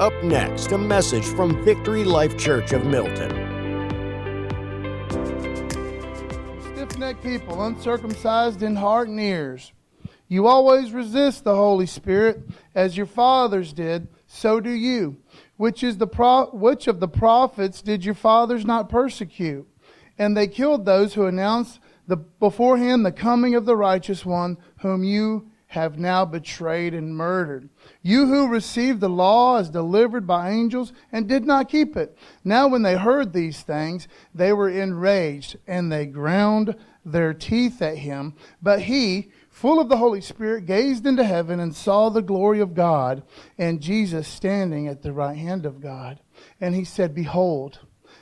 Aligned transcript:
Up 0.00 0.12
next, 0.22 0.70
a 0.70 0.78
message 0.78 1.24
from 1.24 1.64
Victory 1.64 2.04
Life 2.04 2.38
Church 2.38 2.72
of 2.72 2.86
Milton. 2.86 3.30
Stiff 6.60 6.96
necked 6.96 7.20
people, 7.20 7.64
uncircumcised 7.64 8.62
in 8.62 8.76
heart 8.76 9.08
and 9.08 9.18
ears. 9.18 9.72
You 10.28 10.46
always 10.46 10.92
resist 10.92 11.42
the 11.42 11.56
Holy 11.56 11.86
Spirit, 11.86 12.42
as 12.76 12.96
your 12.96 13.06
fathers 13.06 13.72
did, 13.72 14.06
so 14.28 14.60
do 14.60 14.70
you. 14.70 15.16
Which, 15.56 15.82
is 15.82 15.98
the 15.98 16.06
pro- 16.06 16.50
which 16.52 16.86
of 16.86 17.00
the 17.00 17.08
prophets 17.08 17.82
did 17.82 18.04
your 18.04 18.14
fathers 18.14 18.64
not 18.64 18.88
persecute? 18.88 19.66
And 20.16 20.36
they 20.36 20.46
killed 20.46 20.84
those 20.84 21.14
who 21.14 21.26
announced 21.26 21.80
the, 22.06 22.18
beforehand 22.18 23.04
the 23.04 23.10
coming 23.10 23.56
of 23.56 23.66
the 23.66 23.76
righteous 23.76 24.24
one, 24.24 24.58
whom 24.78 25.02
you 25.02 25.47
have 25.68 25.98
now 25.98 26.24
betrayed 26.24 26.94
and 26.94 27.14
murdered. 27.14 27.68
You 28.02 28.26
who 28.26 28.48
received 28.48 29.00
the 29.00 29.08
law 29.08 29.58
as 29.58 29.68
delivered 29.68 30.26
by 30.26 30.50
angels 30.50 30.94
and 31.12 31.28
did 31.28 31.44
not 31.44 31.68
keep 31.68 31.94
it. 31.96 32.16
Now, 32.42 32.68
when 32.68 32.82
they 32.82 32.96
heard 32.96 33.32
these 33.32 33.60
things, 33.60 34.08
they 34.34 34.52
were 34.52 34.70
enraged 34.70 35.58
and 35.66 35.92
they 35.92 36.06
ground 36.06 36.74
their 37.04 37.34
teeth 37.34 37.82
at 37.82 37.98
him. 37.98 38.34
But 38.62 38.82
he, 38.82 39.30
full 39.50 39.78
of 39.78 39.90
the 39.90 39.98
Holy 39.98 40.22
Spirit, 40.22 40.64
gazed 40.64 41.06
into 41.06 41.24
heaven 41.24 41.60
and 41.60 41.76
saw 41.76 42.08
the 42.08 42.22
glory 42.22 42.60
of 42.60 42.74
God 42.74 43.22
and 43.58 43.82
Jesus 43.82 44.26
standing 44.26 44.88
at 44.88 45.02
the 45.02 45.12
right 45.12 45.36
hand 45.36 45.66
of 45.66 45.82
God. 45.82 46.18
And 46.62 46.74
he 46.74 46.84
said, 46.84 47.14
Behold, 47.14 47.80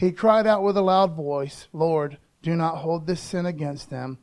he 0.00 0.12
cried 0.12 0.46
out 0.46 0.62
with 0.62 0.78
a 0.78 0.80
loud 0.80 1.14
voice, 1.14 1.68
Lord, 1.74 2.16
do 2.40 2.56
not 2.56 2.78
hold 2.78 3.06
this 3.06 3.20
sin 3.20 3.44
against 3.44 3.90
them. 3.90 4.16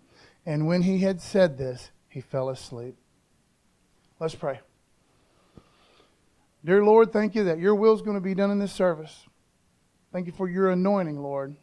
And 0.44 0.66
when 0.66 0.82
he 0.82 0.98
had 1.00 1.22
said 1.22 1.60
this, 1.60 1.92
he 2.10 2.20
fell 2.20 2.50
asleep. 2.50 2.96
Let's 4.20 4.34
pray. 4.34 4.60
Dear 6.66 6.84
Lord, 6.84 7.14
thank 7.14 7.36
you 7.36 7.44
that 7.44 7.60
your 7.60 7.76
will 7.76 7.94
is 7.94 8.02
going 8.02 8.18
to 8.18 8.22
be 8.22 8.34
done 8.34 8.50
in 8.50 8.58
this 8.58 8.72
service. 8.72 9.28
Thank 10.12 10.26
you 10.26 10.34
for 10.34 10.50
your 10.50 10.72
anointing, 10.72 11.22
Lord. 11.22 11.56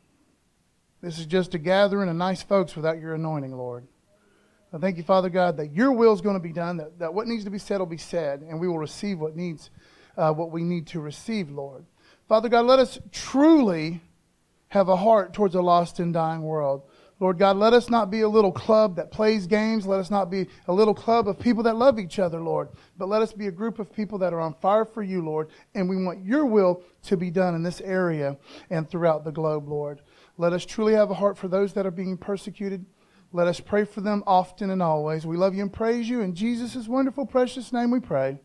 This 1.02 1.18
is 1.18 1.26
just 1.26 1.54
a 1.54 1.58
gathering 1.58 2.08
of 2.08 2.14
nice 2.14 2.40
folks 2.40 2.76
without 2.76 3.00
your 3.00 3.14
anointing, 3.14 3.56
Lord. 3.56 3.84
I 4.72 4.78
thank 4.78 4.96
you, 4.96 5.02
Father 5.02 5.28
God, 5.28 5.56
that 5.56 5.72
your 5.72 5.90
will 5.90 6.12
is 6.12 6.20
going 6.20 6.36
to 6.36 6.40
be 6.40 6.52
done, 6.52 6.76
that, 6.76 7.00
that 7.00 7.14
what 7.14 7.26
needs 7.26 7.42
to 7.44 7.50
be 7.50 7.58
said 7.58 7.80
will 7.80 7.86
be 7.86 7.96
said, 7.96 8.42
and 8.42 8.60
we 8.60 8.68
will 8.68 8.78
receive 8.78 9.18
what 9.18 9.34
needs, 9.34 9.70
uh, 10.16 10.32
what 10.32 10.52
we 10.52 10.62
need 10.62 10.86
to 10.88 11.00
receive, 11.00 11.50
Lord. 11.50 11.84
Father 12.28 12.48
God, 12.48 12.66
let 12.66 12.78
us 12.78 12.98
truly 13.12 14.00
have 14.68 14.88
a 14.88 14.96
heart 14.96 15.32
towards 15.32 15.54
a 15.54 15.62
lost 15.62 16.00
and 16.00 16.12
dying 16.12 16.42
world. 16.42 16.82
Lord 17.20 17.38
God, 17.38 17.56
let 17.56 17.72
us 17.72 17.88
not 17.88 18.10
be 18.10 18.22
a 18.22 18.28
little 18.28 18.50
club 18.50 18.96
that 18.96 19.12
plays 19.12 19.46
games. 19.46 19.86
Let 19.86 20.00
us 20.00 20.10
not 20.10 20.30
be 20.30 20.48
a 20.66 20.72
little 20.72 20.94
club 20.94 21.28
of 21.28 21.38
people 21.38 21.62
that 21.62 21.76
love 21.76 21.98
each 21.98 22.18
other, 22.18 22.40
Lord. 22.40 22.70
But 22.98 23.08
let 23.08 23.22
us 23.22 23.32
be 23.32 23.46
a 23.46 23.52
group 23.52 23.78
of 23.78 23.92
people 23.92 24.18
that 24.18 24.32
are 24.32 24.40
on 24.40 24.54
fire 24.54 24.84
for 24.84 25.02
you, 25.02 25.24
Lord. 25.24 25.50
And 25.74 25.88
we 25.88 26.02
want 26.02 26.24
your 26.24 26.44
will 26.44 26.82
to 27.04 27.16
be 27.16 27.30
done 27.30 27.54
in 27.54 27.62
this 27.62 27.80
area 27.80 28.36
and 28.68 28.88
throughout 28.88 29.24
the 29.24 29.30
globe, 29.30 29.68
Lord. 29.68 30.00
Let 30.38 30.52
us 30.52 30.66
truly 30.66 30.94
have 30.94 31.10
a 31.10 31.14
heart 31.14 31.38
for 31.38 31.46
those 31.46 31.72
that 31.74 31.86
are 31.86 31.92
being 31.92 32.16
persecuted. 32.16 32.84
Let 33.32 33.46
us 33.46 33.60
pray 33.60 33.84
for 33.84 34.00
them 34.00 34.24
often 34.26 34.70
and 34.70 34.82
always. 34.82 35.24
We 35.24 35.36
love 35.36 35.54
you 35.54 35.62
and 35.62 35.72
praise 35.72 36.08
you. 36.08 36.20
In 36.20 36.34
Jesus' 36.34 36.88
wonderful, 36.88 37.26
precious 37.26 37.72
name 37.72 37.90
we 37.92 38.00
pray. 38.00 38.40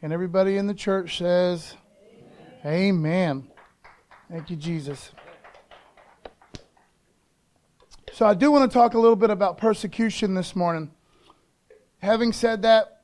And 0.00 0.12
everybody 0.12 0.56
in 0.56 0.66
the 0.66 0.74
church 0.74 1.18
says, 1.18 1.76
Amen. 2.66 3.46
Thank 4.30 4.48
you, 4.48 4.56
Jesus. 4.56 5.10
So, 8.12 8.24
I 8.24 8.32
do 8.32 8.50
want 8.50 8.70
to 8.70 8.72
talk 8.72 8.94
a 8.94 8.98
little 8.98 9.16
bit 9.16 9.28
about 9.28 9.58
persecution 9.58 10.32
this 10.32 10.56
morning. 10.56 10.90
Having 11.98 12.32
said 12.32 12.62
that, 12.62 13.02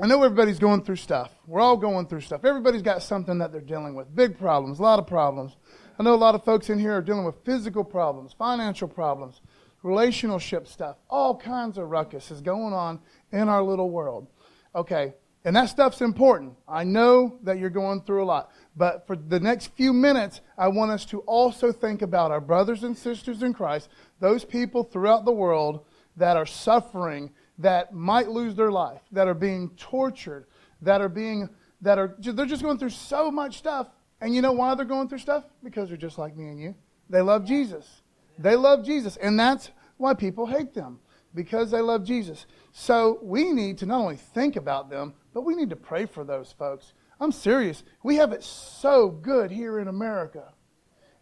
I 0.00 0.06
know 0.06 0.20
everybody's 0.24 0.58
going 0.58 0.82
through 0.82 0.96
stuff. 0.96 1.30
We're 1.46 1.60
all 1.60 1.76
going 1.76 2.06
through 2.06 2.22
stuff. 2.22 2.44
Everybody's 2.44 2.82
got 2.82 3.02
something 3.02 3.38
that 3.38 3.52
they're 3.52 3.60
dealing 3.60 3.94
with. 3.94 4.12
Big 4.12 4.36
problems, 4.36 4.80
a 4.80 4.82
lot 4.82 4.98
of 4.98 5.06
problems. 5.06 5.56
I 5.96 6.02
know 6.02 6.14
a 6.14 6.16
lot 6.16 6.34
of 6.34 6.44
folks 6.44 6.68
in 6.68 6.80
here 6.80 6.96
are 6.96 7.02
dealing 7.02 7.24
with 7.24 7.44
physical 7.44 7.84
problems, 7.84 8.32
financial 8.32 8.88
problems, 8.88 9.40
relationship 9.84 10.66
stuff. 10.66 10.96
All 11.08 11.36
kinds 11.36 11.78
of 11.78 11.90
ruckus 11.90 12.32
is 12.32 12.40
going 12.40 12.72
on 12.72 12.98
in 13.30 13.48
our 13.48 13.62
little 13.62 13.90
world. 13.90 14.26
Okay, 14.74 15.14
and 15.44 15.56
that 15.56 15.70
stuff's 15.70 16.02
important. 16.02 16.54
I 16.68 16.84
know 16.84 17.38
that 17.42 17.58
you're 17.58 17.70
going 17.70 18.02
through 18.02 18.24
a 18.24 18.26
lot. 18.26 18.50
But 18.76 19.06
for 19.06 19.16
the 19.16 19.40
next 19.40 19.74
few 19.74 19.92
minutes, 19.92 20.40
I 20.56 20.68
want 20.68 20.90
us 20.90 21.04
to 21.06 21.20
also 21.20 21.72
think 21.72 22.02
about 22.02 22.30
our 22.30 22.40
brothers 22.40 22.84
and 22.84 22.96
sisters 22.96 23.42
in 23.42 23.52
Christ, 23.52 23.88
those 24.20 24.44
people 24.44 24.84
throughout 24.84 25.24
the 25.24 25.32
world 25.32 25.84
that 26.16 26.36
are 26.36 26.46
suffering, 26.46 27.30
that 27.58 27.92
might 27.92 28.28
lose 28.28 28.54
their 28.54 28.70
life, 28.70 29.02
that 29.12 29.28
are 29.28 29.34
being 29.34 29.70
tortured, 29.76 30.46
that 30.82 31.00
are 31.00 31.08
being, 31.08 31.48
that 31.82 31.98
are, 31.98 32.16
they're 32.18 32.46
just 32.46 32.62
going 32.62 32.78
through 32.78 32.90
so 32.90 33.30
much 33.30 33.58
stuff. 33.58 33.88
And 34.20 34.34
you 34.34 34.42
know 34.42 34.52
why 34.52 34.74
they're 34.74 34.84
going 34.84 35.08
through 35.08 35.18
stuff? 35.18 35.44
Because 35.62 35.88
they're 35.88 35.98
just 35.98 36.18
like 36.18 36.36
me 36.36 36.48
and 36.48 36.60
you. 36.60 36.74
They 37.08 37.20
love 37.20 37.44
Jesus. 37.44 38.02
They 38.38 38.56
love 38.56 38.84
Jesus. 38.84 39.16
And 39.16 39.38
that's 39.38 39.70
why 39.96 40.14
people 40.14 40.46
hate 40.46 40.72
them, 40.72 41.00
because 41.34 41.70
they 41.70 41.80
love 41.80 42.04
Jesus. 42.04 42.46
So 42.72 43.18
we 43.22 43.50
need 43.52 43.78
to 43.78 43.86
not 43.86 44.00
only 44.00 44.16
think 44.16 44.56
about 44.56 44.88
them, 44.88 45.14
but 45.34 45.42
we 45.42 45.54
need 45.54 45.70
to 45.70 45.76
pray 45.76 46.06
for 46.06 46.24
those 46.24 46.52
folks. 46.52 46.94
I'm 47.20 47.32
serious. 47.32 47.84
We 48.02 48.16
have 48.16 48.32
it 48.32 48.42
so 48.42 49.08
good 49.08 49.50
here 49.50 49.78
in 49.78 49.88
America. 49.88 50.54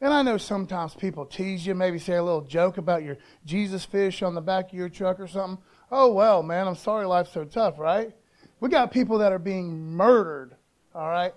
And 0.00 0.14
I 0.14 0.22
know 0.22 0.38
sometimes 0.38 0.94
people 0.94 1.26
tease 1.26 1.66
you, 1.66 1.74
maybe 1.74 1.98
say 1.98 2.14
a 2.14 2.22
little 2.22 2.42
joke 2.42 2.78
about 2.78 3.02
your 3.02 3.18
Jesus 3.44 3.84
fish 3.84 4.22
on 4.22 4.34
the 4.34 4.40
back 4.40 4.68
of 4.68 4.74
your 4.74 4.88
truck 4.88 5.18
or 5.18 5.26
something. 5.26 5.62
Oh, 5.90 6.12
well, 6.12 6.42
man, 6.42 6.68
I'm 6.68 6.76
sorry 6.76 7.04
life's 7.04 7.32
so 7.32 7.44
tough, 7.44 7.78
right? 7.78 8.12
We 8.60 8.68
got 8.68 8.92
people 8.92 9.18
that 9.18 9.32
are 9.32 9.40
being 9.40 9.92
murdered, 9.92 10.54
all 10.94 11.08
right? 11.08 11.34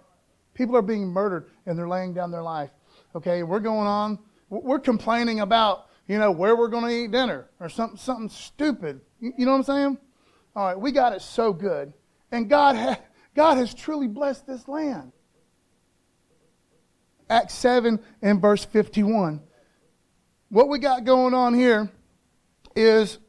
People 0.53 0.75
are 0.77 0.83
being 0.83 1.07
murdered 1.07 1.49
and 1.65 1.77
they're 1.77 1.87
laying 1.87 2.13
down 2.13 2.29
their 2.29 2.43
life. 2.43 2.69
Okay, 3.15 3.41
we're 3.41 3.59
going 3.59 3.87
on, 3.87 4.19
we're 4.49 4.79
complaining 4.79 5.39
about, 5.39 5.87
you 6.07 6.19
know, 6.19 6.31
where 6.31 6.55
we're 6.55 6.67
going 6.67 6.83
to 6.85 6.95
eat 6.95 7.11
dinner 7.11 7.49
or 7.59 7.67
something, 7.67 7.97
something 7.97 8.29
stupid. 8.29 9.01
You, 9.19 9.33
know 9.39 9.51
what 9.51 9.57
I'm 9.57 9.63
saying? 9.63 9.97
All 10.55 10.65
right, 10.67 10.79
we 10.79 10.91
got 10.91 11.13
it 11.13 11.21
so 11.21 11.51
good. 11.51 11.93
And 12.31 12.49
God, 12.49 12.75
ha- 12.75 12.99
God 13.35 13.57
has 13.57 13.73
truly 13.73 14.07
blessed 14.07 14.45
this 14.45 14.67
land. 14.67 15.11
Acts 17.29 17.53
7 17.53 17.99
and 18.21 18.41
verse 18.41 18.65
51. 18.65 19.41
What 20.49 20.67
we 20.67 20.79
got 20.79 21.05
going 21.05 21.33
on 21.33 21.53
here 21.53 21.89
is 22.75 23.19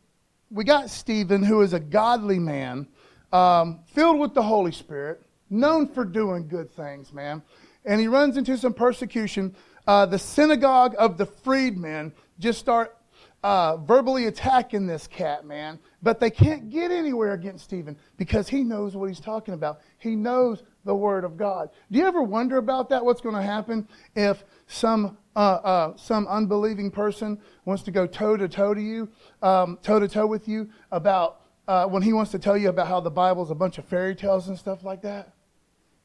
we 0.51 0.65
got 0.65 0.91
Stephen, 0.91 1.43
who 1.43 1.63
is 1.63 1.73
a 1.73 1.81
godly 1.81 2.41
man, 2.41 2.89
um, 3.33 3.81
filled 3.87 4.19
with 4.19 4.35
the 4.35 4.43
Holy 4.43 4.73
Spirit, 4.73 5.23
known 5.49 5.87
for 5.87 6.05
doing 6.05 6.49
good 6.49 6.73
things, 6.73 7.13
man. 7.13 7.43
And 7.85 8.01
he 8.01 8.09
runs 8.09 8.37
into 8.37 8.59
some 8.59 8.75
persecution. 8.75 9.55
Uh, 9.87 10.07
the 10.07 10.19
synagogue 10.19 10.95
of 10.99 11.17
the 11.17 11.27
freedmen 11.27 12.13
just 12.39 12.59
start 12.59 12.97
uh, 13.43 13.77
verbally 13.79 14.27
attacking 14.27 14.87
this 14.87 15.07
cat, 15.07 15.45
man. 15.45 15.79
But 16.03 16.21
they 16.21 16.31
can't 16.31 16.71
get 16.71 16.91
anywhere 16.91 17.33
against 17.33 17.65
Stephen 17.65 17.97
because 18.17 18.49
he 18.49 18.63
knows 18.63 18.97
what 18.97 19.09
he's 19.09 19.21
talking 19.21 19.55
about. 19.55 19.81
He 19.99 20.15
knows 20.15 20.63
the 20.85 20.95
Word 20.95 21.25
of 21.25 21.37
God. 21.37 21.71
Do 21.91 21.99
you 21.99 22.07
ever 22.07 22.23
wonder 22.23 22.59
about 22.59 22.89
that? 22.91 23.05
What's 23.05 23.21
going 23.21 23.35
to 23.35 23.43
happen 23.43 23.89
if 24.15 24.45
some 24.67 25.19
uh, 25.35 25.39
uh, 25.39 25.97
some 25.97 26.27
unbelieving 26.29 26.91
person 26.91 27.41
wants 27.65 27.83
to 27.85 27.91
go 27.91 28.07
toe 28.07 28.37
to 28.37 28.49
toe 28.49 28.75
to 28.75 28.81
you, 28.81 29.09
toe 29.41 29.99
to 29.99 30.09
toe 30.09 30.27
with 30.27 30.47
you 30.47 30.69
about 30.91 31.41
uh, 31.69 31.87
when 31.87 32.03
he 32.03 32.13
wants 32.13 32.31
to 32.33 32.39
tell 32.39 32.57
you 32.57 32.69
about 32.69 32.87
how 32.87 33.01
the 33.01 33.11
Bible's 33.11 33.51
a 33.51 33.55
bunch 33.55 33.79
of 33.79 33.85
fairy 33.87 34.15
tales 34.15 34.49
and 34.49 34.59
stuff 34.59 34.85
like 34.85 35.03
that? 35.03 35.33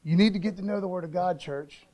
You 0.02 0.16
need 0.16 0.32
to 0.32 0.38
get 0.38 0.56
to 0.56 0.64
know 0.64 0.80
the 0.80 0.88
Word 0.88 1.04
of 1.04 1.12
God, 1.12 1.38
church. 1.38 1.86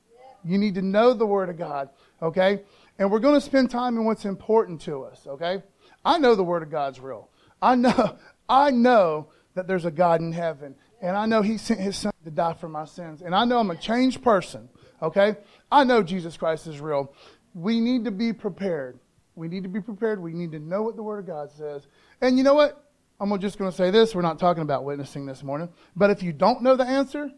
You 0.45 0.59
need 0.59 0.75
to 0.75 0.83
know 0.83 1.15
the 1.15 1.27
Word 1.27 1.49
of 1.49 1.59
God, 1.59 1.89
okay? 2.21 2.63
And 2.99 3.11
we're 3.11 3.21
going 3.21 3.35
to 3.35 3.41
spend 3.41 3.71
time 3.71 3.97
in 3.97 4.05
what's 4.05 4.25
important 4.25 4.81
to 4.83 5.05
us, 5.05 5.27
okay? 5.27 5.63
I 6.05 6.19
know 6.19 6.35
the 6.35 6.45
Word 6.45 6.63
of 6.63 6.71
God's 6.71 7.01
real. 7.01 7.29
I 7.61 7.75
know, 7.77 8.17
I 8.49 8.71
know 8.71 9.29
that 9.55 9.67
there's 9.67 9.85
a 9.85 9.91
God 9.91 10.21
in 10.21 10.33
heaven. 10.33 10.75
And 11.01 11.17
I 11.17 11.27
know 11.27 11.43
He 11.43 11.59
sent 11.59 11.81
His 11.81 11.97
Son 11.97 12.13
to 12.25 12.31
die 12.31 12.55
for 12.55 12.69
my 12.69 12.85
sins. 12.85 13.23
And 13.23 13.35
I 13.35 13.45
know 13.45 13.59
I'm 13.59 13.71
a 13.71 13.77
changed 13.77 14.23
person, 14.23 14.69
okay? 15.03 15.37
I 15.71 15.85
know 15.85 16.03
Jesus 16.03 16.37
Christ 16.37 16.67
is 16.67 16.81
real. 16.81 17.13
We 17.55 17.81
need 17.81 18.05
to 18.05 18.11
be 18.11 18.33
prepared. 18.33 18.99
We 19.37 19.49
need 19.49 19.63
to 19.65 19.69
be 19.69 19.81
prepared. 19.81 20.21
We 20.21 20.33
need 20.33 20.53
to 20.53 20.59
know 20.59 20.83
what 20.83 20.97
the 20.97 21.03
Word 21.03 21.21
of 21.21 21.27
God 21.27 21.51
says. 21.53 21.87
And 22.21 22.37
you 22.37 22.45
know 22.45 22.55
what? 22.55 22.81
I'm 23.21 23.39
just 23.41 23.59
going 23.59 23.71
to 23.71 23.77
say 23.77 23.91
this. 23.91 24.15
We're 24.15 24.23
not 24.23 24.39
talking 24.39 24.63
about 24.63 24.85
witnessing 24.85 25.27
this 25.27 25.43
morning. 25.43 25.69
But 25.97 26.11
if 26.11 26.23
you 26.23 26.33
don't 26.33 26.63
know 26.63 26.77
the 26.77 26.85
answer, 26.85 27.31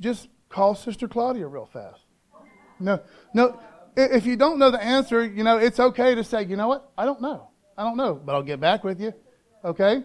just 0.00 0.28
call 0.48 0.74
Sister 0.74 1.08
Claudia 1.08 1.46
real 1.46 1.66
fast. 1.66 2.03
No, 2.80 3.00
no. 3.32 3.60
If 3.96 4.26
you 4.26 4.36
don't 4.36 4.58
know 4.58 4.70
the 4.70 4.82
answer, 4.82 5.24
you 5.24 5.44
know, 5.44 5.58
it's 5.58 5.78
okay 5.78 6.14
to 6.14 6.24
say, 6.24 6.44
you 6.44 6.56
know 6.56 6.68
what? 6.68 6.90
I 6.98 7.04
don't 7.04 7.20
know. 7.20 7.48
I 7.78 7.84
don't 7.84 7.96
know, 7.96 8.14
but 8.14 8.34
I'll 8.34 8.42
get 8.42 8.60
back 8.60 8.82
with 8.84 9.00
you. 9.00 9.12
Okay? 9.64 10.02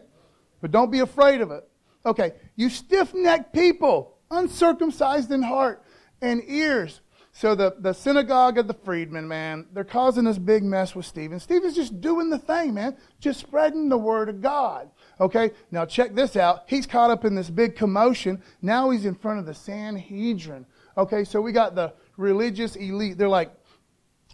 But 0.62 0.72
don't 0.72 0.92
be 0.92 1.00
afraid 1.00 1.42
of 1.42 1.52
it. 1.52 1.68
Okay. 2.06 2.34
You 2.56 2.70
stiff 2.70 3.14
necked 3.14 3.54
people, 3.54 4.18
uncircumcised 4.30 5.32
in 5.32 5.42
heart 5.42 5.84
and 6.22 6.42
ears. 6.48 7.02
So 7.32 7.56
the, 7.56 7.76
the 7.80 7.94
synagogue 7.94 8.58
of 8.58 8.68
the 8.68 8.74
freedmen, 8.74 9.28
man, 9.28 9.68
they're 9.72 9.84
causing 9.84 10.26
this 10.26 10.38
big 10.38 10.64
mess 10.64 10.96
with 10.96 11.06
Stephen. 11.06 11.40
Stephen's 11.40 11.76
just 11.76 12.02
doing 12.02 12.30
the 12.30 12.40
thing, 12.40 12.74
man, 12.74 12.98
just 13.20 13.40
spreading 13.40 13.88
the 13.88 13.98
word 13.98 14.30
of 14.30 14.42
God. 14.42 14.90
Okay, 15.22 15.52
now 15.72 15.86
check 15.86 16.16
this 16.16 16.36
out. 16.36 16.64
He's 16.68 16.86
caught 16.86 17.12
up 17.12 17.24
in 17.26 17.36
this 17.36 17.50
big 17.50 17.76
commotion. 17.76 18.42
Now 18.62 18.90
he's 18.90 19.06
in 19.06 19.16
front 19.16 19.40
of 19.40 19.46
the 19.46 19.54
Sanhedrin. 19.54 20.66
Okay, 20.98 21.24
so 21.24 21.40
we 21.40 21.52
got 21.52 21.76
the 21.76 21.94
religious 22.20 22.76
elite. 22.76 23.18
They're 23.18 23.30
like 23.30 23.52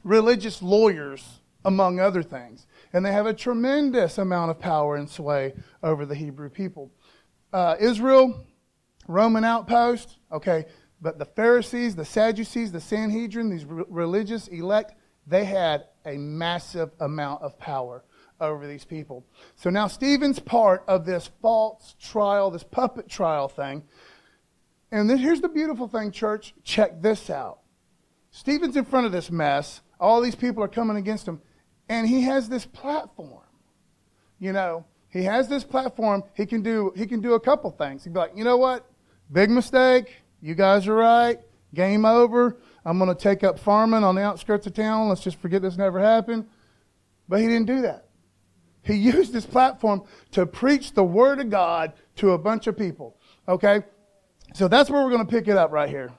religious 0.03 0.61
lawyers, 0.61 1.23
among 1.65 1.99
other 1.99 2.23
things. 2.23 2.67
And 2.93 3.05
they 3.05 3.11
have 3.11 3.25
a 3.25 3.33
tremendous 3.33 4.17
amount 4.17 4.51
of 4.51 4.59
power 4.59 4.95
and 4.95 5.09
sway 5.09 5.53
over 5.83 6.05
the 6.05 6.15
Hebrew 6.15 6.49
people. 6.49 6.91
Uh, 7.51 7.75
Israel, 7.79 8.45
Roman 9.07 9.43
outpost, 9.43 10.17
okay, 10.31 10.65
but 11.01 11.19
the 11.19 11.25
Pharisees, 11.25 11.95
the 11.95 12.05
Sadducees, 12.05 12.71
the 12.71 12.79
Sanhedrin, 12.79 13.49
these 13.49 13.65
re- 13.65 13.83
religious 13.89 14.47
elect, 14.47 14.93
they 15.27 15.45
had 15.45 15.85
a 16.05 16.17
massive 16.17 16.91
amount 16.99 17.41
of 17.41 17.57
power 17.57 18.03
over 18.39 18.67
these 18.67 18.85
people. 18.85 19.25
So 19.55 19.69
now 19.69 19.87
Stephen's 19.87 20.39
part 20.39 20.83
of 20.87 21.05
this 21.05 21.29
false 21.41 21.95
trial, 21.99 22.51
this 22.51 22.63
puppet 22.63 23.07
trial 23.09 23.47
thing. 23.47 23.83
And 24.91 25.09
then 25.09 25.17
here's 25.17 25.41
the 25.41 25.49
beautiful 25.49 25.87
thing, 25.87 26.11
church. 26.11 26.53
Check 26.63 27.01
this 27.01 27.29
out. 27.29 27.59
Stephen's 28.35 28.75
in 28.75 28.83
front 28.83 29.05
of 29.05 29.13
this 29.13 29.31
mess. 29.31 29.79
All 29.97 30.19
these 30.19 30.35
people 30.35 30.61
are 30.61 30.67
coming 30.67 30.97
against 30.97 31.25
him. 31.25 31.39
And 31.87 32.05
he 32.05 32.23
has 32.23 32.49
this 32.49 32.65
platform. 32.65 33.45
You 34.39 34.51
know, 34.51 34.85
he 35.07 35.23
has 35.23 35.47
this 35.47 35.63
platform. 35.63 36.21
He 36.33 36.45
can 36.45 36.61
do 36.61 36.91
he 36.97 37.05
can 37.05 37.21
do 37.21 37.35
a 37.35 37.39
couple 37.39 37.71
things. 37.71 38.03
He'd 38.03 38.11
be 38.11 38.19
like, 38.19 38.33
you 38.35 38.43
know 38.43 38.57
what? 38.57 38.85
Big 39.31 39.49
mistake. 39.49 40.17
You 40.41 40.53
guys 40.53 40.85
are 40.89 40.95
right. 40.95 41.39
Game 41.73 42.03
over. 42.03 42.57
I'm 42.83 42.97
going 42.97 43.07
to 43.07 43.15
take 43.15 43.45
up 43.45 43.57
farming 43.57 44.03
on 44.03 44.15
the 44.15 44.21
outskirts 44.21 44.67
of 44.67 44.73
town. 44.73 45.07
Let's 45.07 45.21
just 45.21 45.39
forget 45.39 45.61
this 45.61 45.77
never 45.77 46.01
happened. 46.01 46.45
But 47.29 47.39
he 47.39 47.47
didn't 47.47 47.67
do 47.67 47.83
that. 47.83 48.09
He 48.83 48.95
used 49.15 49.33
his 49.33 49.45
platform 49.45 50.03
to 50.31 50.45
preach 50.45 50.91
the 50.91 51.05
word 51.05 51.39
of 51.39 51.49
God 51.49 51.93
to 52.17 52.31
a 52.31 52.37
bunch 52.37 52.67
of 52.67 52.77
people. 52.77 53.15
Okay? 53.47 53.83
So 54.53 54.67
that's 54.67 54.89
where 54.89 55.01
we're 55.05 55.11
going 55.11 55.25
to 55.25 55.31
pick 55.31 55.47
it 55.47 55.55
up 55.55 55.71
right 55.71 55.89
here. 55.89 56.11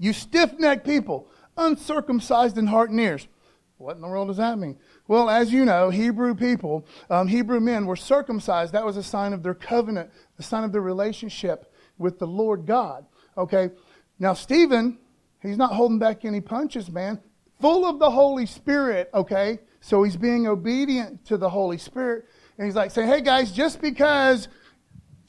You 0.00 0.14
stiff 0.14 0.58
necked 0.58 0.86
people, 0.86 1.28
uncircumcised 1.58 2.56
in 2.56 2.66
heart 2.66 2.88
and 2.88 2.98
ears. 2.98 3.28
What 3.76 3.96
in 3.96 4.02
the 4.02 4.08
world 4.08 4.28
does 4.28 4.38
that 4.38 4.58
mean? 4.58 4.78
Well, 5.06 5.28
as 5.28 5.52
you 5.52 5.66
know, 5.66 5.90
Hebrew 5.90 6.34
people, 6.34 6.86
um, 7.10 7.28
Hebrew 7.28 7.60
men 7.60 7.84
were 7.84 7.96
circumcised. 7.96 8.72
That 8.72 8.84
was 8.84 8.96
a 8.96 9.02
sign 9.02 9.34
of 9.34 9.42
their 9.42 9.54
covenant, 9.54 10.10
a 10.38 10.42
sign 10.42 10.64
of 10.64 10.72
their 10.72 10.80
relationship 10.80 11.72
with 11.98 12.18
the 12.18 12.26
Lord 12.26 12.64
God. 12.66 13.04
Okay? 13.36 13.70
Now, 14.18 14.32
Stephen, 14.32 14.98
he's 15.42 15.58
not 15.58 15.74
holding 15.74 15.98
back 15.98 16.24
any 16.24 16.40
punches, 16.40 16.90
man. 16.90 17.20
Full 17.60 17.84
of 17.84 17.98
the 17.98 18.10
Holy 18.10 18.46
Spirit, 18.46 19.10
okay? 19.12 19.58
So 19.80 20.02
he's 20.02 20.16
being 20.16 20.46
obedient 20.46 21.26
to 21.26 21.36
the 21.36 21.48
Holy 21.48 21.76
Spirit. 21.76 22.24
And 22.56 22.66
he's 22.66 22.76
like 22.76 22.90
saying, 22.90 23.08
hey 23.08 23.20
guys, 23.20 23.52
just 23.52 23.82
because 23.82 24.48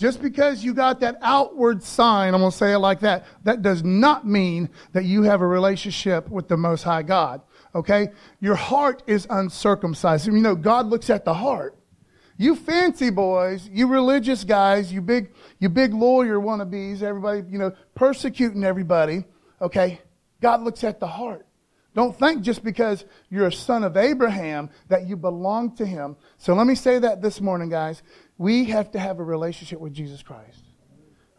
just 0.02 0.20
because 0.20 0.64
you 0.64 0.74
got 0.74 1.00
that 1.02 1.16
outward 1.22 1.84
sign, 1.84 2.34
I'm 2.34 2.40
going 2.40 2.50
to 2.50 2.58
say 2.58 2.74
it 2.74 2.80
like 2.80 3.02
that, 3.02 3.24
that 3.44 3.62
does 3.62 3.84
not 3.84 4.26
mean 4.26 4.68
that 4.94 5.06
you 5.06 5.22
have 5.22 5.42
a 5.42 5.46
relationship 5.46 6.28
with 6.28 6.48
the 6.48 6.58
Most 6.58 6.82
High 6.82 7.04
God. 7.04 7.42
Okay? 7.76 8.08
Your 8.40 8.56
heart 8.56 9.04
is 9.06 9.28
uncircumcised. 9.30 10.26
You 10.26 10.34
know, 10.34 10.56
God 10.56 10.88
looks 10.88 11.12
at 11.12 11.24
the 11.24 11.36
heart. 11.36 11.78
You 12.36 12.56
fancy 12.56 13.12
boys, 13.12 13.70
you 13.72 13.86
religious 13.86 14.44
guys, 14.44 14.92
you 14.92 15.02
big, 15.02 15.36
you 15.60 15.70
big 15.70 15.94
lawyer 15.94 16.40
wannabes, 16.40 17.04
everybody, 17.04 17.44
you 17.48 17.60
know, 17.60 17.72
persecuting 17.94 18.64
everybody, 18.64 19.24
okay? 19.62 20.02
God 20.42 20.64
looks 20.64 20.84
at 20.84 21.00
the 21.00 21.06
heart. 21.06 21.46
Don't 21.94 22.18
think 22.18 22.42
just 22.42 22.64
because 22.64 23.04
you're 23.30 23.48
a 23.48 23.52
son 23.52 23.84
of 23.84 23.98
Abraham 23.98 24.70
that 24.88 25.08
you 25.08 25.18
belong 25.18 25.76
to 25.76 25.86
him. 25.86 26.16
So 26.38 26.54
let 26.54 26.66
me 26.66 26.74
say 26.74 27.00
that 27.00 27.22
this 27.22 27.42
morning, 27.42 27.70
guys. 27.70 28.02
We 28.42 28.66
have 28.66 28.90
to 28.94 29.00
have 29.00 29.20
a 29.20 29.24
relationship 29.24 29.80
with 29.80 29.94
Jesus 29.94 30.24
Christ. 30.24 30.64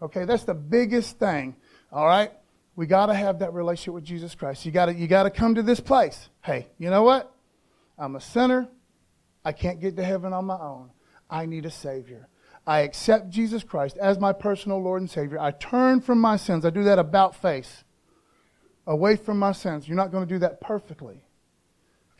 Okay, 0.01 0.25
that's 0.25 0.45
the 0.45 0.55
biggest 0.55 1.19
thing. 1.19 1.57
All 1.91 2.07
right? 2.07 2.31
We 2.77 2.87
got 2.87 3.07
to 3.07 3.15
have 3.15 3.41
that 3.41 3.53
relationship 3.53 3.95
with 3.95 4.05
Jesus 4.05 4.37
Christ. 4.37 4.65
You 4.65 4.71
got 4.71 4.87
to 4.87 4.95
you 4.95 5.09
got 5.09 5.25
to 5.25 5.31
come 5.31 5.57
to 5.57 5.65
this 5.65 5.81
place. 5.81 6.29
Hey, 6.43 6.69
you 6.79 6.91
know 6.91 7.03
what? 7.03 7.35
I'm 7.99 8.15
a 8.15 8.21
sinner. 8.21 8.69
I 9.45 9.51
can't 9.51 9.81
get 9.81 9.97
to 9.97 10.05
heaven 10.05 10.33
on 10.33 10.45
my 10.45 10.55
own. 10.55 10.91
I 11.29 11.45
need 11.45 11.67
a 11.67 11.73
Savior. 11.73 12.29
I 12.69 12.83
accept 12.83 13.31
Jesus 13.31 13.65
Christ 13.65 13.97
as 13.97 14.21
my 14.21 14.33
personal 14.33 14.81
Lord 14.81 15.01
and 15.01 15.11
Savior. 15.11 15.41
I 15.41 15.51
turn 15.51 16.03
from 16.03 16.21
my 16.21 16.37
sins. 16.37 16.65
I 16.65 16.71
do 16.71 16.85
that 16.85 17.01
about 17.01 17.35
face, 17.35 17.83
away 18.87 19.17
from 19.17 19.41
my 19.41 19.51
sins. 19.51 19.89
You're 19.89 19.97
not 19.97 20.13
going 20.13 20.25
to 20.29 20.33
do 20.33 20.39
that 20.39 20.61
perfectly. 20.61 21.25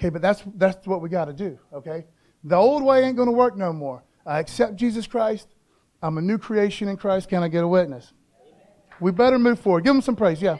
Okay, 0.00 0.08
but 0.08 0.23
that's, 0.23 0.43
that's 0.56 0.84
what 0.88 1.00
we 1.00 1.08
got 1.08 1.26
to 1.26 1.32
do, 1.32 1.61
okay? 1.73 2.05
The 2.43 2.56
old 2.56 2.82
way 2.82 3.05
ain't 3.05 3.14
going 3.14 3.29
to 3.29 3.32
work 3.32 3.56
no 3.56 3.73
more. 3.73 4.02
I 4.26 4.38
accept 4.38 4.76
Jesus 4.76 5.06
Christ. 5.06 5.48
I'm 6.02 6.19
a 6.19 6.22
new 6.22 6.38
creation 6.38 6.88
in 6.88 6.96
Christ. 6.96 7.28
Can 7.28 7.42
I 7.42 7.48
get 7.48 7.64
a 7.64 7.69
witness? 7.69 8.12
We 9.00 9.10
better 9.10 9.38
move 9.38 9.58
forward. 9.60 9.84
Give 9.84 9.94
them 9.94 10.02
some 10.02 10.16
praise, 10.16 10.40
yeah. 10.40 10.58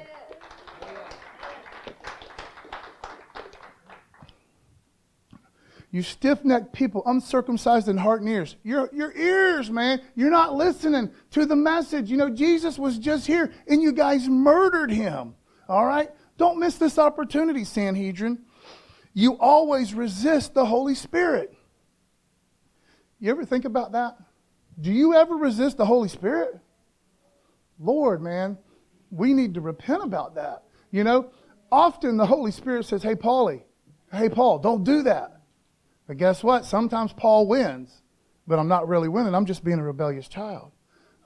You 5.93 6.01
stiff 6.01 6.43
necked 6.43 6.73
people, 6.73 7.03
uncircumcised 7.05 7.87
in 7.87 7.99
heart 7.99 8.23
and 8.23 8.31
ears. 8.31 8.57
Your, 8.65 8.89
your 8.95 9.13
ears, 9.13 9.71
man. 9.71 10.01
You're 10.15 10.31
not 10.31 10.55
listening 10.55 11.11
to 11.33 11.45
the 11.45 11.55
message. 11.55 12.11
You 12.11 12.17
know, 12.17 12.31
Jesus 12.31 12.79
was 12.79 12.99
just 12.99 13.27
here 13.27 13.53
and 13.69 13.83
you 13.83 13.93
guys 13.93 14.27
murdered 14.27 14.91
him. 14.91 15.35
All 15.69 15.85
right? 15.85 16.11
Don't 16.39 16.59
miss 16.59 16.77
this 16.77 16.99
opportunity, 16.99 17.65
Sanhedrin. 17.65 18.39
You 19.13 19.39
always 19.39 19.93
resist 19.93 20.55
the 20.55 20.65
Holy 20.65 20.95
Spirit. 20.95 21.55
You 23.23 23.31
ever 23.31 23.45
think 23.45 23.65
about 23.65 23.93
that? 23.93 24.17
Do 24.81 24.91
you 24.91 25.15
ever 25.15 25.37
resist 25.37 25.77
the 25.77 25.87
Holy 25.87 26.09
Spirit? 26.09 26.59
Lord, 27.79 28.21
man, 28.21 28.59
we 29.13 29.33
need 29.33 29.55
to 29.55 29.61
repent 29.61 30.03
about 30.03 30.35
that. 30.35 30.65
You 30.91 31.05
know, 31.05 31.31
often 31.71 32.17
the 32.17 32.27
Holy 32.27 32.51
Spirit 32.51 32.85
says, 32.85 33.01
Hey, 33.01 33.15
Paulie, 33.15 33.63
hey, 34.11 34.29
Paul, 34.29 34.59
don't 34.59 34.83
do 34.83 35.05
that. 35.05 35.41
But 36.09 36.17
guess 36.17 36.43
what? 36.43 36.65
Sometimes 36.65 37.13
Paul 37.13 37.47
wins, 37.47 38.03
but 38.49 38.59
I'm 38.59 38.67
not 38.67 38.89
really 38.89 39.09
winning. 39.09 39.37
I'm 39.37 39.47
just 39.47 39.63
being 39.63 39.79
a 39.79 39.85
rebellious 39.85 40.27
child. 40.27 40.73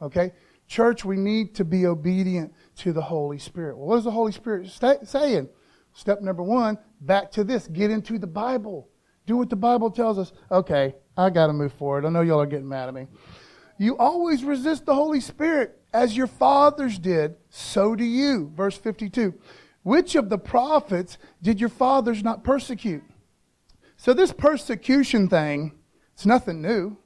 Okay? 0.02 0.34
Church, 0.68 1.02
we 1.02 1.16
need 1.16 1.54
to 1.54 1.64
be 1.64 1.86
obedient 1.86 2.52
to 2.76 2.92
the 2.92 3.00
Holy 3.00 3.38
Spirit. 3.38 3.78
Well, 3.78 3.86
what 3.86 3.96
is 3.96 4.04
the 4.04 4.10
Holy 4.10 4.32
Spirit 4.32 4.68
saying? 5.04 5.48
Step 5.94 6.20
number 6.20 6.42
one, 6.42 6.76
back 7.00 7.30
to 7.30 7.42
this 7.42 7.66
get 7.68 7.90
into 7.90 8.18
the 8.18 8.26
Bible. 8.26 8.86
Do 9.26 9.36
what 9.36 9.50
the 9.50 9.56
Bible 9.56 9.90
tells 9.90 10.18
us. 10.18 10.32
Okay, 10.50 10.94
I 11.16 11.30
got 11.30 11.48
to 11.48 11.52
move 11.52 11.72
forward. 11.72 12.04
I 12.04 12.08
know 12.08 12.22
y'all 12.22 12.40
are 12.40 12.46
getting 12.46 12.68
mad 12.68 12.88
at 12.88 12.94
me. 12.94 13.06
You 13.78 13.96
always 13.98 14.44
resist 14.44 14.86
the 14.86 14.94
Holy 14.94 15.20
Spirit 15.20 15.78
as 15.92 16.16
your 16.16 16.26
fathers 16.26 16.98
did, 16.98 17.36
so 17.50 17.94
do 17.94 18.04
you. 18.04 18.52
Verse 18.56 18.76
52. 18.76 19.34
Which 19.82 20.14
of 20.14 20.28
the 20.28 20.38
prophets 20.38 21.18
did 21.42 21.60
your 21.60 21.68
fathers 21.68 22.22
not 22.22 22.42
persecute? 22.42 23.04
So 23.96 24.12
this 24.12 24.32
persecution 24.32 25.28
thing, 25.28 25.72
it's 26.14 26.26
nothing 26.26 26.60
new. 26.60 26.96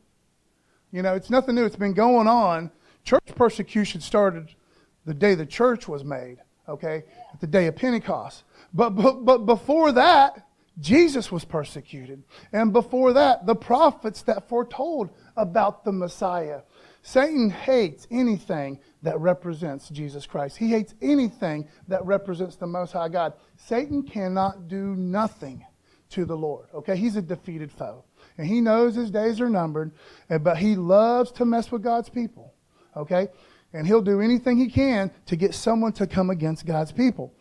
You 0.92 1.02
know, 1.02 1.14
it's 1.14 1.30
nothing 1.30 1.54
new. 1.54 1.64
It's 1.64 1.76
been 1.76 1.94
going 1.94 2.26
on. 2.26 2.70
Church 3.04 3.26
persecution 3.34 4.00
started 4.00 4.54
the 5.06 5.14
day 5.14 5.34
the 5.34 5.46
church 5.46 5.88
was 5.88 6.04
made, 6.04 6.38
okay? 6.68 7.04
The 7.40 7.46
day 7.46 7.66
of 7.66 7.76
Pentecost. 7.76 8.44
But, 8.74 8.90
but, 8.90 9.24
but 9.24 9.46
before 9.46 9.92
that, 9.92 10.46
Jesus 10.80 11.30
was 11.30 11.44
persecuted. 11.44 12.22
And 12.52 12.72
before 12.72 13.12
that, 13.12 13.46
the 13.46 13.54
prophets 13.54 14.22
that 14.22 14.48
foretold 14.48 15.10
about 15.36 15.84
the 15.84 15.92
Messiah. 15.92 16.62
Satan 17.02 17.50
hates 17.50 18.06
anything 18.10 18.80
that 19.02 19.18
represents 19.20 19.88
Jesus 19.88 20.26
Christ. 20.26 20.56
He 20.56 20.70
hates 20.70 20.94
anything 21.00 21.68
that 21.88 22.04
represents 22.04 22.56
the 22.56 22.66
Most 22.66 22.92
High 22.92 23.08
God. 23.08 23.34
Satan 23.56 24.02
cannot 24.02 24.68
do 24.68 24.94
nothing 24.96 25.64
to 26.10 26.24
the 26.24 26.36
Lord. 26.36 26.66
Okay, 26.74 26.96
he's 26.96 27.16
a 27.16 27.22
defeated 27.22 27.70
foe. 27.70 28.04
And 28.36 28.46
he 28.46 28.60
knows 28.60 28.94
his 28.94 29.10
days 29.10 29.40
are 29.40 29.48
numbered, 29.48 29.92
but 30.28 30.58
he 30.58 30.76
loves 30.76 31.30
to 31.32 31.44
mess 31.44 31.70
with 31.70 31.82
God's 31.82 32.08
people. 32.08 32.52
Okay? 32.96 33.28
And 33.72 33.86
he'll 33.86 34.02
do 34.02 34.20
anything 34.20 34.58
he 34.58 34.68
can 34.68 35.10
to 35.26 35.36
get 35.36 35.54
someone 35.54 35.92
to 35.94 36.06
come 36.06 36.30
against 36.30 36.66
God's 36.66 36.90
people. 36.90 37.34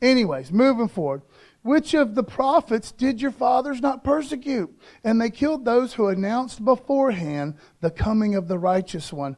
Anyways, 0.00 0.52
moving 0.52 0.88
forward. 0.88 1.22
Which 1.62 1.94
of 1.94 2.14
the 2.14 2.24
prophets 2.24 2.90
did 2.90 3.20
your 3.20 3.30
fathers 3.30 3.80
not 3.80 4.02
persecute? 4.02 4.76
And 5.04 5.20
they 5.20 5.30
killed 5.30 5.64
those 5.64 5.94
who 5.94 6.08
announced 6.08 6.64
beforehand 6.64 7.54
the 7.80 7.90
coming 7.90 8.34
of 8.34 8.48
the 8.48 8.58
righteous 8.58 9.12
one. 9.12 9.36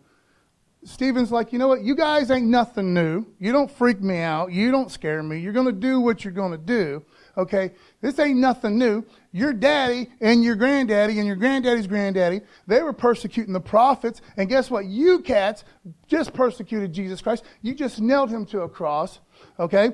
Stephen's 0.84 1.32
like, 1.32 1.52
you 1.52 1.58
know 1.58 1.68
what? 1.68 1.82
You 1.82 1.94
guys 1.94 2.30
ain't 2.30 2.46
nothing 2.46 2.92
new. 2.92 3.24
You 3.38 3.52
don't 3.52 3.70
freak 3.70 4.02
me 4.02 4.18
out. 4.18 4.52
You 4.52 4.70
don't 4.70 4.90
scare 4.90 5.22
me. 5.22 5.38
You're 5.38 5.54
going 5.54 5.66
to 5.66 5.72
do 5.72 6.00
what 6.00 6.24
you're 6.24 6.32
going 6.32 6.52
to 6.52 6.58
do. 6.58 7.02
Okay? 7.38 7.72
This 8.02 8.18
ain't 8.18 8.38
nothing 8.38 8.78
new. 8.78 9.04
Your 9.32 9.54
daddy 9.54 10.10
and 10.20 10.44
your 10.44 10.56
granddaddy 10.56 11.18
and 11.18 11.26
your 11.26 11.36
granddaddy's 11.36 11.86
granddaddy, 11.86 12.42
they 12.66 12.82
were 12.82 12.92
persecuting 12.92 13.54
the 13.54 13.60
prophets. 13.60 14.20
And 14.36 14.48
guess 14.48 14.70
what? 14.70 14.84
You 14.84 15.20
cats 15.20 15.64
just 16.06 16.34
persecuted 16.34 16.92
Jesus 16.92 17.22
Christ. 17.22 17.44
You 17.62 17.74
just 17.74 18.00
nailed 18.00 18.30
him 18.30 18.44
to 18.46 18.60
a 18.60 18.68
cross. 18.68 19.20
Okay? 19.58 19.92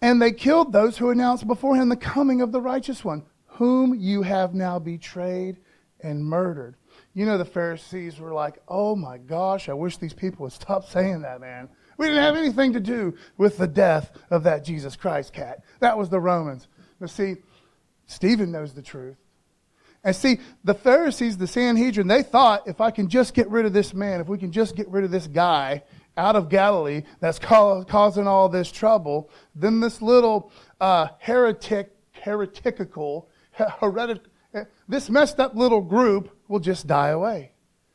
And 0.00 0.22
they 0.22 0.32
killed 0.32 0.72
those 0.72 0.96
who 0.96 1.10
announced 1.10 1.46
before 1.46 1.74
him 1.74 1.88
the 1.88 1.96
coming 1.96 2.40
of 2.40 2.52
the 2.52 2.60
righteous 2.60 3.04
one, 3.04 3.24
whom 3.46 3.94
you 3.94 4.22
have 4.22 4.54
now 4.54 4.78
betrayed 4.78 5.58
and 6.00 6.24
murdered. 6.24 6.76
You 7.14 7.26
know, 7.26 7.38
the 7.38 7.44
Pharisees 7.44 8.20
were 8.20 8.32
like, 8.32 8.62
oh 8.68 8.94
my 8.94 9.18
gosh, 9.18 9.68
I 9.68 9.72
wish 9.72 9.96
these 9.96 10.14
people 10.14 10.44
would 10.44 10.52
stop 10.52 10.88
saying 10.88 11.22
that, 11.22 11.40
man. 11.40 11.68
We 11.96 12.06
didn't 12.06 12.22
have 12.22 12.36
anything 12.36 12.74
to 12.74 12.80
do 12.80 13.16
with 13.36 13.58
the 13.58 13.66
death 13.66 14.12
of 14.30 14.44
that 14.44 14.64
Jesus 14.64 14.94
Christ 14.94 15.32
cat. 15.32 15.64
That 15.80 15.98
was 15.98 16.08
the 16.08 16.20
Romans. 16.20 16.68
But 17.00 17.10
see, 17.10 17.36
Stephen 18.06 18.52
knows 18.52 18.72
the 18.72 18.82
truth. 18.82 19.16
And 20.04 20.14
see, 20.14 20.38
the 20.62 20.74
Pharisees, 20.74 21.38
the 21.38 21.48
Sanhedrin, 21.48 22.06
they 22.06 22.22
thought 22.22 22.68
if 22.68 22.80
I 22.80 22.92
can 22.92 23.08
just 23.08 23.34
get 23.34 23.48
rid 23.50 23.66
of 23.66 23.72
this 23.72 23.92
man, 23.92 24.20
if 24.20 24.28
we 24.28 24.38
can 24.38 24.52
just 24.52 24.76
get 24.76 24.88
rid 24.88 25.02
of 25.02 25.10
this 25.10 25.26
guy 25.26 25.82
out 26.18 26.36
of 26.36 26.48
Galilee 26.50 27.02
that's 27.20 27.38
causing 27.38 28.26
all 28.26 28.48
this 28.48 28.70
trouble, 28.70 29.30
then 29.54 29.80
this 29.80 30.02
little 30.02 30.52
uh, 30.80 31.08
heretic, 31.18 31.94
heretical, 32.12 33.30
heretic, 33.52 34.22
this 34.88 35.08
messed 35.08 35.40
up 35.40 35.54
little 35.54 35.80
group 35.80 36.36
will 36.48 36.60
just 36.60 36.86
die 36.86 37.08
away. 37.08 37.52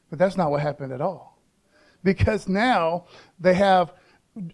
But 0.10 0.20
that's 0.20 0.38
not 0.38 0.51
what 0.51 0.62
happened 0.62 0.94
at 0.94 1.01
all. 1.01 1.39
Because 2.03 2.48
now 2.48 3.06
they 3.39 3.53
have 3.53 3.94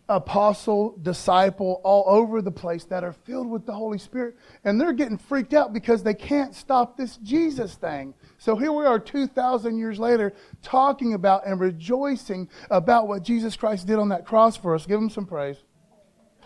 apostle, 0.07 0.97
disciple 1.01 1.81
all 1.83 2.03
over 2.07 2.41
the 2.41 2.51
place 2.51 2.83
that 2.85 3.03
are 3.03 3.13
filled 3.13 3.49
with 3.49 3.65
the 3.65 3.73
Holy 3.73 3.97
Spirit. 3.97 4.35
And 4.63 4.79
they're 4.79 4.93
getting 4.93 5.17
freaked 5.17 5.53
out 5.53 5.73
because 5.73 6.03
they 6.03 6.13
can't 6.13 6.53
stop 6.53 6.97
this 6.97 7.17
Jesus 7.17 7.75
thing. 7.75 8.13
So 8.39 8.55
here 8.55 8.71
we 8.71 8.85
are 8.85 8.97
2,000 8.99 9.77
years 9.77 9.99
later 9.99 10.33
talking 10.63 11.13
about 11.13 11.45
and 11.45 11.59
rejoicing 11.59 12.47
about 12.71 13.09
what 13.09 13.21
Jesus 13.21 13.57
Christ 13.57 13.85
did 13.85 13.99
on 13.99 14.09
that 14.09 14.25
cross 14.25 14.55
for 14.55 14.73
us. 14.73 14.85
Give 14.85 14.97
him 14.97 15.09
some 15.09 15.25
praise. 15.25 15.57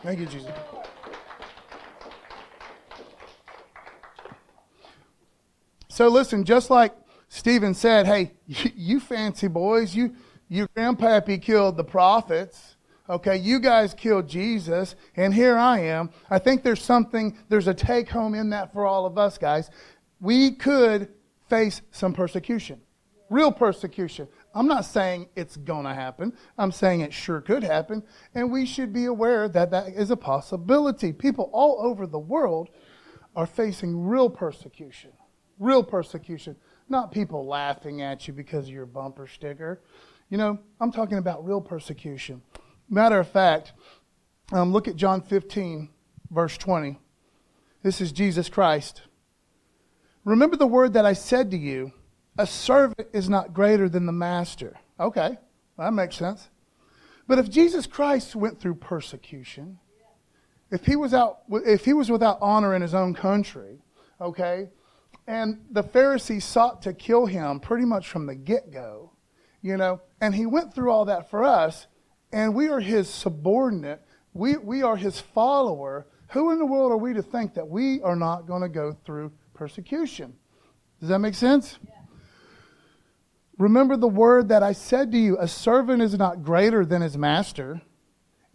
Thank 0.01 0.19
you, 0.19 0.25
Jesus. 0.25 0.51
So 5.87 6.07
listen, 6.07 6.43
just 6.43 6.71
like 6.71 6.95
Stephen 7.29 7.75
said, 7.75 8.07
hey, 8.07 8.31
you 8.47 8.99
fancy 8.99 9.47
boys, 9.47 9.93
you, 9.95 10.15
you 10.49 10.67
grandpappy 10.75 11.39
killed 11.43 11.77
the 11.77 11.83
prophets. 11.83 12.75
Okay, 13.07 13.37
you 13.37 13.59
guys 13.59 13.93
killed 13.93 14.27
Jesus, 14.27 14.95
and 15.15 15.31
here 15.31 15.57
I 15.57 15.81
am. 15.81 16.09
I 16.31 16.39
think 16.39 16.63
there's 16.63 16.81
something, 16.81 17.37
there's 17.49 17.67
a 17.67 17.73
take 17.73 18.09
home 18.09 18.33
in 18.33 18.49
that 18.49 18.73
for 18.73 18.87
all 18.87 19.05
of 19.05 19.19
us, 19.19 19.37
guys. 19.37 19.69
We 20.19 20.51
could 20.51 21.09
face 21.53 21.83
some 21.91 22.13
persecution, 22.13 22.81
real 23.29 23.51
persecution. 23.51 24.27
I'm 24.55 24.65
not 24.65 24.85
saying 24.85 25.29
it's 25.35 25.55
going 25.55 25.85
to 25.85 25.93
happen. 25.93 26.33
I'm 26.57 26.71
saying 26.71 27.01
it 27.01 27.13
sure 27.13 27.41
could 27.41 27.63
happen, 27.63 28.01
and 28.33 28.51
we 28.51 28.65
should 28.65 28.91
be 28.91 29.05
aware 29.05 29.47
that 29.47 29.69
that 29.69 29.89
is 29.89 30.09
a 30.09 30.17
possibility. 30.17 31.13
People 31.13 31.51
all 31.53 31.77
over 31.79 32.07
the 32.07 32.17
world 32.17 32.69
are 33.35 33.45
facing 33.45 34.03
real 34.03 34.31
persecution, 34.31 35.11
real 35.59 35.83
persecution. 35.83 36.55
Not 36.89 37.11
people 37.11 37.45
laughing 37.45 38.01
at 38.01 38.27
you 38.27 38.33
because 38.33 38.65
of 38.65 38.73
your 38.73 38.87
bumper 38.87 39.27
sticker. 39.27 39.83
You 40.29 40.39
know, 40.39 40.59
I'm 40.79 40.91
talking 40.91 41.19
about 41.19 41.45
real 41.45 41.61
persecution. 41.61 42.41
Matter 42.89 43.19
of 43.19 43.27
fact, 43.27 43.73
um, 44.51 44.71
look 44.73 44.87
at 44.87 44.95
John 44.95 45.21
15, 45.21 45.89
verse 46.31 46.57
20. 46.57 46.97
This 47.83 48.01
is 48.01 48.11
Jesus 48.11 48.49
Christ. 48.49 49.03
Remember 50.25 50.55
the 50.55 50.67
word 50.67 50.93
that 50.93 51.05
I 51.05 51.13
said 51.13 51.51
to 51.51 51.57
you 51.57 51.91
a 52.37 52.47
servant 52.47 53.09
is 53.13 53.29
not 53.29 53.53
greater 53.53 53.87
than 53.87 54.05
the 54.05 54.11
master. 54.11 54.79
Okay, 54.99 55.37
that 55.77 55.93
makes 55.93 56.15
sense. 56.15 56.49
But 57.27 57.39
if 57.39 57.49
Jesus 57.49 57.85
Christ 57.85 58.35
went 58.35 58.59
through 58.59 58.75
persecution, 58.75 59.79
if 60.71 60.85
he 60.85 60.95
was 60.95 61.13
out 61.13 61.39
if 61.49 61.85
he 61.85 61.93
was 61.93 62.09
without 62.09 62.39
honor 62.41 62.75
in 62.75 62.81
his 62.81 62.93
own 62.93 63.13
country, 63.13 63.79
okay, 64.19 64.69
and 65.27 65.63
the 65.69 65.83
Pharisees 65.83 66.43
sought 66.43 66.81
to 66.81 66.93
kill 66.93 67.25
him 67.25 67.59
pretty 67.59 67.85
much 67.85 68.07
from 68.07 68.25
the 68.25 68.35
get 68.35 68.71
go, 68.71 69.11
you 69.61 69.77
know, 69.77 70.01
and 70.19 70.33
he 70.33 70.45
went 70.45 70.73
through 70.73 70.91
all 70.91 71.05
that 71.05 71.29
for 71.29 71.43
us, 71.43 71.87
and 72.31 72.55
we 72.55 72.67
are 72.67 72.79
his 72.79 73.07
subordinate, 73.07 74.01
we, 74.33 74.57
we 74.57 74.81
are 74.81 74.97
his 74.97 75.19
follower. 75.19 76.07
Who 76.31 76.51
in 76.51 76.57
the 76.57 76.65
world 76.65 76.91
are 76.91 76.97
we 76.97 77.13
to 77.13 77.21
think 77.21 77.53
that 77.53 77.67
we 77.67 78.01
are 78.01 78.15
not 78.15 78.47
going 78.47 78.63
to 78.63 78.69
go 78.69 78.97
through 79.05 79.31
persecution? 79.53 80.33
Does 80.99 81.09
that 81.09 81.19
make 81.19 81.35
sense? 81.35 81.77
Remember 83.57 83.95
the 83.95 84.07
word 84.07 84.49
that 84.49 84.63
I 84.63 84.73
said 84.73 85.11
to 85.11 85.17
you 85.17 85.37
a 85.39 85.47
servant 85.47 86.01
is 86.01 86.17
not 86.17 86.43
greater 86.43 86.85
than 86.85 87.01
his 87.01 87.17
master. 87.17 87.81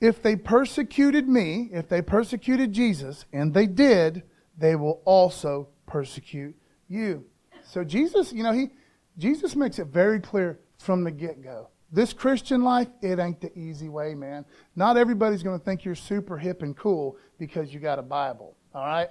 If 0.00 0.22
they 0.22 0.36
persecuted 0.36 1.28
me, 1.28 1.70
if 1.72 1.88
they 1.88 2.02
persecuted 2.02 2.72
Jesus, 2.72 3.24
and 3.32 3.52
they 3.52 3.66
did, 3.66 4.22
they 4.56 4.76
will 4.76 5.02
also 5.04 5.68
persecute 5.86 6.56
you. 6.88 7.24
So 7.64 7.84
Jesus, 7.84 8.32
you 8.32 8.42
know, 8.42 8.52
he 8.52 8.70
Jesus 9.18 9.56
makes 9.56 9.78
it 9.78 9.88
very 9.88 10.20
clear 10.20 10.60
from 10.78 11.02
the 11.04 11.10
get-go. 11.10 11.68
This 11.90 12.12
Christian 12.12 12.62
life, 12.62 12.88
it 13.02 13.18
ain't 13.18 13.40
the 13.40 13.56
easy 13.58 13.88
way, 13.88 14.14
man. 14.14 14.44
Not 14.76 14.96
everybody's 14.96 15.42
going 15.42 15.58
to 15.58 15.64
think 15.64 15.84
you're 15.84 15.94
super 15.94 16.38
hip 16.38 16.62
and 16.62 16.76
cool 16.76 17.16
because 17.38 17.74
you 17.74 17.80
got 17.80 17.98
a 17.98 18.02
Bible. 18.02 18.56
All 18.74 18.84
right? 18.84 19.08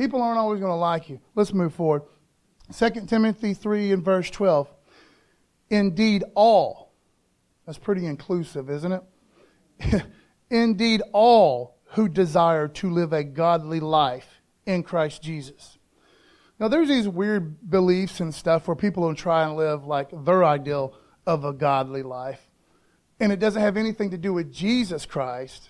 People 0.00 0.22
aren't 0.22 0.38
always 0.38 0.60
going 0.60 0.72
to 0.72 0.76
like 0.76 1.08
you. 1.08 1.20
Let's 1.34 1.52
move 1.52 1.74
forward. 1.74 2.02
2 2.76 3.06
Timothy 3.06 3.54
3 3.54 3.92
and 3.92 4.04
verse 4.04 4.30
12. 4.30 4.68
Indeed, 5.68 6.24
all. 6.34 6.92
That's 7.66 7.78
pretty 7.78 8.06
inclusive, 8.06 8.70
isn't 8.70 8.92
it? 8.92 10.02
Indeed, 10.50 11.02
all 11.12 11.76
who 11.90 12.08
desire 12.08 12.68
to 12.68 12.90
live 12.90 13.12
a 13.12 13.24
godly 13.24 13.80
life 13.80 14.40
in 14.66 14.82
Christ 14.82 15.22
Jesus 15.22 15.78
now, 16.60 16.68
there's 16.68 16.88
these 16.88 17.08
weird 17.08 17.70
beliefs 17.70 18.20
and 18.20 18.34
stuff 18.34 18.68
where 18.68 18.76
people 18.76 19.04
will 19.04 19.14
try 19.14 19.44
and 19.44 19.56
live 19.56 19.86
like 19.86 20.10
their 20.12 20.44
ideal 20.44 20.94
of 21.26 21.42
a 21.42 21.54
godly 21.54 22.02
life. 22.02 22.46
And 23.18 23.32
it 23.32 23.38
doesn't 23.38 23.62
have 23.62 23.78
anything 23.78 24.10
to 24.10 24.18
do 24.18 24.34
with 24.34 24.52
Jesus 24.52 25.06
Christ. 25.06 25.69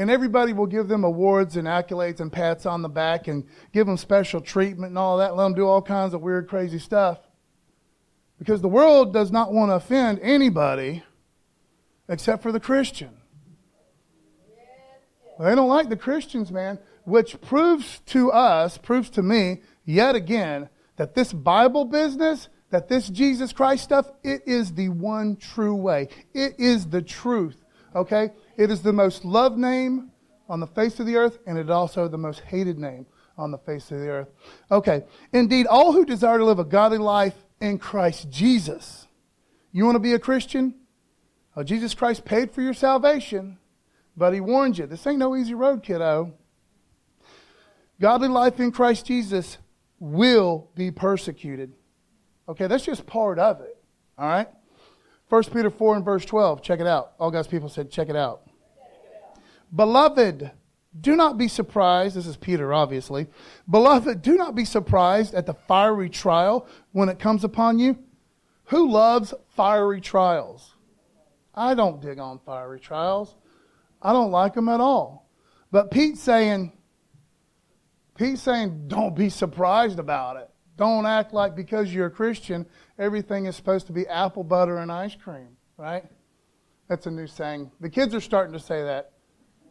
And 0.00 0.10
everybody 0.10 0.54
will 0.54 0.66
give 0.66 0.88
them 0.88 1.04
awards 1.04 1.58
and 1.58 1.68
accolades 1.68 2.20
and 2.20 2.32
pats 2.32 2.64
on 2.64 2.80
the 2.80 2.88
back 2.88 3.28
and 3.28 3.44
give 3.70 3.86
them 3.86 3.98
special 3.98 4.40
treatment 4.40 4.92
and 4.92 4.98
all 4.98 5.18
that, 5.18 5.36
let 5.36 5.44
them 5.44 5.52
do 5.52 5.66
all 5.66 5.82
kinds 5.82 6.14
of 6.14 6.22
weird, 6.22 6.48
crazy 6.48 6.78
stuff. 6.78 7.18
Because 8.38 8.62
the 8.62 8.68
world 8.68 9.12
does 9.12 9.30
not 9.30 9.52
want 9.52 9.70
to 9.70 9.74
offend 9.74 10.18
anybody 10.22 11.02
except 12.08 12.42
for 12.42 12.50
the 12.50 12.58
Christian. 12.58 13.10
They 15.38 15.54
don't 15.54 15.68
like 15.68 15.90
the 15.90 15.96
Christians, 15.96 16.50
man, 16.50 16.78
which 17.04 17.38
proves 17.42 18.00
to 18.06 18.32
us, 18.32 18.78
proves 18.78 19.10
to 19.10 19.22
me, 19.22 19.60
yet 19.84 20.14
again 20.14 20.70
that 20.96 21.14
this 21.14 21.30
Bible 21.30 21.84
business, 21.84 22.48
that 22.70 22.88
this 22.88 23.06
Jesus 23.10 23.52
Christ 23.52 23.84
stuff, 23.84 24.10
it 24.22 24.44
is 24.46 24.72
the 24.72 24.88
one 24.88 25.36
true 25.36 25.74
way. 25.74 26.08
It 26.32 26.58
is 26.58 26.86
the 26.86 27.02
truth. 27.02 27.62
Okay? 27.94 28.30
It 28.60 28.70
is 28.70 28.82
the 28.82 28.92
most 28.92 29.24
loved 29.24 29.56
name 29.56 30.10
on 30.46 30.60
the 30.60 30.66
face 30.66 31.00
of 31.00 31.06
the 31.06 31.16
earth, 31.16 31.38
and 31.46 31.56
it 31.56 31.64
is 31.64 31.70
also 31.70 32.08
the 32.08 32.18
most 32.18 32.40
hated 32.40 32.78
name 32.78 33.06
on 33.38 33.50
the 33.50 33.56
face 33.56 33.90
of 33.90 34.00
the 34.00 34.08
earth. 34.08 34.28
Okay. 34.70 35.02
Indeed, 35.32 35.66
all 35.66 35.92
who 35.92 36.04
desire 36.04 36.36
to 36.36 36.44
live 36.44 36.58
a 36.58 36.64
godly 36.64 36.98
life 36.98 37.32
in 37.62 37.78
Christ 37.78 38.28
Jesus. 38.28 39.06
You 39.72 39.86
want 39.86 39.94
to 39.96 40.00
be 40.00 40.12
a 40.12 40.18
Christian? 40.18 40.74
Oh, 41.56 41.62
Jesus 41.62 41.94
Christ 41.94 42.26
paid 42.26 42.50
for 42.50 42.60
your 42.60 42.74
salvation, 42.74 43.56
but 44.14 44.34
he 44.34 44.40
warned 44.40 44.76
you 44.76 44.84
this 44.84 45.06
ain't 45.06 45.18
no 45.18 45.34
easy 45.34 45.54
road, 45.54 45.82
kiddo. 45.82 46.34
Godly 47.98 48.28
life 48.28 48.60
in 48.60 48.72
Christ 48.72 49.06
Jesus 49.06 49.56
will 49.98 50.68
be 50.74 50.90
persecuted. 50.90 51.72
Okay, 52.46 52.66
that's 52.66 52.84
just 52.84 53.06
part 53.06 53.38
of 53.38 53.62
it. 53.62 53.82
All 54.18 54.28
right? 54.28 54.48
1 55.30 55.44
Peter 55.44 55.70
4 55.70 55.96
and 55.96 56.04
verse 56.04 56.26
12. 56.26 56.60
Check 56.60 56.80
it 56.80 56.86
out. 56.86 57.12
All 57.18 57.30
God's 57.30 57.48
people 57.48 57.70
said, 57.70 57.90
check 57.90 58.10
it 58.10 58.16
out. 58.16 58.42
Beloved, 59.74 60.50
do 60.98 61.16
not 61.16 61.38
be 61.38 61.48
surprised. 61.48 62.16
This 62.16 62.26
is 62.26 62.36
Peter, 62.36 62.72
obviously. 62.74 63.28
Beloved, 63.68 64.22
do 64.22 64.36
not 64.36 64.54
be 64.54 64.64
surprised 64.64 65.34
at 65.34 65.46
the 65.46 65.54
fiery 65.54 66.08
trial 66.08 66.66
when 66.92 67.08
it 67.08 67.18
comes 67.18 67.44
upon 67.44 67.78
you. 67.78 67.98
Who 68.64 68.90
loves 68.90 69.34
fiery 69.48 70.00
trials? 70.00 70.74
I 71.54 71.74
don't 71.74 72.00
dig 72.00 72.18
on 72.18 72.40
fiery 72.40 72.80
trials. 72.80 73.36
I 74.02 74.12
don't 74.12 74.30
like 74.30 74.54
them 74.54 74.68
at 74.68 74.80
all. 74.80 75.28
But 75.70 75.90
Pete's 75.90 76.20
saying, 76.20 76.72
Pete's 78.16 78.42
saying, 78.42 78.88
don't 78.88 79.14
be 79.14 79.28
surprised 79.28 79.98
about 79.98 80.36
it. 80.36 80.50
Don't 80.76 81.06
act 81.06 81.32
like 81.32 81.54
because 81.54 81.92
you're 81.92 82.06
a 82.06 82.10
Christian, 82.10 82.66
everything 82.98 83.46
is 83.46 83.54
supposed 83.54 83.86
to 83.88 83.92
be 83.92 84.06
apple 84.08 84.44
butter 84.44 84.78
and 84.78 84.90
ice 84.90 85.14
cream. 85.14 85.56
right? 85.76 86.04
That's 86.88 87.06
a 87.06 87.10
new 87.10 87.26
saying. 87.26 87.70
The 87.80 87.90
kids 87.90 88.14
are 88.14 88.20
starting 88.20 88.52
to 88.52 88.60
say 88.60 88.82
that. 88.82 89.12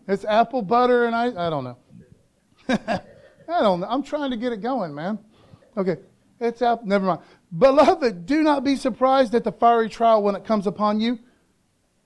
It's 0.10 0.26
apple 0.26 0.64
butter 0.64 1.06
and 1.06 1.16
I 1.16 1.28
I 1.28 1.50
don't 1.52 1.64
know. 1.64 1.78
I 2.68 3.62
don't 3.62 3.80
know. 3.80 3.88
I'm 3.88 4.02
trying 4.02 4.32
to 4.32 4.38
get 4.38 4.52
it 4.52 4.62
going, 4.62 4.94
man. 4.94 5.20
Okay. 5.78 5.98
It's 6.40 6.64
apple. 6.64 6.88
Never 6.88 7.06
mind. 7.06 7.22
Beloved, 7.56 8.26
do 8.26 8.42
not 8.42 8.64
be 8.64 8.76
surprised 8.76 9.36
at 9.36 9.44
the 9.44 9.52
fiery 9.52 9.88
trial 9.88 10.24
when 10.24 10.36
it 10.36 10.46
comes 10.46 10.66
upon 10.66 11.00
you. 11.00 11.20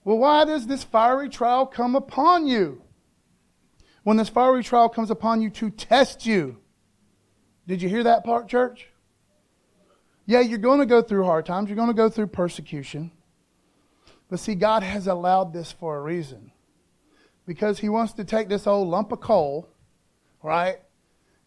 Well, 0.04 0.18
why 0.18 0.44
does 0.44 0.68
this 0.68 0.84
fiery 0.84 1.30
trial 1.30 1.66
come 1.66 1.96
upon 1.96 2.46
you? 2.46 2.82
When 4.04 4.18
this 4.18 4.28
fiery 4.28 4.64
trial 4.64 4.90
comes 4.90 5.10
upon 5.10 5.42
you 5.42 5.50
to 5.52 5.70
test 5.70 6.26
you. 6.26 6.58
Did 7.68 7.82
you 7.82 7.88
hear 7.88 8.04
that 8.04 8.26
part, 8.26 8.50
church? 8.50 8.88
Yeah, 10.26 10.42
you're 10.42 10.58
going 10.58 10.80
to 10.80 10.86
go 10.86 11.02
through 11.02 11.24
hard 11.24 11.46
times. 11.46 11.70
You're 11.70 11.78
going 11.78 11.88
to 11.88 11.94
go 11.94 12.10
through 12.10 12.28
persecution. 12.28 13.12
But 14.30 14.40
see, 14.40 14.56
God 14.56 14.84
has 14.84 15.08
allowed 15.08 15.54
this 15.54 15.72
for 15.72 15.98
a 15.98 16.02
reason. 16.02 16.52
Because 17.46 17.80
He 17.80 17.90
wants 17.90 18.14
to 18.14 18.24
take 18.24 18.50
this 18.50 18.68
old 18.68 18.88
lump 18.88 19.12
of 19.12 19.20
coal, 19.20 19.68
right? 20.42 20.78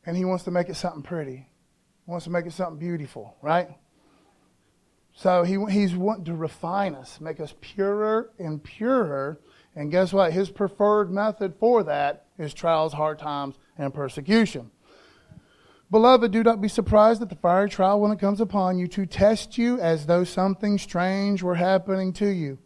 And 0.05 0.17
He 0.17 0.25
wants 0.25 0.45
to 0.45 0.51
make 0.51 0.69
it 0.69 0.77
something 0.77 1.03
pretty. 1.03 1.49
He 2.05 2.11
wants 2.11 2.25
to 2.25 2.31
make 2.31 2.47
it 2.47 2.53
something 2.53 2.79
beautiful, 2.79 3.37
right? 3.43 3.69
So 5.17 5.45
he, 5.45 5.59
He's 5.71 5.95
wanting 5.95 6.27
to 6.27 6.35
refine 6.35 6.95
us, 6.95 7.21
make 7.21 7.41
us 7.41 7.55
purer 7.61 8.31
and 8.39 8.63
purer. 8.63 9.41
And 9.75 9.91
guess 9.91 10.13
what? 10.13 10.33
His 10.33 10.51
preferred 10.51 11.11
method 11.11 11.55
for 11.59 11.83
that 11.85 12.27
is 12.39 12.55
trials, 12.55 12.93
hard 12.93 13.19
times, 13.19 13.57
and 13.79 13.93
persecution. 13.93 14.71
Beloved, 15.91 16.33
do 16.33 16.43
not 16.43 16.61
be 16.61 16.69
surprised 16.69 17.23
at 17.23 17.29
the 17.29 17.37
fiery 17.37 17.71
trial 17.71 18.01
when 18.01 18.11
it 18.11 18.19
comes 18.19 18.41
upon 18.41 18.79
you 18.79 18.89
to 18.89 19.07
test 19.07 19.57
you 19.57 19.79
as 19.81 20.07
though 20.07 20.25
something 20.25 20.79
strange 20.79 21.43
were 21.43 21.55
happening 21.55 22.13
to 22.15 22.27
you. 22.27 22.59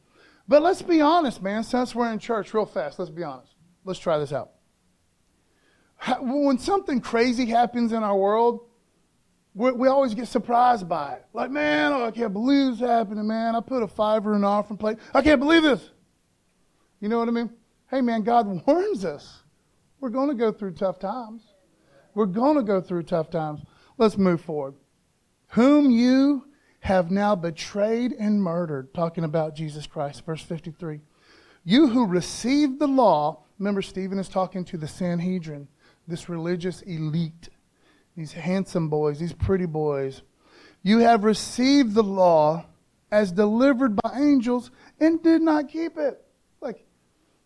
But 0.51 0.63
let's 0.63 0.83
be 0.83 1.01
honest, 1.01 1.41
man, 1.41 1.63
since 1.63 1.95
we're 1.95 2.13
in 2.13 2.19
church, 2.19 2.53
real 2.53 2.67
fast, 2.67 2.99
let's 2.99 3.09
be 3.09 3.23
honest. 3.23 3.55
Let's 3.85 4.01
try 4.01 4.19
this 4.19 4.33
out. 4.33 4.51
When 6.21 6.59
something 6.59 7.01
crazy 7.01 7.47
happens 7.47 7.93
in 7.93 8.03
our 8.03 8.17
world, 8.17 8.67
we 9.55 9.87
always 9.87 10.13
get 10.13 10.27
surprised 10.27 10.89
by 10.89 11.13
it. 11.13 11.25
Like, 11.33 11.53
man, 11.53 11.93
oh, 11.93 12.05
I 12.05 12.11
can't 12.11 12.33
believe 12.33 12.73
this 12.73 12.81
happening, 12.81 13.29
man. 13.29 13.55
I 13.55 13.61
put 13.61 13.85
a 13.85 13.87
fiver 13.87 14.33
in 14.33 14.39
an 14.39 14.45
offering 14.45 14.77
plate. 14.77 14.99
I 15.15 15.23
can't 15.23 15.39
believe 15.39 15.63
this. 15.63 15.89
You 16.99 17.09
know 17.09 17.21
what 17.21 17.29
I 17.29 17.31
mean? 17.31 17.51
Hey, 17.89 18.01
man, 18.01 18.23
God 18.23 18.49
warns 18.67 19.05
us. 19.05 19.45
We're 20.01 20.09
going 20.09 20.31
to 20.31 20.35
go 20.35 20.51
through 20.51 20.73
tough 20.73 20.99
times. 20.99 21.43
We're 22.13 22.27
going 22.27 22.57
to 22.57 22.65
go 22.65 22.81
through 22.81 23.05
tough 23.05 23.31
times. 23.31 23.61
Let's 23.99 24.19
move 24.19 24.41
forward. 24.41 24.75
Whom 25.51 25.93
you 25.93 26.47
have 26.81 27.11
now 27.11 27.35
betrayed 27.35 28.13
and 28.13 28.43
murdered, 28.43 28.93
talking 28.95 29.25
about 29.25 29.55
Jesus 29.55 29.87
Christ, 29.87 30.25
verse 30.25 30.43
53. 30.43 31.01
You 31.65 31.89
who 31.89 32.07
received 32.07 32.79
the 32.79 32.89
law, 32.89 33.45
remember, 33.59 33.83
Stephen 33.83 34.19
is 34.19 34.29
talking 34.29 34.65
to 34.67 34.79
the 34.79 34.89
Sanhedrin, 34.89 35.69
this 36.09 36.29
religious 36.29 36.81
elite, 36.83 37.51
these 38.17 38.33
handsome 38.33 38.89
boys, 38.89 39.19
these 39.19 39.35
pretty 39.35 39.67
boys. 39.67 40.23
You 40.83 40.99
have 40.99 41.25
received 41.25 41.95
the 41.95 42.03
law 42.03 42.65
as 43.13 43.33
delivered 43.33 43.97
by 43.97 44.13
angels 44.17 44.71
and 44.99 45.23
did 45.23 45.43
not 45.43 45.69
keep 45.69 45.99
it. 45.99 46.25
Like, 46.61 46.87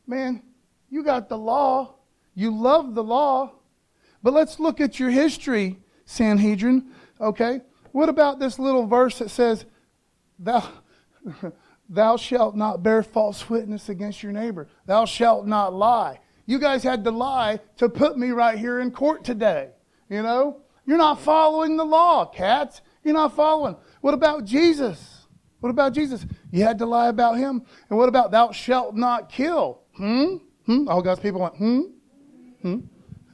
man, 0.07 0.43
you 0.91 1.03
got 1.03 1.29
the 1.29 1.38
law. 1.38 1.97
You 2.35 2.57
love 2.57 2.95
the 2.95 3.03
law. 3.03 3.53
But 4.23 4.33
let's 4.33 4.61
look 4.61 4.81
at 4.81 5.00
your 5.00 5.11
history, 5.11 5.79
Sanhedrin. 6.05 6.93
Okay? 7.21 7.61
What 7.95 8.09
about 8.09 8.41
this 8.41 8.59
little 8.59 8.89
verse 8.89 9.21
that 9.21 9.31
says, 9.31 9.65
Thou, 10.41 10.69
thou 11.89 12.17
shalt 12.17 12.57
not 12.57 12.83
bear 12.83 13.05
false 13.05 13.49
witness 13.49 13.89
against 13.89 14.21
your 14.21 14.33
neighbor? 14.33 14.67
Thou 14.85 15.05
shalt 15.05 15.47
not 15.47 15.73
lie. 15.73 16.19
You 16.45 16.59
guys 16.59 16.83
had 16.83 17.05
to 17.05 17.13
lie 17.13 17.61
to 17.77 17.89
put 17.89 18.19
me 18.19 18.30
right 18.30 18.59
here 18.59 18.80
in 18.80 18.91
court 18.91 19.23
today. 19.23 19.71
You 20.11 20.23
know? 20.23 20.63
You're 20.85 20.99
not 20.99 21.21
following 21.21 21.76
the 21.76 21.85
law, 21.85 22.26
cats. 22.26 22.80
You're 23.04 23.15
not 23.15 23.37
following. 23.37 23.76
What 24.00 24.13
about 24.13 24.45
Jesus? 24.45 25.28
What 25.61 25.71
about 25.71 25.93
Jesus? 25.93 26.26
You 26.50 26.65
had 26.65 26.78
to 26.78 26.87
lie 26.87 27.07
about 27.07 27.39
him. 27.39 27.63
And 27.89 27.97
what 27.97 28.09
about 28.09 28.33
thou 28.33 28.50
shalt 28.50 28.97
not 28.97 29.28
kill? 29.28 29.83
Hmm? 29.97 30.39
Hmm? 30.67 30.89
All 30.89 31.00
God's 31.00 31.21
people 31.21 31.43
went, 31.43 31.54
hmm? 31.54 31.80
Hmm? 32.61 32.78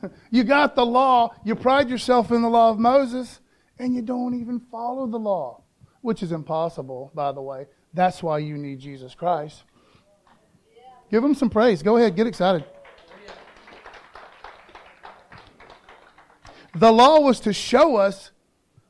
You 0.31 0.45
got 0.45 0.75
the 0.75 0.85
law. 0.85 1.35
You 1.45 1.55
pride 1.55 1.89
yourself 1.89 2.31
in 2.31 2.43
the 2.43 2.49
law 2.49 2.71
of 2.71 2.79
Moses, 2.79 3.41
and 3.81 3.95
you 3.95 4.03
don't 4.03 4.35
even 4.35 4.61
follow 4.61 5.07
the 5.07 5.19
law, 5.19 5.63
which 6.03 6.23
is 6.23 6.33
impossible, 6.33 7.11
by 7.15 7.33
the 7.33 7.41
way. 7.41 7.67
That's 7.95 8.23
why 8.23 8.39
you 8.39 8.57
need 8.57 8.79
Jesus 8.79 9.15
Christ. 9.15 9.65
Give 11.11 11.25
him 11.25 11.35
some 11.35 11.51
praise. 11.51 11.83
Go 11.83 11.97
ahead, 11.97 12.15
get 12.15 12.27
excited. 12.27 12.65
The 16.77 16.93
law 16.93 17.21
was 17.21 17.41
to 17.41 17.53
show 17.53 17.97
us 17.97 18.31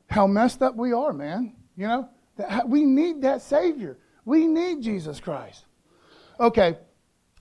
how 0.09 0.27
messed 0.27 0.61
up 0.61 0.75
we 0.75 0.93
are, 0.93 1.13
man. 1.13 1.55
You 1.75 1.87
know, 1.87 2.09
we 2.67 2.83
need 2.83 3.21
that 3.23 3.41
Savior. 3.41 3.97
We 4.25 4.45
need 4.45 4.83
Jesus 4.83 5.19
Christ. 5.19 5.65
Okay, 6.39 6.77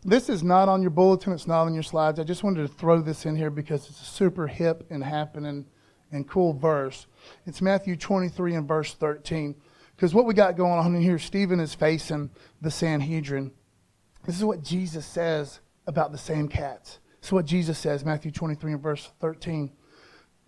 this 0.02 0.30
is 0.30 0.42
not 0.42 0.68
on 0.68 0.80
your 0.80 0.90
bulletin, 0.90 1.32
it's 1.32 1.46
not 1.46 1.62
on 1.62 1.74
your 1.74 1.82
slides. 1.82 2.18
I 2.18 2.24
just 2.24 2.42
wanted 2.42 2.62
to 2.62 2.68
throw 2.68 3.02
this 3.02 3.26
in 3.26 3.36
here 3.36 3.50
because 3.50 3.86
it's 3.88 3.98
super 3.98 4.46
hip 4.46 4.86
and 4.88 5.04
happening 5.04 5.66
and 6.12 6.28
cool 6.28 6.52
verse. 6.52 7.06
It's 7.46 7.62
Matthew 7.62 7.96
23 7.96 8.54
and 8.54 8.68
verse 8.68 8.94
13. 8.94 9.54
Because 9.94 10.14
what 10.14 10.26
we 10.26 10.34
got 10.34 10.56
going 10.56 10.78
on 10.78 10.94
in 10.94 11.02
here, 11.02 11.18
Stephen 11.18 11.60
is 11.60 11.74
facing 11.74 12.30
the 12.60 12.70
Sanhedrin. 12.70 13.52
This 14.24 14.36
is 14.36 14.44
what 14.44 14.62
Jesus 14.62 15.04
says 15.04 15.60
about 15.86 16.12
the 16.12 16.18
same 16.18 16.48
cats. 16.48 16.98
This 17.20 17.28
is 17.28 17.32
what 17.32 17.44
Jesus 17.44 17.78
says, 17.78 18.04
Matthew 18.04 18.30
23 18.30 18.72
and 18.72 18.82
verse 18.82 19.10
13. 19.20 19.70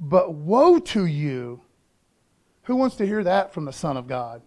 But 0.01 0.35
woe 0.35 0.79
to 0.79 1.05
you. 1.05 1.63
Who 2.63 2.77
wants 2.77 2.97
to 2.97 3.07
hear 3.07 3.23
that 3.25 3.53
from 3.53 3.65
the 3.65 3.73
Son 3.73 3.97
of 3.97 4.07
God? 4.07 4.43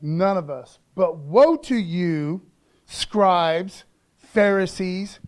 None 0.00 0.36
of 0.36 0.50
us. 0.50 0.78
But 0.94 1.18
woe 1.18 1.56
to 1.56 1.76
you, 1.76 2.42
scribes 2.86 3.84
Pharisees, 4.16 5.20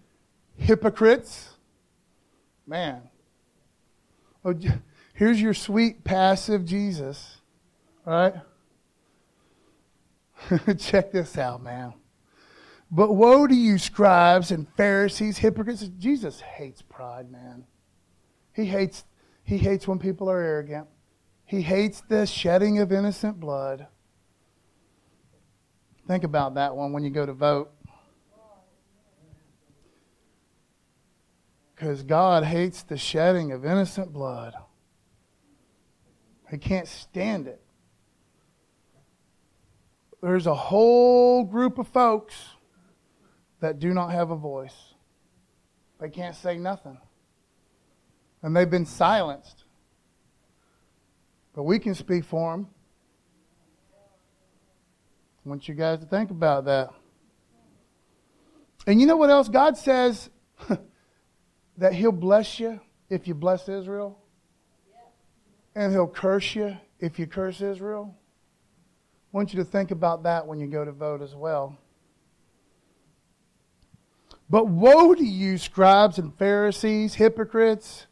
hypocrites. 0.56 1.50
Man. 2.66 3.02
Oh, 4.44 4.54
here's 5.14 5.40
your 5.40 5.54
sweet, 5.54 6.04
passive 6.04 6.64
Jesus. 6.64 7.38
Right? 8.04 8.34
Check 10.78 11.12
this 11.12 11.38
out, 11.38 11.62
man. 11.62 11.94
But 12.90 13.14
woe 13.14 13.46
to 13.46 13.54
you, 13.54 13.78
scribes 13.78 14.50
and 14.50 14.68
Pharisees, 14.76 15.38
hypocrites. 15.38 15.88
Jesus 15.98 16.40
hates 16.40 16.82
pride, 16.82 17.30
man. 17.30 17.64
He 18.52 18.66
hates, 18.66 19.04
he 19.42 19.58
hates 19.58 19.88
when 19.88 19.98
people 19.98 20.30
are 20.30 20.40
arrogant. 20.40 20.86
He 21.44 21.62
hates 21.62 22.02
the 22.02 22.26
shedding 22.26 22.78
of 22.78 22.92
innocent 22.92 23.40
blood. 23.40 23.86
Think 26.06 26.24
about 26.24 26.54
that 26.54 26.76
one 26.76 26.92
when 26.92 27.02
you 27.02 27.10
go 27.10 27.26
to 27.26 27.32
vote. 27.32 27.72
Because 31.84 32.02
God 32.02 32.44
hates 32.44 32.82
the 32.82 32.96
shedding 32.96 33.52
of 33.52 33.66
innocent 33.66 34.10
blood. 34.10 34.54
He 36.50 36.56
can't 36.56 36.88
stand 36.88 37.46
it. 37.46 37.60
There's 40.22 40.46
a 40.46 40.54
whole 40.54 41.44
group 41.44 41.76
of 41.76 41.86
folks 41.86 42.34
that 43.60 43.80
do 43.80 43.92
not 43.92 44.12
have 44.12 44.30
a 44.30 44.34
voice. 44.34 44.94
They 46.00 46.08
can't 46.08 46.34
say 46.34 46.56
nothing. 46.56 46.96
And 48.40 48.56
they've 48.56 48.70
been 48.70 48.86
silenced. 48.86 49.64
But 51.54 51.64
we 51.64 51.78
can 51.78 51.94
speak 51.94 52.24
for 52.24 52.52
them. 52.52 52.68
I 55.44 55.50
want 55.50 55.68
you 55.68 55.74
guys 55.74 55.98
to 55.98 56.06
think 56.06 56.30
about 56.30 56.64
that. 56.64 56.88
And 58.86 59.02
you 59.02 59.06
know 59.06 59.18
what 59.18 59.28
else? 59.28 59.50
God 59.50 59.76
says 59.76 60.30
that 61.78 61.92
he'll 61.92 62.12
bless 62.12 62.60
you 62.60 62.80
if 63.10 63.26
you 63.26 63.34
bless 63.34 63.68
Israel, 63.68 64.18
and 65.74 65.92
he'll 65.92 66.06
curse 66.06 66.54
you 66.54 66.76
if 67.00 67.18
you 67.18 67.26
curse 67.26 67.60
Israel. 67.60 68.14
I 69.32 69.36
want 69.36 69.52
you 69.52 69.58
to 69.58 69.64
think 69.64 69.90
about 69.90 70.22
that 70.22 70.46
when 70.46 70.60
you 70.60 70.68
go 70.68 70.84
to 70.84 70.92
vote 70.92 71.20
as 71.20 71.34
well. 71.34 71.76
But 74.48 74.68
woe 74.68 75.14
to 75.14 75.24
you, 75.24 75.58
scribes 75.58 76.18
and 76.18 76.36
Pharisees, 76.36 77.14
hypocrites, 77.14 78.06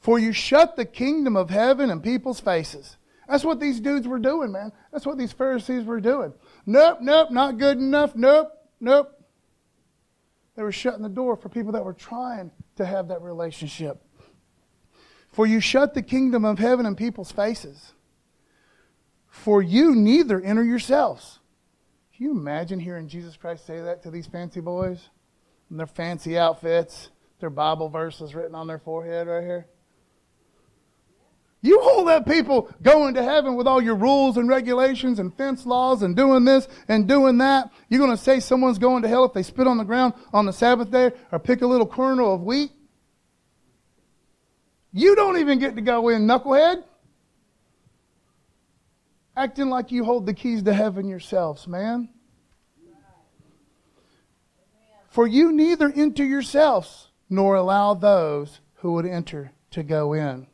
for 0.00 0.18
you 0.18 0.32
shut 0.32 0.76
the 0.76 0.84
kingdom 0.84 1.36
of 1.36 1.50
heaven 1.50 1.90
in 1.90 2.00
people's 2.00 2.40
faces. 2.40 2.96
That's 3.28 3.44
what 3.44 3.60
these 3.60 3.80
dudes 3.80 4.06
were 4.06 4.18
doing, 4.18 4.52
man. 4.52 4.72
That's 4.92 5.04
what 5.04 5.18
these 5.18 5.32
Pharisees 5.32 5.84
were 5.84 6.00
doing. 6.00 6.32
Nope, 6.64 6.98
nope, 7.00 7.30
not 7.30 7.58
good 7.58 7.78
enough. 7.78 8.14
Nope, 8.14 8.52
nope. 8.80 9.17
They 10.58 10.64
were 10.64 10.72
shutting 10.72 11.04
the 11.04 11.08
door 11.08 11.36
for 11.36 11.48
people 11.48 11.70
that 11.74 11.84
were 11.84 11.92
trying 11.92 12.50
to 12.78 12.84
have 12.84 13.06
that 13.08 13.22
relationship. 13.22 14.02
For 15.30 15.46
you 15.46 15.60
shut 15.60 15.94
the 15.94 16.02
kingdom 16.02 16.44
of 16.44 16.58
heaven 16.58 16.84
in 16.84 16.96
people's 16.96 17.30
faces. 17.30 17.92
For 19.28 19.62
you 19.62 19.94
neither 19.94 20.40
enter 20.40 20.64
yourselves. 20.64 21.38
Can 22.12 22.26
you 22.26 22.32
imagine 22.32 22.80
hearing 22.80 23.06
Jesus 23.06 23.36
Christ 23.36 23.66
say 23.68 23.80
that 23.82 24.02
to 24.02 24.10
these 24.10 24.26
fancy 24.26 24.58
boys 24.58 25.10
in 25.70 25.76
their 25.76 25.86
fancy 25.86 26.36
outfits, 26.36 27.10
their 27.38 27.50
Bible 27.50 27.88
verses 27.88 28.34
written 28.34 28.56
on 28.56 28.66
their 28.66 28.80
forehead 28.80 29.28
right 29.28 29.44
here? 29.44 29.68
You 31.60 31.80
won't 31.80 32.06
let 32.06 32.26
people 32.26 32.70
go 32.82 33.08
into 33.08 33.22
heaven 33.22 33.56
with 33.56 33.66
all 33.66 33.82
your 33.82 33.96
rules 33.96 34.36
and 34.36 34.48
regulations 34.48 35.18
and 35.18 35.36
fence 35.36 35.66
laws 35.66 36.02
and 36.02 36.14
doing 36.14 36.44
this 36.44 36.68
and 36.86 37.08
doing 37.08 37.38
that. 37.38 37.70
You're 37.88 37.98
going 37.98 38.16
to 38.16 38.22
say 38.22 38.38
someone's 38.38 38.78
going 38.78 39.02
to 39.02 39.08
hell 39.08 39.24
if 39.24 39.32
they 39.32 39.42
spit 39.42 39.66
on 39.66 39.76
the 39.76 39.84
ground 39.84 40.14
on 40.32 40.46
the 40.46 40.52
Sabbath 40.52 40.90
day 40.90 41.10
or 41.32 41.40
pick 41.40 41.62
a 41.62 41.66
little 41.66 41.86
kernel 41.86 42.32
of 42.32 42.42
wheat? 42.42 42.70
You 44.92 45.16
don't 45.16 45.38
even 45.38 45.58
get 45.58 45.74
to 45.74 45.82
go 45.82 46.08
in, 46.08 46.26
knucklehead. 46.26 46.84
Acting 49.36 49.68
like 49.68 49.90
you 49.90 50.04
hold 50.04 50.26
the 50.26 50.34
keys 50.34 50.62
to 50.62 50.72
heaven 50.72 51.08
yourselves, 51.08 51.66
man. 51.66 52.08
For 55.08 55.26
you 55.26 55.52
neither 55.52 55.92
enter 55.92 56.24
yourselves 56.24 57.08
nor 57.28 57.56
allow 57.56 57.94
those 57.94 58.60
who 58.76 58.92
would 58.92 59.06
enter 59.06 59.52
to 59.72 59.82
go 59.82 60.12
in. 60.12 60.46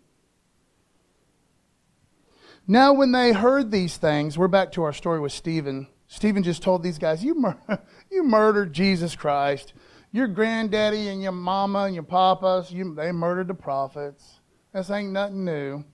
Now, 2.66 2.94
when 2.94 3.12
they 3.12 3.33
heard 3.33 3.70
these 3.70 3.98
things, 3.98 4.38
we're 4.38 4.48
back 4.48 4.72
to 4.72 4.85
our 4.85 4.92
story 4.94 5.20
with 5.20 5.33
Stephen. 5.33 5.87
Stephen 6.07 6.42
just 6.42 6.62
told 6.62 6.83
these 6.83 6.98
guys, 6.98 7.22
You, 7.22 7.35
mur- 7.35 7.59
you 8.11 8.22
murdered 8.22 8.72
Jesus 8.72 9.14
Christ. 9.14 9.74
Your 10.12 10.29
granddaddy 10.29 11.09
and 11.09 11.22
your 11.22 11.33
mama 11.33 11.81
and 11.85 11.94
your 11.94 12.05
papas, 12.05 12.70
you, 12.70 12.94
they 12.94 13.12
murdered 13.12 13.48
the 13.48 13.55
prophets. 13.55 14.40
This 14.72 14.90
ain't 14.90 15.12
nothing 15.12 15.44
new. 15.44 15.85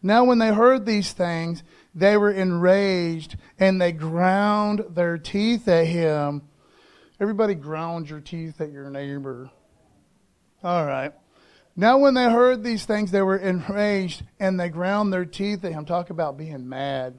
Now, 0.00 0.24
when 0.24 0.38
they 0.38 0.52
heard 0.52 0.86
these 0.86 1.12
things, 1.12 1.64
they 1.94 2.16
were 2.16 2.30
enraged 2.30 3.36
and 3.58 3.80
they 3.80 3.92
ground 3.92 4.84
their 4.90 5.18
teeth 5.18 5.66
at 5.66 5.86
him. 5.86 6.42
Everybody 7.18 7.54
ground 7.54 8.10
your 8.10 8.20
teeth 8.20 8.60
at 8.60 8.70
your 8.70 8.90
neighbor. 8.90 9.50
All 10.62 10.84
right. 10.84 11.12
Now, 11.74 11.98
when 11.98 12.14
they 12.14 12.24
heard 12.24 12.62
these 12.62 12.84
things, 12.84 13.10
they 13.10 13.22
were 13.22 13.36
enraged 13.36 14.24
and 14.38 14.60
they 14.60 14.68
ground 14.68 15.12
their 15.12 15.24
teeth 15.24 15.64
at 15.64 15.72
him. 15.72 15.84
Talk 15.86 16.10
about 16.10 16.36
being 16.36 16.68
mad. 16.68 17.18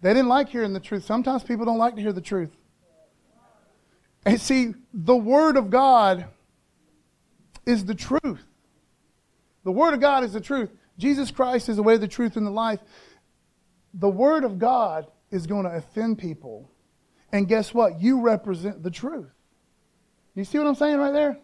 They 0.00 0.14
didn't 0.14 0.28
like 0.28 0.48
hearing 0.48 0.72
the 0.72 0.80
truth. 0.80 1.04
Sometimes 1.04 1.42
people 1.42 1.66
don't 1.66 1.78
like 1.78 1.96
to 1.96 2.00
hear 2.00 2.12
the 2.12 2.20
truth. 2.20 2.50
And 4.24 4.40
see, 4.40 4.74
the 4.92 5.16
Word 5.16 5.56
of 5.56 5.70
God 5.70 6.26
is 7.66 7.84
the 7.84 7.94
truth. 7.94 8.44
The 9.64 9.72
Word 9.72 9.94
of 9.94 10.00
God 10.00 10.24
is 10.24 10.32
the 10.32 10.40
truth. 10.40 10.70
Jesus 10.98 11.30
Christ 11.30 11.68
is 11.68 11.76
the 11.76 11.82
way, 11.82 11.96
the 11.96 12.08
truth, 12.08 12.36
and 12.36 12.46
the 12.46 12.50
life. 12.50 12.80
The 13.94 14.08
Word 14.08 14.44
of 14.44 14.58
God 14.58 15.06
is 15.30 15.46
going 15.46 15.64
to 15.64 15.70
offend 15.70 16.18
people. 16.18 16.70
And 17.32 17.46
guess 17.46 17.74
what? 17.74 18.00
You 18.00 18.20
represent 18.22 18.82
the 18.82 18.90
truth. 18.90 19.30
You 20.34 20.44
see 20.44 20.58
what 20.58 20.66
I'm 20.66 20.74
saying 20.74 20.98
right 20.98 21.12
there? 21.12 21.38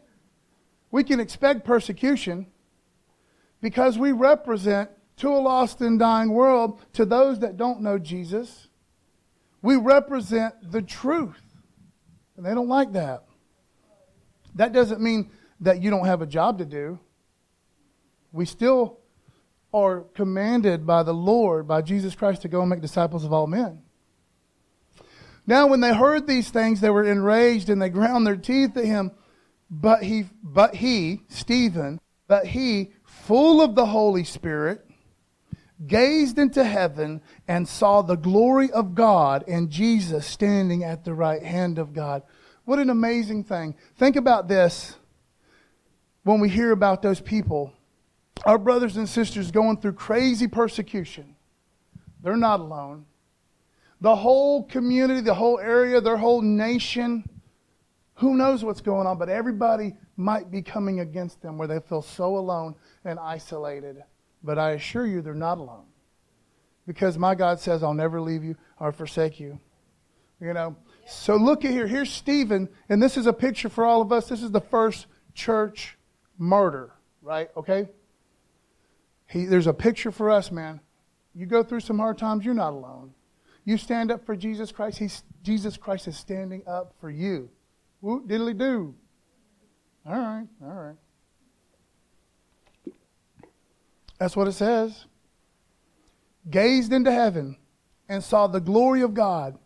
We 0.95 1.03
can 1.03 1.19
expect 1.19 1.65
persecution 1.65 2.47
because 3.61 3.99
we 3.99 4.13
represent 4.13 4.91
to 5.17 5.29
a 5.29 5.41
lost 5.41 5.81
and 5.81 5.99
dying 5.99 6.31
world, 6.31 6.81
to 6.93 7.05
those 7.05 7.41
that 7.41 7.57
don't 7.57 7.81
know 7.81 7.99
Jesus, 7.99 8.69
we 9.61 9.75
represent 9.75 10.55
the 10.71 10.83
truth. 10.83 11.43
And 12.37 12.47
they 12.47 12.55
don't 12.55 12.69
like 12.69 12.93
that. 12.93 13.25
That 14.55 14.73
doesn't 14.73 15.01
mean 15.01 15.33
that 15.59 15.83
you 15.83 15.91
don't 15.91 16.07
have 16.07 16.23
a 16.23 16.27
job 16.27 16.59
to 16.59 16.65
do. 16.65 17.01
We 18.31 18.47
still 18.47 19.01
are 19.73 20.03
commanded 20.15 20.87
by 20.87 21.03
the 21.03 21.13
Lord, 21.13 21.67
by 21.67 21.83
Jesus 21.83 22.15
Christ, 22.15 22.43
to 22.43 22.49
go 22.49 22.61
and 22.61 22.71
make 22.71 22.81
disciples 22.81 23.25
of 23.25 23.33
all 23.33 23.49
men. 23.49 23.83
Now, 25.45 25.67
when 25.67 25.81
they 25.81 25.93
heard 25.93 26.29
these 26.29 26.51
things, 26.51 26.81
they 26.81 26.91
were 26.91 27.03
enraged 27.03 27.69
and 27.69 27.83
they 27.83 27.89
ground 27.89 28.25
their 28.25 28.37
teeth 28.37 28.77
at 28.77 28.85
him. 28.85 29.11
But 29.81 30.05
he, 30.05 30.27
but 30.41 30.77
he, 30.77 31.23
Stephen, 31.29 32.01
but 32.29 32.47
he, 32.47 32.93
full 33.05 33.61
of 33.61 33.75
the 33.75 33.87
Holy 33.87 34.23
Spirit, 34.23 34.87
gazed 35.85 36.39
into 36.39 36.63
heaven 36.63 37.21
and 37.49 37.67
saw 37.67 38.01
the 38.01 38.15
glory 38.15 38.71
of 38.71 38.95
God 38.95 39.45
and 39.49 39.71
Jesus 39.71 40.27
standing 40.27 40.85
at 40.85 41.05
the 41.05 41.13
right 41.13 41.43
hand 41.43 41.81
of 41.81 41.93
God. 41.93 42.23
What 42.65 42.79
an 42.79 42.89
amazing 42.89 43.45
thing. 43.45 43.75
Think 43.97 44.15
about 44.15 44.47
this 44.47 44.95
when 46.23 46.39
we 46.39 46.49
hear 46.49 46.71
about 46.71 47.03
those 47.03 47.21
people, 47.21 47.73
our 48.47 48.59
brothers 48.59 48.97
and 48.97 49.09
sisters 49.09 49.51
going 49.51 49.79
through 49.79 49.95
crazy 49.95 50.47
persecution. 50.47 51.35
They're 52.23 52.37
not 52.37 52.61
alone. 52.61 53.07
The 54.01 54.15
whole 54.15 54.63
community, 54.63 55.21
the 55.21 55.35
whole 55.35 55.59
area, 55.59 56.01
their 56.01 56.17
whole 56.17 56.43
nation 56.43 57.29
who 58.15 58.37
knows 58.37 58.65
what's 58.65 58.81
going 58.81 59.07
on, 59.07 59.19
but 59.19 59.29
everybody 59.29 59.95
might 60.17 60.51
be 60.51 60.63
coming 60.63 61.01
against 61.01 61.43
them 61.43 61.59
where 61.59 61.67
they 61.67 61.81
feel 61.81 62.03
so 62.03 62.37
alone 62.37 62.77
and 63.05 63.19
isolated. 63.19 64.03
But 64.43 64.59
I 64.59 64.73
assure 64.73 65.07
you, 65.07 65.21
they're 65.21 65.35
not 65.35 65.59
alone. 65.59 65.87
Because 66.87 67.19
my 67.19 67.35
God 67.35 67.59
says, 67.59 67.83
I'll 67.83 67.95
never 67.95 68.21
leave 68.21 68.45
you 68.45 68.57
or 68.79 68.93
forsake 68.93 69.41
you. 69.41 69.59
You 70.41 70.53
know? 70.53 70.77
So 71.07 71.37
look 71.37 71.65
at 71.65 71.71
here. 71.71 71.87
Here's 71.87 72.11
Stephen, 72.11 72.69
and 72.89 73.03
this 73.03 73.17
is 73.17 73.27
a 73.27 73.33
picture 73.33 73.69
for 73.69 73.85
all 73.85 74.01
of 74.01 74.13
us. 74.13 74.29
This 74.29 74.43
is 74.43 74.51
the 74.51 74.61
first 74.61 75.07
church 75.35 75.97
murder, 76.39 76.93
right? 77.23 77.51
Okay? 77.57 77.89
He, 79.27 79.47
there's 79.47 79.67
a 79.67 79.75
picture 79.75 80.13
for 80.13 80.31
us, 80.31 80.53
man. 80.53 80.81
You 81.35 81.47
go 81.47 81.63
through 81.63 81.81
some 81.81 81.99
hard 81.99 82.19
times, 82.19 82.45
you're 82.45 82.55
not 82.55 82.73
alone. 82.73 83.13
You 83.65 83.77
stand 83.79 84.13
up 84.13 84.25
for 84.25 84.37
Jesus 84.37 84.71
Christ, 84.71 84.99
he's, 84.99 85.25
Jesus 85.43 85.77
Christ 85.77 86.07
is 86.07 86.17
standing 86.17 86.63
up 86.67 86.95
for 87.01 87.11
you. 87.11 87.51
Whoop, 88.05 88.29
diddly 88.29 88.57
do. 88.59 88.95
All 90.07 90.13
right, 90.13 90.47
all 90.63 90.75
right. 90.75 90.97
That's 94.19 94.37
what 94.37 94.47
it 94.47 94.53
says. 94.53 95.07
Gazed 96.51 96.93
into 96.93 97.11
heaven 97.11 97.57
and 98.07 98.23
saw 98.23 98.47
the 98.47 98.61
glory 98.61 99.01
of 99.01 99.15
God. 99.15 99.57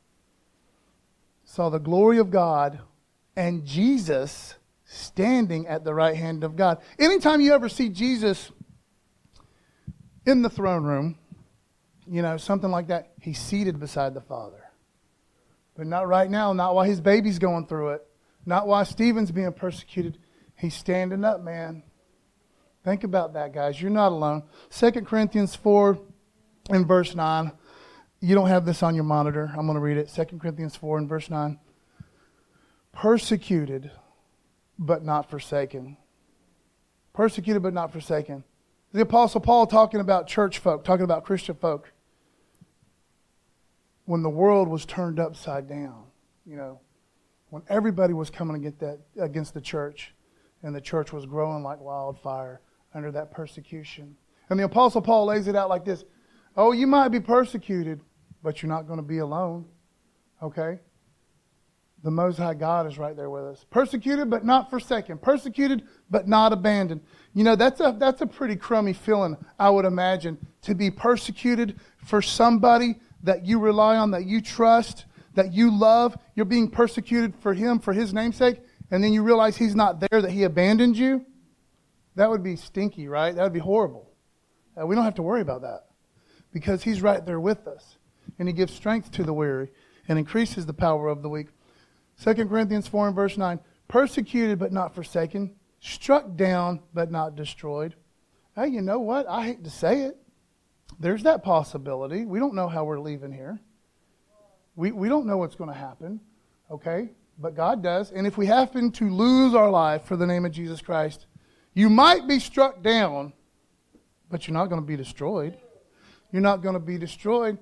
Saw 1.47 1.69
the 1.69 1.81
glory 1.81 2.19
of 2.19 2.31
God 2.31 2.79
and 3.35 3.67
Jesus 3.67 4.55
standing 4.85 5.67
at 5.67 5.83
the 5.83 5.93
right 5.93 6.15
hand 6.15 6.45
of 6.45 6.55
God. 6.55 6.79
Anytime 6.97 7.41
you 7.41 7.53
ever 7.55 7.69
see 7.69 7.89
Jesus 7.89 8.53
in 10.27 10.43
the 10.43 10.51
throne 10.51 10.85
room, 10.85 11.19
you 12.07 12.23
know, 12.23 12.37
something 12.37 12.71
like 12.71 12.87
that, 12.87 13.15
he's 13.21 13.41
seated 13.41 13.81
beside 13.81 14.15
the 14.15 14.21
Father. 14.21 14.63
But 15.77 15.89
not 15.89 16.07
right 16.07 16.31
now, 16.31 16.53
not 16.53 16.77
while 16.77 16.85
his 16.85 17.01
baby's 17.01 17.41
going 17.41 17.67
through 17.67 17.95
it. 17.95 18.08
Not 18.49 18.67
while 18.67 18.87
Stephen's 18.87 19.31
being 19.31 19.53
persecuted. 19.53 20.17
He's 20.57 20.75
standing 20.75 21.23
up, 21.23 21.43
man. 21.43 21.83
Think 22.83 23.05
about 23.05 23.35
that, 23.35 23.53
guys. 23.53 23.79
You're 23.79 23.91
not 23.91 24.11
alone. 24.11 24.43
2 24.71 24.91
Corinthians 25.03 25.55
4 25.55 25.99
and 26.71 26.89
verse 26.89 27.15
9. 27.15 27.53
You 28.21 28.35
don't 28.35 28.49
have 28.49 28.65
this 28.65 28.83
on 28.83 28.95
your 28.95 29.05
monitor. 29.05 29.51
I'm 29.55 29.67
going 29.67 29.75
to 29.75 29.81
read 29.81 29.99
it. 29.99 30.09
2 30.09 30.39
Corinthians 30.39 30.75
4 30.77 30.97
and 30.97 31.07
verse 31.07 31.29
9. 31.29 31.59
Persecuted, 32.91 33.91
but 34.79 35.05
not 35.05 35.29
forsaken. 35.29 35.99
Persecuted, 37.13 37.63
but 37.63 37.75
not 37.75 37.93
forsaken. 37.93 38.45
The 38.95 39.03
Apostle 39.03 39.43
Paul 39.43 39.67
talking 39.67 40.01
about 40.01 40.27
church 40.27 40.59
folk, 40.59 40.85
talking 40.85 41.05
about 41.05 41.23
Christian 41.23 41.55
folk. 41.55 41.93
When 44.07 44.23
the 44.23 44.31
world 44.31 44.69
was 44.69 44.87
turned 44.87 45.21
upside 45.21 45.69
down, 45.69 46.05
you 46.47 46.57
know, 46.57 46.81
when 47.51 47.63
everybody 47.69 48.13
was 48.13 48.31
coming 48.31 48.57
against, 48.57 48.81
that, 48.81 48.99
against 49.21 49.55
the 49.55 49.61
church, 49.61 50.15
and 50.63 50.75
the 50.75 50.81
church 50.81 51.13
was 51.13 51.27
growing 51.27 51.63
like 51.63 51.81
wildfire 51.81 52.61
under 52.95 53.11
that 53.13 53.31
persecution. 53.31 54.17
And 54.51 54.59
the 54.59 54.65
Apostle 54.65 55.03
Paul 55.03 55.27
lays 55.27 55.47
it 55.49 55.57
out 55.57 55.69
like 55.69 55.85
this 55.85 56.05
Oh, 56.57 56.73
you 56.73 56.87
might 56.87 57.09
be 57.09 57.21
persecuted, 57.21 58.01
but 58.43 58.63
you're 58.63 58.69
not 58.69 58.87
going 58.87 58.99
to 58.99 59.05
be 59.05 59.19
alone. 59.19 59.67
Okay? 60.43 60.81
The 62.05 62.11
Most 62.11 62.37
High 62.37 62.55
God 62.55 62.87
is 62.87 62.99
right 62.99 63.17
there 63.17 63.31
with 63.31 63.45
us. 63.45 63.67
Persecuted, 63.71 64.31
but 64.31 64.45
not 64.45 64.71
forsaken. 64.71 65.19
Persecuted, 65.19 65.85
but 66.11 66.29
not 66.29 66.53
abandoned. 66.53 67.01
You 67.35 67.45
know, 67.45 67.57
that's 67.57 67.81
a, 67.81 67.97
that's 67.99 68.21
a 68.21 68.27
pretty 68.27 68.57
crummy 68.57 68.93
feeling, 68.93 69.37
I 69.59 69.71
would 69.71 69.85
imagine, 69.85 70.39
to 70.63 70.75
be 70.75 70.91
persecuted 70.91 71.79
for 72.05 72.23
somebody 72.23 73.01
that 73.25 73.45
you 73.45 73.59
rely 73.59 73.97
on, 73.97 74.13
that 74.13 74.27
you 74.27 74.41
trust, 74.41 75.07
that 75.39 75.53
you 75.53 75.71
love, 75.71 76.19
you're 76.35 76.45
being 76.45 76.69
persecuted 76.69 77.33
for 77.37 77.55
him, 77.55 77.79
for 77.79 77.93
his 77.93 78.13
namesake, 78.13 78.61
and 78.91 79.05
then 79.05 79.13
you 79.13 79.23
realize 79.23 79.57
he's 79.57 79.77
not 79.77 80.01
there, 80.01 80.21
that 80.21 80.33
he 80.33 80.43
abandoned 80.43 80.99
you, 80.99 81.25
that 82.17 82.29
would 82.29 82.43
be 82.43 82.57
stinky, 82.57 83.07
right? 83.07 83.37
That 83.37 83.45
would 83.45 83.53
be 83.53 83.61
horrible. 83.61 84.11
Uh, 84.77 84.85
we 84.85 84.97
don't 84.97 85.05
have 85.05 85.15
to 85.15 85.23
worry 85.23 85.41
about 85.41 85.63
that 85.63 85.85
because 86.53 86.83
he's 86.83 87.03
right 87.03 87.25
there 87.25 87.39
with 87.39 87.69
us. 87.69 87.99
And 88.41 88.49
he 88.49 88.53
gives 88.53 88.75
strength 88.75 89.13
to 89.13 89.23
the 89.23 89.33
weary 89.33 89.71
and 90.09 90.19
increases 90.19 90.67
the 90.67 90.75
power 90.75 91.07
of 91.07 91.23
the 91.23 91.29
weak. 91.29 91.47
2 92.25 92.35
Corinthians 92.47 92.89
4 92.89 93.07
and 93.07 93.17
verse 93.17 93.37
9 93.37 93.61
persecuted 93.87 94.59
but 94.59 94.73
not 94.73 94.93
forsaken, 94.93 95.55
struck 95.79 96.35
down 96.35 96.81
but 96.93 97.13
not 97.13 97.37
destroyed. 97.37 97.95
Hey, 98.57 98.67
you 98.69 98.83
know 98.83 98.99
what? 98.99 99.29
I 99.29 99.45
hate 99.45 99.63
to 99.63 99.71
say 99.71 100.03
it. 100.03 100.17
There's 100.99 101.23
that 101.23 101.45
possibility. 101.45 102.25
We 102.25 102.41
don't 102.41 102.55
know 102.55 102.67
how 102.67 102.83
we're 102.83 102.99
leaving 102.99 103.31
here. 103.31 103.61
We, 104.79 104.93
we 104.93 105.09
don't 105.09 105.27
know 105.27 105.39
what's 105.39 105.57
going 105.57 105.71
to 105.71 105.77
happen, 105.77 106.21
okay? 106.71 107.11
But 107.37 107.57
God 107.57 107.83
does. 107.83 108.13
And 108.13 108.29
if 108.29 108.39
we 108.39 108.47
happen 108.47 108.93
to 108.93 109.11
lose 109.11 109.53
our 109.53 109.69
life 109.69 110.05
for 110.05 110.17
the 110.17 110.25
name 110.25 110.45
of 110.45 110.53
Jesus 110.53 110.81
Christ, 110.81 111.27
you 111.75 111.91
might 111.91 112.29
be 112.29 112.39
struck 112.39 112.81
down, 112.81 113.33
but 114.31 114.47
you're 114.47 114.55
not 114.55 114.67
going 114.67 114.81
to 114.81 114.87
be 114.87 114.97
destroyed. 114.97 115.59
You're 116.31 116.43
not 116.43 116.63
going 116.63 116.75
to 116.75 116.81
be 116.81 116.97
destroyed. 116.97 117.59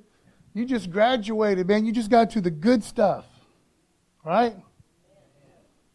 You 0.52 0.66
just 0.66 0.90
graduated, 0.90 1.66
man. 1.66 1.86
You 1.86 1.92
just 1.92 2.10
got 2.10 2.28
to 2.32 2.42
the 2.42 2.50
good 2.50 2.84
stuff. 2.84 3.24
Right? 4.22 4.54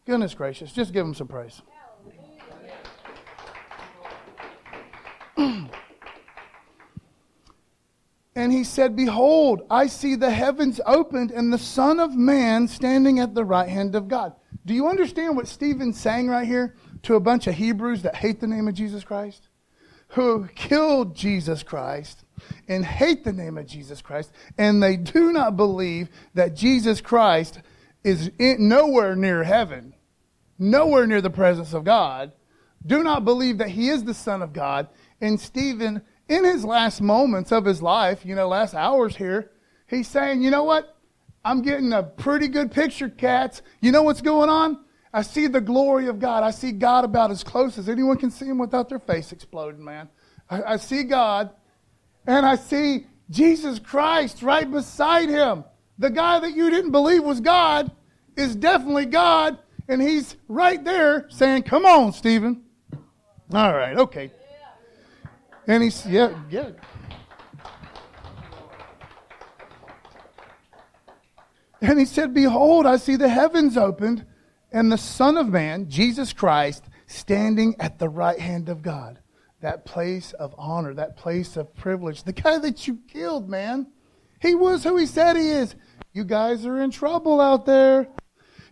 Goodness 0.08 0.34
gracious. 0.34 0.72
Just 0.72 0.92
give 0.92 1.06
him 1.06 1.14
some 1.14 1.28
praise. 1.28 1.62
And 8.42 8.52
he 8.52 8.64
said, 8.64 8.96
Behold, 8.96 9.62
I 9.70 9.86
see 9.86 10.16
the 10.16 10.32
heavens 10.32 10.82
opened 10.88 11.30
and 11.30 11.54
the 11.54 11.60
Son 11.60 12.00
of 12.00 12.16
Man 12.16 12.68
standing 12.68 13.20
at 13.20 13.36
the 13.36 13.46
right 13.46 13.70
hand 13.70 13.94
of 13.94 14.08
God. 14.08 14.34
Do 14.66 14.74
you 14.74 14.88
understand 14.88 15.36
what 15.36 15.48
Stephen's 15.48 16.00
saying 16.00 16.28
right 16.28 16.48
here 16.48 16.76
to 17.04 17.14
a 17.14 17.20
bunch 17.20 17.46
of 17.46 17.54
Hebrews 17.54 18.02
that 18.02 18.16
hate 18.16 18.40
the 18.40 18.48
name 18.48 18.68
of 18.68 18.74
Jesus 18.74 19.04
Christ? 19.04 19.48
Who 20.10 20.48
killed 20.56 21.16
Jesus 21.16 21.62
Christ 21.62 22.24
and 22.68 22.84
hate 22.84 23.24
the 23.24 23.32
name 23.32 23.60
of 23.60 23.68
Jesus 23.68 24.02
Christ, 24.02 24.32
and 24.58 24.82
they 24.82 24.98
do 24.98 25.32
not 25.32 25.56
believe 25.56 26.10
that 26.34 26.56
Jesus 26.56 27.00
Christ 27.00 27.60
is 28.04 28.32
nowhere 28.40 29.16
near 29.16 29.44
heaven, 29.44 29.94
nowhere 30.58 31.06
near 31.06 31.22
the 31.22 31.30
presence 31.30 31.74
of 31.74 31.84
God, 31.84 32.32
do 32.84 33.04
not 33.04 33.24
believe 33.24 33.60
that 33.60 33.70
he 33.70 33.90
is 33.90 34.04
the 34.04 34.16
Son 34.16 34.42
of 34.42 34.52
God. 34.52 34.88
And 35.22 35.40
Stephen 35.40 36.02
in 36.32 36.46
his 36.46 36.64
last 36.64 37.02
moments 37.02 37.52
of 37.52 37.66
his 37.66 37.82
life, 37.82 38.26
you 38.26 38.36
know, 38.36 38.48
last 38.48 38.74
hours 38.74 39.18
here, 39.18 39.52
he's 39.88 40.08
saying, 40.08 40.42
you 40.42 40.50
know 40.50 40.64
what? 40.64 40.96
I'm 41.44 41.62
getting 41.62 41.92
a 41.92 42.04
pretty 42.04 42.48
good 42.48 42.72
picture, 42.72 43.10
cats. 43.10 43.62
You 43.82 43.92
know 43.92 44.04
what's 44.04 44.22
going 44.22 44.50
on? 44.50 44.80
I 45.14 45.24
see 45.24 45.48
the 45.48 45.60
glory 45.60 46.08
of 46.08 46.20
God. 46.20 46.44
I 46.44 46.52
see 46.52 46.72
God 46.72 47.04
about 47.04 47.32
as 47.32 47.44
close 47.44 47.78
as 47.78 47.90
anyone 47.90 48.16
can 48.16 48.32
see 48.32 48.46
him 48.46 48.60
without 48.60 48.88
their 48.88 49.00
face 49.00 49.34
exploding, 49.34 49.84
man. 49.84 50.08
I, 50.50 50.64
I 50.64 50.78
see 50.78 51.04
God, 51.04 51.50
and 52.26 52.46
I 52.46 52.56
see 52.56 53.08
Jesus 53.30 53.78
Christ 53.78 54.42
right 54.42 54.70
beside 54.72 55.28
him. 55.28 55.66
The 56.00 56.10
guy 56.10 56.40
that 56.40 56.56
you 56.56 56.70
didn't 56.70 56.92
believe 56.92 57.24
was 57.24 57.42
God 57.42 57.92
is 58.38 58.56
definitely 58.56 59.08
God, 59.08 59.60
and 59.90 60.02
he's 60.02 60.38
right 60.48 60.82
there 60.82 61.26
saying, 61.30 61.64
Come 61.64 61.86
on, 61.86 62.14
Stephen. 62.14 62.64
All 63.54 63.74
right, 63.74 63.98
okay. 63.98 64.32
And 65.68 65.84
he's, 65.84 66.06
yeah, 66.06 66.36
yeah. 66.50 66.72
And 71.82 72.00
he 72.00 72.06
said, 72.06 72.34
Behold, 72.34 72.86
I 72.86 72.98
see 72.98 73.16
the 73.16 73.30
heavens 73.30 73.76
opened, 73.76 74.26
and 74.72 74.92
the 74.92 74.98
Son 74.98 75.38
of 75.38 75.50
Man, 75.50 75.90
Jesus 75.90 76.32
Christ, 76.32 76.86
standing 77.08 77.76
at 77.80 78.00
the 78.00 78.10
right 78.10 78.40
hand 78.40 78.70
of 78.70 78.82
God. 78.82 79.20
That 79.62 79.86
place 79.86 80.34
of 80.34 80.56
honor, 80.58 80.94
that 80.96 81.18
place 81.18 81.58
of 81.58 81.76
privilege. 81.76 82.24
The 82.24 82.34
guy 82.34 82.58
that 82.60 82.88
you 82.88 83.00
killed, 83.08 83.50
man. 83.50 83.88
He 84.40 84.56
was 84.56 84.84
who 84.84 84.98
he 84.98 85.06
said 85.06 85.36
he 85.36 85.50
is. 85.50 85.76
You 86.14 86.24
guys 86.24 86.66
are 86.66 86.82
in 86.82 86.90
trouble 86.90 87.40
out 87.40 87.66
there. 87.66 88.08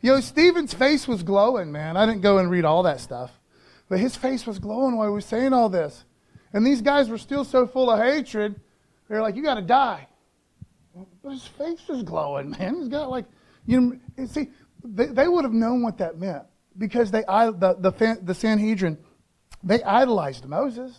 Yo, 0.01 0.19
Stephen's 0.19 0.73
face 0.73 1.07
was 1.07 1.23
glowing, 1.23 1.71
man. 1.71 1.97
I 1.97 2.05
didn't 2.05 2.21
go 2.21 2.37
and 2.37 2.49
read 2.49 2.65
all 2.65 2.83
that 2.83 3.01
stuff. 3.01 3.31
But 3.87 3.99
his 3.99 4.15
face 4.15 4.47
was 4.47 4.59
glowing 4.59 4.95
while 4.97 5.07
he 5.07 5.13
was 5.13 5.25
saying 5.25 5.53
all 5.53 5.69
this. 5.69 6.05
And 6.53 6.65
these 6.65 6.81
guys 6.81 7.09
were 7.09 7.17
still 7.17 7.43
so 7.43 7.67
full 7.67 7.89
of 7.89 7.99
hatred, 7.99 8.59
they're 9.07 9.21
like, 9.21 9.35
you 9.35 9.43
got 9.43 9.55
to 9.55 9.61
die. 9.61 10.07
But 11.23 11.31
his 11.31 11.45
face 11.45 11.81
is 11.89 12.03
glowing, 12.03 12.51
man. 12.59 12.75
He's 12.75 12.87
got 12.87 13.09
like, 13.09 13.25
you 13.65 13.81
know, 13.81 14.25
see, 14.25 14.49
they, 14.83 15.07
they 15.07 15.27
would 15.27 15.43
have 15.43 15.53
known 15.53 15.81
what 15.83 15.97
that 15.97 16.17
meant 16.19 16.43
because 16.77 17.11
they, 17.11 17.21
the, 17.21 17.75
the, 17.79 18.19
the 18.21 18.33
Sanhedrin, 18.33 18.97
they 19.63 19.83
idolized 19.83 20.45
Moses. 20.45 20.97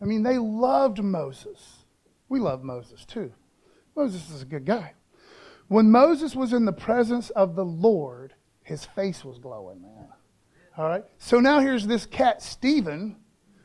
I 0.00 0.04
mean, 0.04 0.22
they 0.22 0.38
loved 0.38 1.02
Moses. 1.02 1.84
We 2.28 2.40
love 2.40 2.62
Moses 2.62 3.04
too. 3.04 3.32
Moses 3.96 4.30
is 4.30 4.42
a 4.42 4.46
good 4.46 4.64
guy. 4.64 4.94
When 5.68 5.90
Moses 5.90 6.34
was 6.34 6.52
in 6.52 6.64
the 6.64 6.72
presence 6.72 7.30
of 7.30 7.54
the 7.54 7.64
Lord, 7.64 8.34
his 8.62 8.84
face 8.84 9.24
was 9.24 9.38
glowing, 9.38 9.82
man. 9.82 10.08
All 10.76 10.88
right? 10.88 11.04
So 11.18 11.38
now 11.38 11.60
here's 11.60 11.86
this 11.86 12.06
cat, 12.06 12.42
Stephen, 12.42 13.16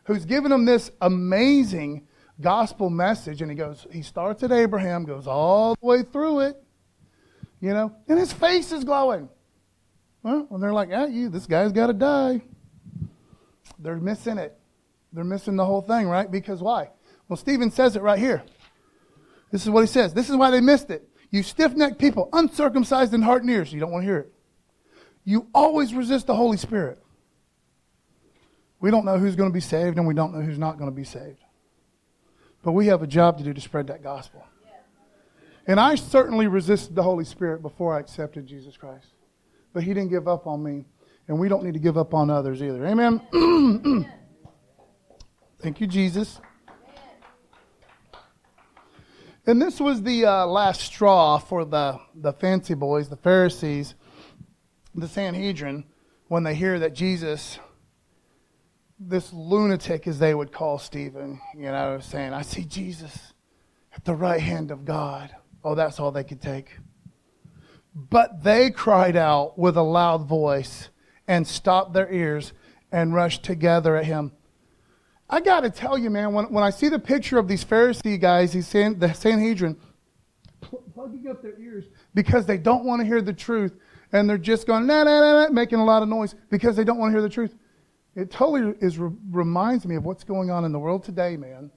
who's 0.06 0.26
given 0.26 0.52
him 0.52 0.66
this 0.66 0.92
amazing 1.02 2.08
gospel 2.42 2.90
message. 2.90 3.42
And 3.42 3.52
he 3.52 3.58
goes, 3.58 3.86
he 3.92 4.02
starts 4.02 4.44
at 4.44 4.52
Abraham, 4.52 5.06
goes 5.06 5.28
all 5.28 5.76
the 5.80 5.86
way 5.86 6.04
through 6.04 6.42
it, 6.42 6.64
you 7.60 7.74
know, 7.74 7.96
and 8.08 8.18
his 8.18 8.32
face 8.32 8.72
is 8.72 8.84
glowing. 8.84 9.30
Well, 10.24 10.46
when 10.50 10.62
they're 10.62 10.74
like, 10.74 10.90
ah, 10.92 11.06
you, 11.06 11.30
this 11.30 11.46
guy's 11.46 11.72
got 11.72 11.88
to 11.88 11.94
die. 11.94 12.42
They're 13.78 13.98
missing 13.98 14.38
it. 14.38 14.58
They're 15.14 15.24
missing 15.24 15.56
the 15.56 15.66
whole 15.66 15.82
thing, 15.82 16.08
right? 16.08 16.30
Because 16.30 16.62
why? 16.62 16.90
Well, 17.28 17.38
Stephen 17.38 17.72
says 17.72 17.96
it 17.96 18.02
right 18.02 18.20
here. 18.20 18.44
This 19.52 19.64
is 19.64 19.70
what 19.70 19.82
he 19.82 19.88
says. 19.88 20.14
This 20.14 20.30
is 20.30 20.36
why 20.36 20.52
they 20.52 20.62
missed 20.62 20.90
it. 20.90 21.08
You 21.32 21.44
stiff 21.44 21.74
necked 21.74 22.00
people, 22.00 22.30
uncircumcised 22.34 23.14
in 23.14 23.22
heart 23.22 23.44
and 23.44 23.52
ears. 23.52 23.72
You 23.72 23.80
don't 23.80 23.92
want 23.92 24.04
to 24.04 24.08
hear 24.08 24.20
it. 24.20 24.34
You 25.24 25.48
always 25.54 25.94
resist 25.94 26.28
the 26.28 26.36
Holy 26.36 26.58
Spirit. 26.58 27.00
We 28.86 28.92
don't 28.92 29.04
know 29.04 29.18
who's 29.18 29.36
going 29.36 29.50
to 29.50 29.54
be 29.54 29.62
saved 29.62 29.98
and 29.98 30.06
we 30.06 30.14
don't 30.14 30.32
know 30.32 30.42
who's 30.42 30.60
not 30.60 30.78
going 30.78 30.92
to 30.92 30.96
be 30.96 31.06
saved. 31.06 31.44
But 32.62 32.74
we 32.74 32.86
have 32.86 33.02
a 33.02 33.08
job 33.08 33.40
to 33.40 33.44
do 33.44 33.52
to 33.52 33.60
spread 33.60 33.88
that 33.88 34.04
gospel. 34.04 34.46
And 35.66 35.80
I 35.80 35.96
certainly 35.96 36.46
resisted 36.46 36.94
the 36.94 37.02
Holy 37.02 37.26
Spirit 37.26 37.64
before 37.64 37.96
I 37.96 38.00
accepted 38.00 38.46
Jesus 38.46 38.78
Christ. 38.78 39.08
But 39.74 39.82
He 39.82 39.96
didn't 39.96 40.12
give 40.12 40.28
up 40.28 40.46
on 40.46 40.62
me. 40.62 40.86
And 41.28 41.40
we 41.40 41.50
don't 41.50 41.64
need 41.64 41.74
to 41.74 41.80
give 41.80 41.98
up 41.98 42.14
on 42.14 42.30
others 42.30 42.62
either. 42.62 42.86
Amen? 42.86 43.22
Thank 45.64 45.82
you, 45.82 45.88
Jesus. 45.88 46.40
And 49.48 49.60
this 49.60 49.80
was 49.80 50.04
the 50.04 50.26
uh, 50.26 50.46
last 50.46 50.82
straw 50.82 51.40
for 51.40 51.66
the, 51.66 52.00
the 52.14 52.34
fancy 52.34 52.76
boys, 52.76 53.10
the 53.10 53.18
Pharisees, 53.18 53.96
the 54.94 55.08
Sanhedrin, 55.08 55.86
when 56.28 56.44
they 56.44 56.54
hear 56.54 56.78
that 56.78 56.94
Jesus 56.94 57.58
this 59.00 59.34
lunatic, 59.34 60.08
as 60.08 60.20
they 60.20 60.34
would 60.34 60.52
call 60.52 60.80
Stephen, 60.80 61.40
you 61.56 61.64
know, 61.64 62.00
saying, 62.02 62.34
I 62.34 62.42
see 62.42 62.64
Jesus 62.64 63.34
at 63.94 64.06
the 64.06 64.16
right 64.16 64.42
hand 64.42 64.72
of 64.72 64.86
God. 64.86 65.36
Oh, 65.64 65.76
that's 65.76 66.00
all 66.00 66.12
they 66.12 66.24
could 66.24 66.42
take. 66.42 66.78
But 67.94 68.44
they 68.44 68.72
cried 68.72 69.16
out 69.16 69.58
with 69.58 69.78
a 69.78 69.82
loud 69.82 70.28
voice 70.28 70.90
and 71.28 71.48
stopped 71.48 71.94
their 71.94 72.12
ears 72.12 72.54
and 72.92 73.14
rushed 73.14 73.44
together 73.44 73.96
at 73.96 74.06
him. 74.06 74.32
I 75.30 75.42
got 75.42 75.62
to 75.62 75.70
tell 75.70 75.98
you, 75.98 76.10
man, 76.10 76.34
when, 76.34 76.46
when 76.46 76.64
I 76.64 76.70
see 76.70 76.88
the 76.88 77.00
picture 77.00 77.40
of 77.40 77.48
these 77.48 77.66
Pharisee 77.66 78.20
guys, 78.20 78.54
these 78.54 78.68
San, 78.68 79.00
the 79.00 79.12
Sanhedrin, 79.14 79.78
plugging 80.62 81.28
up 81.28 81.42
their 81.42 81.60
ears 81.60 81.86
because 82.14 82.46
they 82.46 82.58
don't 82.58 82.86
want 82.86 83.02
to 83.02 83.06
hear 83.06 83.22
the 83.22 83.34
truth, 83.34 83.76
and 84.12 84.30
they're 84.30 84.38
just 84.38 84.68
going, 84.68 84.86
nah, 84.86 85.04
nah, 85.04 85.20
nah, 85.20 85.44
nah, 85.44 85.50
making 85.50 85.80
a 85.80 85.86
lot 85.86 86.04
of 86.04 86.10
noise 86.10 86.36
because 86.50 86.76
they 86.76 86.84
don't 86.84 86.98
want 86.98 87.12
to 87.12 87.14
hear 87.14 87.22
the 87.22 87.30
truth. 87.30 87.56
It 88.16 88.32
totally 88.32 88.76
is, 88.80 88.98
reminds 88.98 89.86
me 89.86 89.96
of 89.96 90.06
what's 90.06 90.24
going 90.24 90.50
on 90.50 90.64
in 90.64 90.72
the 90.72 90.80
world 90.80 91.04
today, 91.04 91.36
man. 91.36 91.70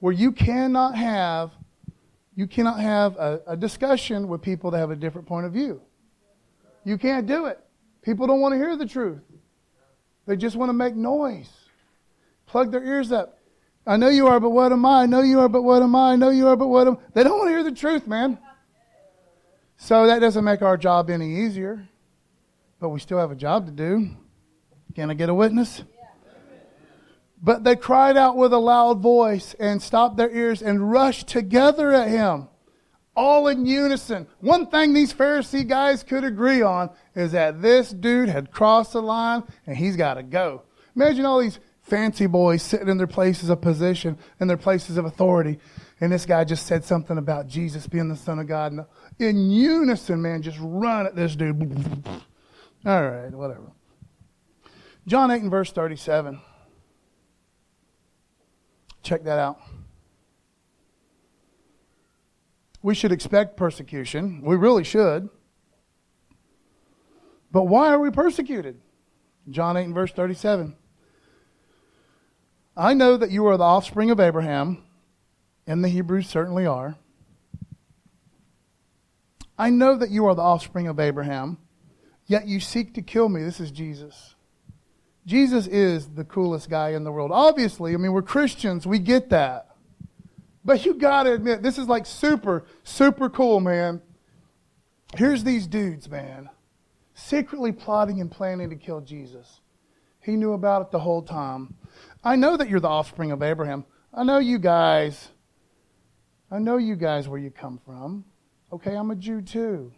Where 0.00 0.12
you 0.12 0.30
cannot 0.30 0.94
have, 0.94 1.52
you 2.34 2.46
cannot 2.46 2.80
have 2.80 3.16
a, 3.16 3.40
a 3.46 3.56
discussion 3.56 4.28
with 4.28 4.42
people 4.42 4.70
that 4.72 4.78
have 4.78 4.90
a 4.90 4.96
different 4.96 5.26
point 5.26 5.46
of 5.46 5.52
view. 5.52 5.80
You 6.84 6.98
can't 6.98 7.26
do 7.26 7.46
it. 7.46 7.58
People 8.02 8.26
don't 8.26 8.40
want 8.40 8.52
to 8.52 8.58
hear 8.58 8.76
the 8.76 8.86
truth. 8.86 9.22
They 10.26 10.36
just 10.36 10.56
want 10.56 10.68
to 10.68 10.74
make 10.74 10.94
noise. 10.94 11.50
Plug 12.46 12.70
their 12.70 12.84
ears 12.84 13.10
up. 13.10 13.38
I 13.86 13.96
know 13.96 14.08
you 14.08 14.26
are, 14.26 14.38
but 14.38 14.50
what 14.50 14.70
am 14.70 14.84
I? 14.84 15.02
I 15.02 15.06
know 15.06 15.22
you 15.22 15.40
are, 15.40 15.48
but 15.48 15.62
what 15.62 15.82
am 15.82 15.96
I? 15.96 16.12
I 16.12 16.16
know 16.16 16.30
you 16.30 16.46
are, 16.48 16.56
but 16.56 16.68
what 16.68 16.86
am 16.86 16.94
I? 16.94 17.00
They 17.14 17.24
don't 17.24 17.38
want 17.38 17.48
to 17.48 17.52
hear 17.52 17.64
the 17.64 17.72
truth, 17.72 18.06
man. 18.06 18.38
So 19.76 20.06
that 20.06 20.20
doesn't 20.20 20.44
make 20.44 20.62
our 20.62 20.76
job 20.76 21.10
any 21.10 21.44
easier. 21.44 21.88
But 22.78 22.90
we 22.90 23.00
still 23.00 23.18
have 23.18 23.30
a 23.30 23.36
job 23.36 23.66
to 23.66 23.72
do. 23.72 24.16
Can 24.94 25.10
I 25.10 25.14
get 25.14 25.28
a 25.28 25.34
witness? 25.34 25.82
But 27.42 27.64
they 27.64 27.74
cried 27.74 28.16
out 28.16 28.36
with 28.36 28.52
a 28.52 28.58
loud 28.58 29.00
voice 29.00 29.54
and 29.58 29.82
stopped 29.82 30.16
their 30.16 30.30
ears 30.30 30.62
and 30.62 30.92
rushed 30.92 31.26
together 31.26 31.92
at 31.92 32.08
him, 32.08 32.48
all 33.16 33.48
in 33.48 33.66
unison. 33.66 34.28
One 34.40 34.68
thing 34.68 34.94
these 34.94 35.12
Pharisee 35.12 35.66
guys 35.66 36.04
could 36.04 36.22
agree 36.22 36.62
on 36.62 36.90
is 37.16 37.32
that 37.32 37.60
this 37.60 37.90
dude 37.90 38.28
had 38.28 38.52
crossed 38.52 38.92
the 38.92 39.02
line 39.02 39.42
and 39.66 39.76
he's 39.76 39.96
got 39.96 40.14
to 40.14 40.22
go. 40.22 40.62
Imagine 40.94 41.24
all 41.24 41.40
these 41.40 41.58
fancy 41.80 42.26
boys 42.26 42.62
sitting 42.62 42.88
in 42.88 42.96
their 42.96 43.08
places 43.08 43.50
of 43.50 43.60
position, 43.60 44.16
in 44.38 44.46
their 44.46 44.56
places 44.56 44.96
of 44.96 45.04
authority, 45.04 45.58
and 46.00 46.12
this 46.12 46.26
guy 46.26 46.44
just 46.44 46.66
said 46.66 46.84
something 46.84 47.18
about 47.18 47.48
Jesus 47.48 47.86
being 47.88 48.08
the 48.08 48.16
Son 48.16 48.38
of 48.38 48.46
God. 48.46 48.72
And 48.72 48.86
in 49.18 49.50
unison, 49.50 50.22
man, 50.22 50.42
just 50.42 50.58
run 50.60 51.06
at 51.06 51.16
this 51.16 51.34
dude. 51.34 51.60
All 52.86 53.10
right, 53.10 53.30
whatever. 53.30 53.72
John 55.06 55.30
8 55.30 55.42
and 55.42 55.50
verse 55.50 55.72
37. 55.72 56.40
Check 59.02 59.24
that 59.24 59.38
out. 59.38 59.60
We 62.82 62.94
should 62.94 63.12
expect 63.12 63.56
persecution. 63.56 64.42
We 64.42 64.56
really 64.56 64.84
should. 64.84 65.28
But 67.50 67.64
why 67.64 67.88
are 67.88 67.98
we 67.98 68.10
persecuted? 68.10 68.80
John 69.50 69.76
8 69.76 69.84
and 69.84 69.94
verse 69.94 70.12
37. 70.12 70.76
I 72.76 72.94
know 72.94 73.16
that 73.16 73.30
you 73.30 73.46
are 73.46 73.56
the 73.56 73.64
offspring 73.64 74.10
of 74.10 74.18
Abraham, 74.18 74.82
and 75.66 75.84
the 75.84 75.88
Hebrews 75.88 76.28
certainly 76.28 76.64
are. 76.64 76.96
I 79.58 79.68
know 79.68 79.96
that 79.96 80.10
you 80.10 80.24
are 80.26 80.34
the 80.34 80.42
offspring 80.42 80.88
of 80.88 80.98
Abraham, 80.98 81.58
yet 82.26 82.46
you 82.46 82.60
seek 82.60 82.94
to 82.94 83.02
kill 83.02 83.28
me. 83.28 83.42
This 83.42 83.60
is 83.60 83.70
Jesus. 83.70 84.34
Jesus 85.26 85.66
is 85.66 86.08
the 86.08 86.24
coolest 86.24 86.68
guy 86.68 86.90
in 86.90 87.04
the 87.04 87.12
world. 87.12 87.30
Obviously, 87.32 87.94
I 87.94 87.96
mean, 87.96 88.12
we're 88.12 88.22
Christians, 88.22 88.86
we 88.86 88.98
get 88.98 89.30
that. 89.30 89.68
But 90.64 90.84
you 90.84 90.94
got 90.94 91.24
to 91.24 91.32
admit, 91.32 91.62
this 91.62 91.78
is 91.78 91.88
like 91.88 92.06
super, 92.06 92.64
super 92.84 93.28
cool, 93.28 93.60
man. 93.60 94.00
Here's 95.16 95.44
these 95.44 95.66
dudes, 95.66 96.08
man, 96.08 96.48
secretly 97.14 97.72
plotting 97.72 98.20
and 98.20 98.30
planning 98.30 98.70
to 98.70 98.76
kill 98.76 99.00
Jesus. 99.00 99.60
He 100.20 100.36
knew 100.36 100.52
about 100.52 100.82
it 100.82 100.90
the 100.90 101.00
whole 101.00 101.22
time. 101.22 101.74
I 102.24 102.36
know 102.36 102.56
that 102.56 102.68
you're 102.68 102.80
the 102.80 102.88
offspring 102.88 103.32
of 103.32 103.42
Abraham. 103.42 103.84
I 104.14 104.22
know 104.24 104.38
you 104.38 104.58
guys. 104.58 105.28
I 106.50 106.58
know 106.58 106.76
you 106.76 106.96
guys 106.96 107.28
where 107.28 107.40
you 107.40 107.50
come 107.50 107.80
from. 107.84 108.24
Okay, 108.72 108.94
I'm 108.94 109.10
a 109.10 109.16
Jew 109.16 109.42
too. 109.42 109.92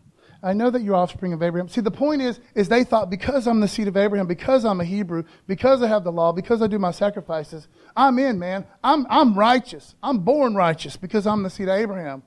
I 0.44 0.52
know 0.52 0.68
that 0.68 0.82
you're 0.82 0.94
offspring 0.94 1.32
of 1.32 1.42
Abraham. 1.42 1.68
See, 1.68 1.80
the 1.80 1.90
point 1.90 2.20
is, 2.20 2.38
is 2.54 2.68
they 2.68 2.84
thought 2.84 3.08
because 3.08 3.46
I'm 3.46 3.60
the 3.60 3.66
seed 3.66 3.88
of 3.88 3.96
Abraham, 3.96 4.26
because 4.26 4.66
I'm 4.66 4.78
a 4.78 4.84
Hebrew, 4.84 5.24
because 5.46 5.82
I 5.82 5.88
have 5.88 6.04
the 6.04 6.12
law, 6.12 6.32
because 6.32 6.60
I 6.60 6.66
do 6.66 6.78
my 6.78 6.90
sacrifices, 6.90 7.66
I'm 7.96 8.18
in, 8.18 8.38
man. 8.38 8.66
I'm, 8.84 9.06
I'm 9.08 9.38
righteous. 9.38 9.94
I'm 10.02 10.18
born 10.18 10.54
righteous 10.54 10.98
because 10.98 11.26
I'm 11.26 11.42
the 11.42 11.48
seed 11.48 11.68
of 11.68 11.78
Abraham. 11.78 12.22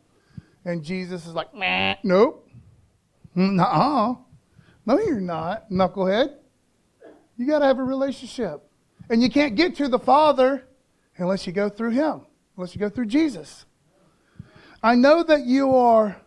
And 0.65 0.84
Jesus 0.84 1.27
is 1.27 1.34
like, 1.36 1.53
Meh. 1.53 1.95
nope. 2.03 2.49
Mm, 3.36 3.53
nuh-uh. 3.53 4.15
No, 4.88 4.99
you're 4.99 5.21
not, 5.21 5.69
knucklehead. 5.69 6.34
You 7.38 7.45
got 7.45 7.60
to 7.60 7.65
have 7.65 7.77
a 7.77 7.84
relationship. 7.84 8.63
And 9.12 9.21
you 9.21 9.30
can't 9.30 9.56
get 9.56 9.75
to 9.75 9.88
the 9.88 9.99
Father 9.99 10.67
unless 11.17 11.45
you 11.45 11.53
go 11.53 11.69
through 11.69 11.91
Him, 11.91 12.21
unless 12.56 12.73
you 12.73 12.80
go 12.80 12.89
through 12.89 13.06
Jesus. 13.06 13.65
I 14.82 14.95
know 14.95 15.21
that 15.21 15.45
you 15.45 15.75
are 15.75 16.19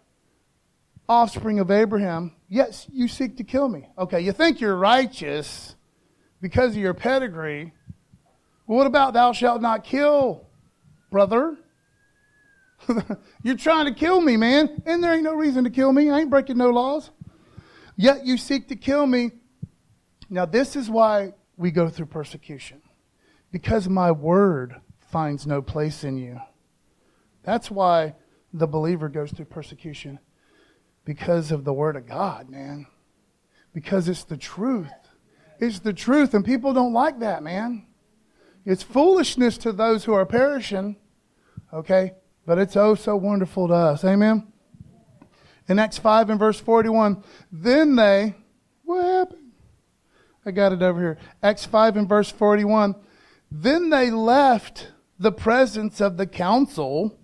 offspring 1.10 1.58
of 1.58 1.72
Abraham, 1.72 2.32
yes, 2.48 2.86
you 2.92 3.08
seek 3.08 3.36
to 3.38 3.44
kill 3.44 3.68
me. 3.68 3.88
Okay, 3.98 4.20
you 4.20 4.30
think 4.30 4.60
you're 4.60 4.76
righteous 4.76 5.74
because 6.40 6.76
of 6.76 6.80
your 6.80 6.94
pedigree. 6.94 7.72
Well, 8.66 8.78
what 8.78 8.86
about 8.86 9.12
thou 9.12 9.32
shalt 9.32 9.60
not 9.60 9.82
kill, 9.82 10.46
brother? 11.10 11.58
you're 13.42 13.56
trying 13.56 13.86
to 13.86 13.92
kill 13.92 14.20
me, 14.20 14.36
man, 14.36 14.82
and 14.86 15.02
there 15.02 15.12
ain't 15.12 15.24
no 15.24 15.34
reason 15.34 15.64
to 15.64 15.70
kill 15.70 15.92
me. 15.92 16.10
I 16.10 16.20
ain't 16.20 16.30
breaking 16.30 16.58
no 16.58 16.70
laws. 16.70 17.10
Yet 17.96 18.24
you 18.24 18.36
seek 18.36 18.68
to 18.68 18.76
kill 18.76 19.04
me. 19.04 19.32
Now, 20.30 20.46
this 20.46 20.76
is 20.76 20.88
why 20.88 21.34
we 21.56 21.72
go 21.72 21.88
through 21.88 22.06
persecution 22.06 22.82
because 23.50 23.88
my 23.88 24.12
word 24.12 24.76
finds 25.10 25.44
no 25.44 25.60
place 25.60 26.04
in 26.04 26.18
you. 26.18 26.40
That's 27.42 27.68
why 27.68 28.14
the 28.52 28.68
believer 28.68 29.08
goes 29.08 29.32
through 29.32 29.46
persecution 29.46 30.20
because 31.10 31.50
of 31.50 31.64
the 31.64 31.72
Word 31.72 31.96
of 31.96 32.06
God, 32.06 32.48
man. 32.48 32.86
Because 33.74 34.08
it's 34.08 34.22
the 34.22 34.36
truth. 34.36 34.92
It's 35.58 35.80
the 35.80 35.92
truth, 35.92 36.34
and 36.34 36.44
people 36.44 36.72
don't 36.72 36.92
like 36.92 37.18
that, 37.18 37.42
man. 37.42 37.84
It's 38.64 38.84
foolishness 38.84 39.58
to 39.58 39.72
those 39.72 40.04
who 40.04 40.12
are 40.12 40.24
perishing, 40.24 40.94
okay? 41.72 42.12
But 42.46 42.58
it's 42.58 42.76
oh 42.76 42.94
so 42.94 43.16
wonderful 43.16 43.66
to 43.66 43.74
us. 43.74 44.04
Amen? 44.04 44.52
In 45.66 45.80
Acts 45.80 45.98
5 45.98 46.30
and 46.30 46.38
verse 46.38 46.60
41, 46.60 47.24
then 47.50 47.96
they, 47.96 48.36
what 48.84 49.04
happened? 49.04 49.50
I 50.46 50.52
got 50.52 50.72
it 50.72 50.80
over 50.80 51.00
here. 51.00 51.18
Acts 51.42 51.64
5 51.64 51.96
and 51.96 52.08
verse 52.08 52.30
41, 52.30 52.94
then 53.50 53.90
they 53.90 54.12
left 54.12 54.92
the 55.18 55.32
presence 55.32 56.00
of 56.00 56.18
the 56.18 56.26
council 56.28 57.18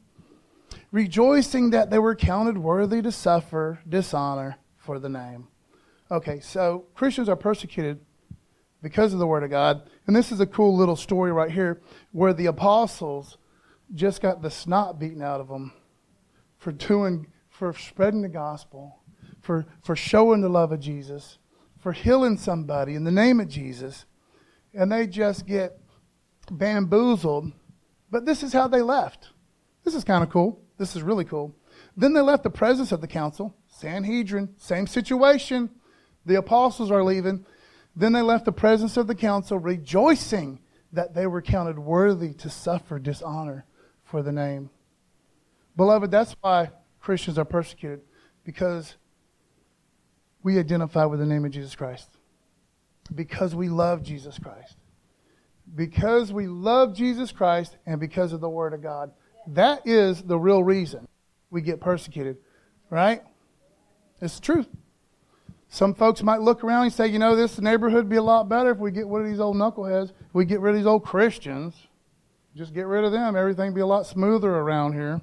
rejoicing 0.97 1.69
that 1.69 1.91
they 1.91 1.99
were 1.99 2.15
counted 2.15 2.57
worthy 2.57 3.03
to 3.03 3.13
suffer 3.13 3.79
dishonor 3.87 4.57
for 4.79 4.99
the 4.99 5.11
name. 5.11 5.47
Okay, 6.11 6.41
so 6.41 6.87
Christians 6.95 7.29
are 7.29 7.37
persecuted 7.37 8.01
because 8.83 9.13
of 9.13 9.19
the 9.19 9.27
Word 9.27 9.43
of 9.43 9.51
God. 9.51 9.91
And 10.07 10.17
this 10.17 10.33
is 10.33 10.41
a 10.41 10.47
cool 10.47 10.75
little 10.75 10.97
story 10.97 11.33
right 11.33 11.51
here 11.51 11.83
where 12.13 12.33
the 12.33 12.47
apostles 12.47 13.37
just 13.95 14.23
got 14.23 14.41
the 14.41 14.51
snot 14.51 14.99
beaten 14.99 15.21
out 15.21 15.39
of 15.39 15.49
them 15.49 15.75
for 16.57 16.73
doing, 16.73 17.27
for 17.51 17.75
spreading 17.75 18.23
the 18.23 18.29
gospel, 18.31 18.99
for, 19.43 19.67
for 19.83 19.97
showing 19.97 20.41
the 20.41 20.49
love 20.49 20.73
of 20.73 20.81
Jesus, 20.81 21.37
for 21.79 21.93
healing 21.93 22.39
somebody 22.39 22.95
in 22.95 23.05
the 23.05 23.13
name 23.13 23.39
of 23.39 23.49
Jesus. 23.49 24.07
And 24.73 24.91
they 24.91 25.07
just 25.07 25.47
get 25.47 25.79
bamboozled. 26.51 27.53
But 28.11 28.25
this 28.25 28.43
is 28.43 28.55
how 28.55 28.67
they 28.67 28.81
left. 28.81 29.29
This 29.85 29.95
is 29.95 30.03
kind 30.03 30.25
of 30.25 30.31
cool. 30.31 30.63
This 30.79 30.97
is 30.97 31.03
really 31.03 31.25
cool. 31.25 31.55
Then 31.97 32.13
they 32.13 32.21
left 32.21 32.43
the 32.43 32.51
presence 32.51 32.93
of 32.93 33.01
the 33.01 33.07
council, 33.07 33.55
Sanhedrin, 33.69 34.55
same 34.57 34.87
situation. 34.87 35.71
The 36.25 36.37
apostles 36.37 36.91
are 36.91 37.05
leaving. 37.05 37.47
Then 37.95 38.13
they 38.13 38.23
left 38.23 38.45
the 38.45 38.53
presence 38.53 38.97
of 38.97 39.07
the 39.07 39.15
council, 39.15 39.59
rejoicing 39.59 40.61
that 40.93 41.15
they 41.15 41.27
were 41.27 41.43
counted 41.43 41.79
worthy 41.79 42.33
to 42.35 42.51
suffer 42.51 42.99
dishonor 42.99 43.65
for 44.05 44.23
the 44.23 44.33
name. 44.33 44.71
Beloved, 45.77 46.11
that's 46.11 46.37
why 46.41 46.71
Christians 47.01 47.39
are 47.39 47.45
persecuted, 47.45 48.01
because 48.45 48.97
we 50.43 50.59
identify 50.59 51.05
with 51.05 51.21
the 51.21 51.27
name 51.27 51.45
of 51.45 51.51
Jesus 51.53 51.75
Christ, 51.75 52.09
because 53.15 53.55
we 53.55 53.69
love 53.69 54.03
Jesus 54.03 54.39
Christ, 54.39 54.77
because 55.75 56.33
we 56.33 56.47
love 56.47 56.95
Jesus 56.95 57.33
Christ, 57.33 57.77
and 57.87 57.99
because 57.99 58.33
of 58.33 58.41
the 58.41 58.49
Word 58.49 58.75
of 58.75 58.83
God. 58.83 59.13
That 59.49 59.87
is 59.87 60.23
the 60.23 60.39
real 60.39 60.63
reason 60.63 61.07
we 61.51 61.63
get 61.63 61.81
persecuted, 61.81 62.39
right? 62.91 63.23
It's 64.21 64.37
the 64.37 64.43
truth. 64.43 64.69
Some 65.69 65.95
folks 65.95 66.23
might 66.23 66.41
look 66.41 66.65
around 66.65 66.85
and 66.85 66.93
say, 66.93 67.09
you 67.09 67.19
know, 67.19 67.37
this 67.37 67.61
neighborhood 67.61 68.05
would 68.05 68.09
be 68.09 68.17
a 68.17 68.23
lot 68.23 68.49
better 68.49 68.71
if 68.71 68.79
we 68.79 68.91
get 68.91 69.07
rid 69.07 69.25
of 69.25 69.31
these 69.31 69.41
old 69.41 69.57
knuckleheads. 69.57 70.11
If 70.11 70.35
we 70.35 70.45
get 70.45 70.61
rid 70.61 70.71
of 70.71 70.77
these 70.77 70.87
old 70.87 71.05
Christians. 71.05 71.75
Just 72.55 72.73
get 72.73 72.87
rid 72.87 73.05
of 73.05 73.13
them. 73.13 73.37
Everything 73.37 73.75
be 73.75 73.83
a 73.83 73.87
lot 73.87 74.07
smoother 74.07 74.51
around 74.51 74.95
here. 74.95 75.21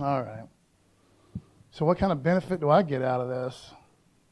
All 0.00 0.22
right. 0.22 0.44
So, 1.70 1.84
what 1.86 1.98
kind 1.98 2.12
of 2.12 2.22
benefit 2.22 2.60
do 2.60 2.68
I 2.68 2.82
get 2.82 3.02
out 3.02 3.20
of 3.20 3.28
this? 3.28 3.70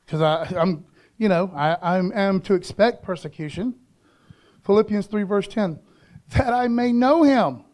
Because 0.05 0.20
I'm, 0.20 0.85
you 1.16 1.29
know, 1.29 1.51
I, 1.55 1.75
I 1.75 1.98
am 1.98 2.40
to 2.42 2.55
expect 2.55 3.03
persecution. 3.03 3.75
Philippians 4.64 5.07
3, 5.07 5.22
verse 5.22 5.48
10. 5.48 5.79
That 6.37 6.53
I 6.53 6.68
may 6.68 6.92
know 6.92 7.22
him 7.22 7.64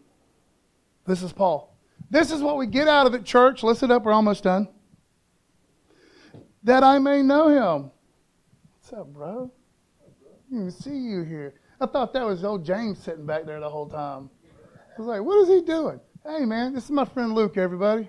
this 1.09 1.23
is 1.23 1.33
Paul. 1.33 1.75
This 2.11 2.31
is 2.31 2.43
what 2.43 2.57
we 2.57 2.67
get 2.67 2.87
out 2.87 3.07
of 3.07 3.15
it, 3.15 3.25
church. 3.25 3.63
Listen 3.63 3.91
up, 3.91 4.05
we're 4.05 4.13
almost 4.13 4.45
done. 4.45 4.69
That 6.63 6.85
I 6.85 6.99
may 6.99 7.23
know 7.23 7.49
him. 7.49 7.91
What's 8.75 8.93
up, 8.93 9.07
bro? 9.13 9.51
I 10.55 10.69
see 10.69 10.97
you 10.97 11.23
here. 11.23 11.55
I 11.81 11.87
thought 11.87 12.13
that 12.13 12.25
was 12.25 12.45
old 12.45 12.65
James 12.65 12.99
sitting 12.99 13.27
back 13.27 13.47
there 13.47 13.59
the 13.61 13.69
whole 13.69 13.89
time. 13.89 14.31
I 14.97 15.01
was 15.01 15.07
like, 15.07 15.23
what 15.23 15.39
is 15.43 15.49
he 15.49 15.63
doing? 15.63 16.01
Hey, 16.27 16.45
man, 16.45 16.75
this 16.75 16.85
is 16.85 16.91
my 16.91 17.05
friend 17.05 17.35
Luke, 17.35 17.57
everybody. 17.57 18.09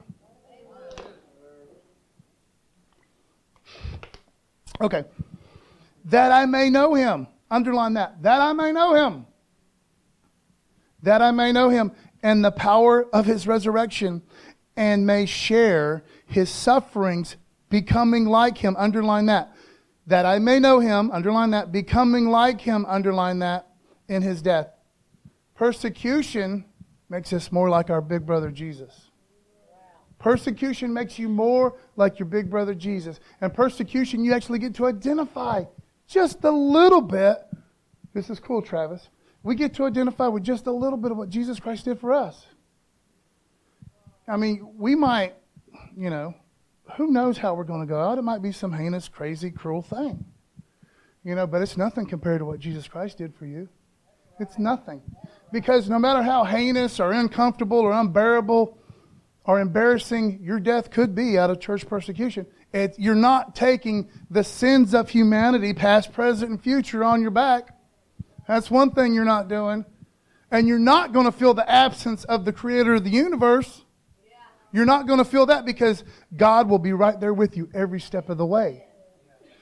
Okay. 4.81 5.03
That 6.05 6.31
I 6.31 6.45
may 6.45 6.69
know 6.69 6.93
him. 6.95 7.27
Underline 7.51 7.93
that. 7.93 8.21
That 8.23 8.41
I 8.41 8.53
may 8.53 8.71
know 8.71 8.93
him. 8.93 9.25
That 11.03 11.21
I 11.21 11.31
may 11.31 11.51
know 11.51 11.69
him 11.69 11.91
and 12.23 12.43
the 12.43 12.51
power 12.51 13.05
of 13.13 13.25
his 13.25 13.47
resurrection 13.47 14.21
and 14.75 15.05
may 15.05 15.25
share 15.25 16.03
his 16.25 16.49
sufferings, 16.49 17.35
becoming 17.69 18.25
like 18.25 18.57
him. 18.57 18.75
Underline 18.77 19.25
that. 19.27 19.55
That 20.07 20.25
I 20.25 20.39
may 20.39 20.59
know 20.59 20.79
him, 20.79 21.11
underline 21.11 21.51
that. 21.51 21.71
Becoming 21.71 22.29
like 22.29 22.61
him, 22.61 22.85
underline 22.87 23.39
that, 23.39 23.67
in 24.07 24.21
his 24.21 24.41
death. 24.41 24.69
Persecution 25.55 26.65
makes 27.09 27.33
us 27.33 27.51
more 27.51 27.69
like 27.69 27.89
our 27.89 28.01
big 28.01 28.25
brother 28.25 28.49
Jesus. 28.49 29.09
Persecution 30.17 30.93
makes 30.93 31.17
you 31.17 31.29
more 31.29 31.75
like 31.95 32.19
your 32.19 32.25
big 32.25 32.49
brother 32.49 32.73
Jesus. 32.73 33.19
And 33.41 33.53
persecution, 33.53 34.23
you 34.23 34.33
actually 34.33 34.59
get 34.59 34.75
to 34.75 34.87
identify 34.87 35.63
just 36.07 36.43
a 36.43 36.51
little 36.51 37.01
bit. 37.01 37.37
This 38.13 38.29
is 38.29 38.39
cool, 38.39 38.61
Travis 38.61 39.09
we 39.43 39.55
get 39.55 39.75
to 39.75 39.85
identify 39.85 40.27
with 40.27 40.43
just 40.43 40.67
a 40.67 40.71
little 40.71 40.97
bit 40.97 41.11
of 41.11 41.17
what 41.17 41.29
Jesus 41.29 41.59
Christ 41.59 41.85
did 41.85 41.99
for 41.99 42.13
us. 42.13 42.45
I 44.27 44.37
mean, 44.37 44.73
we 44.77 44.95
might, 44.95 45.35
you 45.97 46.09
know, 46.09 46.35
who 46.97 47.07
knows 47.11 47.37
how 47.37 47.53
we're 47.53 47.63
going 47.63 47.81
to 47.81 47.87
go 47.87 47.99
out? 47.99 48.17
It 48.17 48.23
might 48.23 48.41
be 48.41 48.51
some 48.51 48.73
heinous, 48.73 49.07
crazy, 49.07 49.51
cruel 49.51 49.81
thing. 49.81 50.25
You 51.23 51.35
know, 51.35 51.47
but 51.47 51.61
it's 51.61 51.77
nothing 51.77 52.05
compared 52.05 52.39
to 52.39 52.45
what 52.45 52.59
Jesus 52.59 52.87
Christ 52.87 53.17
did 53.17 53.35
for 53.35 53.45
you. 53.45 53.69
It's 54.39 54.57
nothing. 54.57 55.01
Because 55.51 55.89
no 55.89 55.99
matter 55.99 56.21
how 56.21 56.43
heinous 56.43 56.99
or 56.99 57.11
uncomfortable 57.11 57.79
or 57.79 57.91
unbearable 57.91 58.77
or 59.43 59.59
embarrassing, 59.59 60.39
your 60.41 60.59
death 60.59 60.91
could 60.91 61.15
be 61.15 61.37
out 61.37 61.49
of 61.49 61.59
church 61.59 61.87
persecution. 61.87 62.45
It, 62.71 62.95
you're 62.97 63.15
not 63.15 63.55
taking 63.55 64.09
the 64.29 64.43
sins 64.43 64.93
of 64.93 65.09
humanity, 65.09 65.73
past, 65.73 66.13
present, 66.13 66.51
and 66.51 66.61
future, 66.61 67.03
on 67.03 67.21
your 67.21 67.31
back. 67.31 67.75
That's 68.49 68.71
one 68.71 68.89
thing 68.89 69.13
you're 69.13 69.25
not 69.25 69.47
doing. 69.47 69.85
And 70.49 70.67
you're 70.67 70.79
not 70.79 71.13
going 71.13 71.27
to 71.27 71.31
feel 71.31 71.53
the 71.53 71.69
absence 71.69 72.23
of 72.23 72.45
the 72.45 72.51
creator 72.51 72.95
of 72.95 73.03
the 73.03 73.11
universe. 73.11 73.85
You're 74.71 74.87
not 74.87 75.05
going 75.05 75.19
to 75.19 75.25
feel 75.25 75.45
that 75.45 75.65
because 75.65 76.03
God 76.35 76.67
will 76.67 76.79
be 76.79 76.91
right 76.91 77.19
there 77.19 77.33
with 77.33 77.55
you 77.55 77.69
every 77.75 77.99
step 77.99 78.27
of 78.27 78.39
the 78.39 78.45
way. 78.47 78.85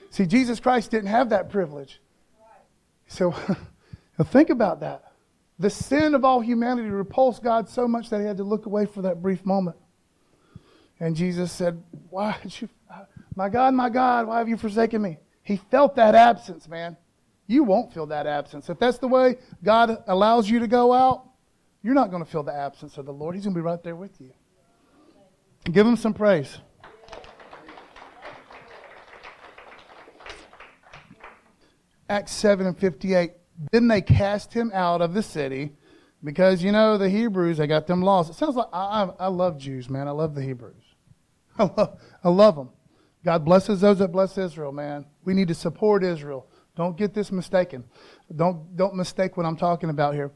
See, 0.09 0.25
Jesus 0.25 0.61
Christ 0.61 0.89
didn't 0.89 1.09
have 1.09 1.31
that 1.31 1.49
privilege. 1.49 1.99
So 3.07 3.35
think 4.23 4.49
about 4.49 4.79
that. 4.79 5.11
The 5.59 5.69
sin 5.69 6.15
of 6.15 6.23
all 6.23 6.39
humanity 6.39 6.87
repulsed 6.87 7.43
God 7.43 7.67
so 7.67 7.89
much 7.89 8.09
that 8.09 8.21
he 8.21 8.25
had 8.25 8.37
to 8.37 8.45
look 8.45 8.67
away 8.67 8.85
for 8.85 9.01
that 9.01 9.21
brief 9.21 9.45
moment. 9.45 9.75
And 11.01 11.13
Jesus 11.13 11.51
said, 11.51 11.83
Why 12.09 12.37
did 12.41 12.61
you, 12.61 12.69
my 13.35 13.49
God, 13.49 13.73
my 13.73 13.89
God, 13.89 14.27
why 14.27 14.37
have 14.37 14.47
you 14.47 14.55
forsaken 14.55 15.01
me? 15.01 15.17
He 15.43 15.57
felt 15.57 15.97
that 15.97 16.15
absence, 16.15 16.69
man. 16.69 16.95
You 17.47 17.63
won't 17.63 17.93
feel 17.93 18.05
that 18.07 18.27
absence. 18.27 18.69
If 18.69 18.77
that's 18.77 18.97
the 18.97 19.07
way 19.07 19.37
God 19.63 20.03
allows 20.07 20.49
you 20.49 20.59
to 20.59 20.67
go 20.67 20.93
out, 20.93 21.23
you're 21.81 21.93
not 21.93 22.11
going 22.11 22.23
to 22.23 22.29
feel 22.29 22.43
the 22.43 22.53
absence 22.53 22.97
of 22.97 23.05
the 23.05 23.13
Lord. 23.13 23.35
He's 23.35 23.45
going 23.45 23.53
to 23.53 23.57
be 23.57 23.63
right 23.63 23.81
there 23.81 23.95
with 23.95 24.19
you. 24.19 24.31
Give 25.71 25.87
him 25.87 25.95
some 25.95 26.13
praise. 26.13 26.59
Acts 32.09 32.33
7 32.33 32.65
and 32.65 32.77
58. 32.77 33.31
Then 33.71 33.87
they 33.87 34.01
cast 34.01 34.53
him 34.53 34.71
out 34.73 35.01
of 35.01 35.13
the 35.13 35.23
city 35.23 35.73
because, 36.23 36.63
you 36.63 36.71
know, 36.71 36.97
the 36.97 37.09
Hebrews, 37.09 37.57
they 37.57 37.67
got 37.67 37.87
them 37.87 38.01
laws. 38.01 38.29
It 38.29 38.35
sounds 38.35 38.55
like 38.55 38.67
I, 38.71 39.03
I, 39.03 39.09
I 39.19 39.27
love 39.27 39.57
Jews, 39.57 39.89
man. 39.89 40.07
I 40.07 40.11
love 40.11 40.35
the 40.35 40.41
Hebrews. 40.41 40.83
I 41.59 41.63
love, 41.63 41.99
I 42.23 42.29
love 42.29 42.55
them. 42.55 42.69
God 43.25 43.43
blesses 43.43 43.81
those 43.81 43.99
that 43.99 44.11
bless 44.11 44.37
Israel, 44.37 44.71
man. 44.71 45.05
We 45.25 45.33
need 45.33 45.47
to 45.49 45.55
support 45.55 46.03
Israel. 46.03 46.47
Don't 46.77 46.95
get 46.95 47.13
this 47.13 47.31
mistaken. 47.31 47.83
Don't, 48.33 48.77
don't 48.77 48.95
mistake 48.95 49.35
what 49.35 49.47
I'm 49.47 49.57
talking 49.57 49.89
about 49.89 50.13
here. 50.13 50.31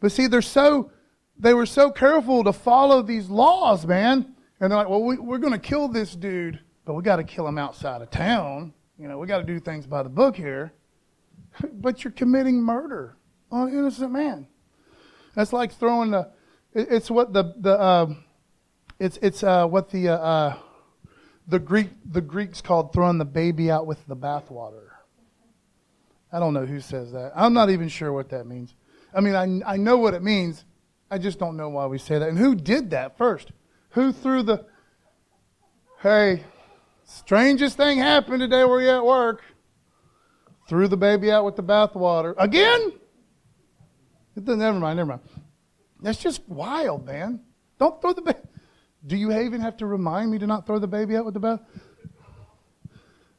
But 0.00 0.10
see, 0.10 0.26
they're 0.26 0.40
so, 0.40 0.90
they 1.38 1.52
were 1.52 1.66
so 1.66 1.90
careful 1.90 2.42
to 2.44 2.52
follow 2.52 3.02
these 3.02 3.28
laws, 3.28 3.86
man. 3.86 4.34
And 4.58 4.70
they're 4.70 4.78
like, 4.78 4.88
well, 4.88 5.02
we, 5.02 5.18
we're 5.18 5.38
going 5.38 5.52
to 5.52 5.58
kill 5.58 5.88
this 5.88 6.16
dude, 6.16 6.58
but 6.86 6.94
we 6.94 7.02
got 7.02 7.16
to 7.16 7.24
kill 7.24 7.46
him 7.46 7.58
outside 7.58 8.00
of 8.00 8.10
town. 8.10 8.72
You 8.98 9.06
know, 9.06 9.18
we 9.18 9.26
got 9.26 9.38
to 9.38 9.44
do 9.44 9.60
things 9.60 9.86
by 9.86 10.02
the 10.02 10.08
book 10.08 10.34
here. 10.34 10.72
but 11.74 12.02
you're 12.02 12.12
committing 12.12 12.62
murder 12.62 13.16
on 13.50 13.68
an 13.68 13.78
innocent 13.78 14.12
man. 14.12 14.46
That's 15.34 15.52
like 15.52 15.72
throwing 15.72 16.12
the, 16.12 16.30
it's 16.72 17.10
what 17.10 17.34
the, 17.34 17.54
the, 17.58 17.78
uh, 17.78 18.14
it's, 18.98 19.18
it's 19.20 19.42
uh, 19.42 19.66
what 19.66 19.90
the, 19.90 20.08
uh, 20.08 20.16
uh, 20.16 20.58
the 21.48 21.58
Greek, 21.58 21.90
the 22.10 22.22
Greeks 22.22 22.62
called 22.62 22.94
throwing 22.94 23.18
the 23.18 23.26
baby 23.26 23.70
out 23.70 23.86
with 23.86 24.06
the 24.06 24.16
bathwater. 24.16 24.91
I 26.32 26.38
don't 26.38 26.54
know 26.54 26.64
who 26.64 26.80
says 26.80 27.12
that. 27.12 27.32
I'm 27.36 27.52
not 27.52 27.70
even 27.70 27.88
sure 27.88 28.12
what 28.12 28.30
that 28.30 28.46
means. 28.46 28.74
I 29.14 29.20
mean, 29.20 29.34
I, 29.34 29.74
I 29.74 29.76
know 29.76 29.98
what 29.98 30.14
it 30.14 30.22
means. 30.22 30.64
I 31.10 31.18
just 31.18 31.38
don't 31.38 31.56
know 31.56 31.68
why 31.68 31.86
we 31.86 31.98
say 31.98 32.18
that. 32.18 32.28
And 32.28 32.38
who 32.38 32.54
did 32.54 32.90
that 32.90 33.18
first? 33.18 33.52
Who 33.90 34.12
threw 34.12 34.42
the, 34.42 34.64
hey, 36.00 36.44
strangest 37.04 37.76
thing 37.76 37.98
happened 37.98 38.40
today 38.40 38.64
where 38.64 38.80
you 38.80 38.88
at 38.88 39.04
work? 39.04 39.42
Threw 40.68 40.88
the 40.88 40.96
baby 40.96 41.30
out 41.30 41.44
with 41.44 41.56
the 41.56 41.62
bathwater. 41.62 42.34
Again? 42.38 42.92
Never 44.34 44.78
mind, 44.78 44.96
never 44.96 45.10
mind. 45.10 45.20
That's 46.00 46.18
just 46.18 46.48
wild, 46.48 47.04
man. 47.04 47.40
Don't 47.78 48.00
throw 48.00 48.14
the 48.14 48.22
baby. 48.22 48.38
Do 49.06 49.16
you 49.16 49.38
even 49.38 49.60
have 49.60 49.76
to 49.78 49.86
remind 49.86 50.30
me 50.30 50.38
to 50.38 50.46
not 50.46 50.66
throw 50.66 50.78
the 50.78 50.86
baby 50.86 51.16
out 51.16 51.26
with 51.26 51.34
the 51.34 51.40
bath? 51.40 51.60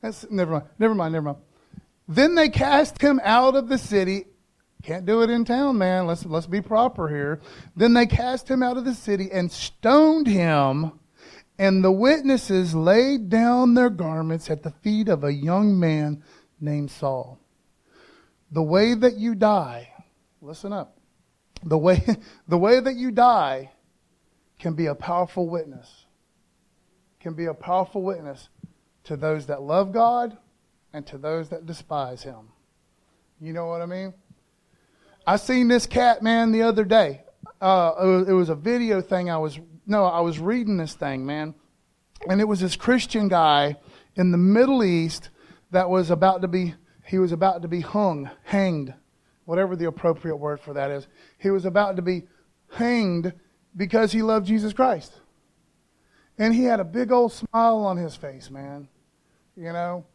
That's 0.01 0.29
never 0.29 0.51
mind. 0.51 0.65
Never 0.77 0.93
mind. 0.93 1.13
Never 1.13 1.23
mind. 1.23 1.37
Then 2.07 2.35
they 2.35 2.49
cast 2.49 3.01
him 3.01 3.19
out 3.23 3.55
of 3.55 3.69
the 3.69 3.77
city. 3.77 4.25
Can't 4.83 5.05
do 5.05 5.21
it 5.21 5.29
in 5.29 5.45
town, 5.45 5.77
man. 5.77 6.07
Let's 6.07 6.25
let's 6.25 6.47
be 6.47 6.61
proper 6.61 7.07
here. 7.07 7.39
Then 7.75 7.93
they 7.93 8.05
cast 8.05 8.49
him 8.49 8.61
out 8.61 8.75
of 8.75 8.83
the 8.83 8.93
city 8.93 9.29
and 9.31 9.51
stoned 9.51 10.27
him. 10.27 10.99
And 11.57 11.83
the 11.83 11.91
witnesses 11.91 12.75
laid 12.75 13.29
down 13.29 13.75
their 13.75 13.89
garments 13.89 14.49
at 14.49 14.63
the 14.63 14.71
feet 14.71 15.07
of 15.07 15.23
a 15.23 15.31
young 15.31 15.79
man 15.79 16.23
named 16.59 16.91
Saul. 16.91 17.39
The 18.51 18.63
way 18.63 18.93
that 18.93 19.17
you 19.17 19.35
die, 19.35 19.89
listen 20.41 20.73
up. 20.73 20.97
The 21.63 21.77
way, 21.77 22.03
the 22.47 22.57
way 22.57 22.79
that 22.79 22.95
you 22.95 23.11
die 23.11 23.71
can 24.59 24.73
be 24.73 24.87
a 24.87 24.95
powerful 24.95 25.47
witness. 25.47 26.05
Can 27.19 27.33
be 27.33 27.45
a 27.45 27.53
powerful 27.53 28.01
witness 28.01 28.49
to 29.05 29.15
those 29.15 29.45
that 29.45 29.61
love 29.61 29.93
God 29.93 30.37
and 30.93 31.05
to 31.07 31.17
those 31.17 31.49
that 31.49 31.65
despise 31.65 32.23
him. 32.23 32.49
You 33.41 33.51
know 33.51 33.67
what 33.67 33.81
I 33.81 33.85
mean? 33.85 34.13
I 35.25 35.37
seen 35.37 35.67
this 35.67 35.85
cat 35.85 36.21
man 36.21 36.51
the 36.51 36.61
other 36.61 36.85
day. 36.85 37.23
Uh, 37.59 38.23
it 38.27 38.33
was 38.33 38.49
a 38.49 38.55
video 38.55 39.01
thing. 39.01 39.29
I 39.29 39.37
was 39.37 39.59
no, 39.85 40.05
I 40.05 40.21
was 40.21 40.39
reading 40.39 40.77
this 40.77 40.93
thing, 40.93 41.25
man, 41.25 41.55
and 42.29 42.39
it 42.39 42.47
was 42.47 42.61
this 42.61 42.75
Christian 42.75 43.27
guy 43.27 43.77
in 44.15 44.31
the 44.31 44.37
Middle 44.37 44.83
East 44.83 45.29
that 45.71 45.89
was 45.89 46.09
about 46.09 46.41
to 46.41 46.47
be 46.47 46.75
he 47.05 47.19
was 47.19 47.31
about 47.31 47.61
to 47.63 47.67
be 47.67 47.81
hung, 47.81 48.29
hanged, 48.43 48.93
whatever 49.45 49.75
the 49.75 49.87
appropriate 49.87 50.37
word 50.37 50.59
for 50.59 50.73
that 50.73 50.89
is. 50.91 51.07
He 51.37 51.49
was 51.49 51.65
about 51.65 51.97
to 51.97 52.01
be 52.01 52.23
hanged 52.71 53.33
because 53.75 54.11
he 54.11 54.21
loved 54.21 54.47
Jesus 54.47 54.73
Christ. 54.73 55.19
And 56.37 56.53
he 56.53 56.63
had 56.63 56.79
a 56.79 56.85
big 56.85 57.11
old 57.11 57.33
smile 57.33 57.85
on 57.85 57.97
his 57.97 58.15
face, 58.15 58.49
man. 58.49 58.87
You 59.55 59.73
know? 59.73 60.05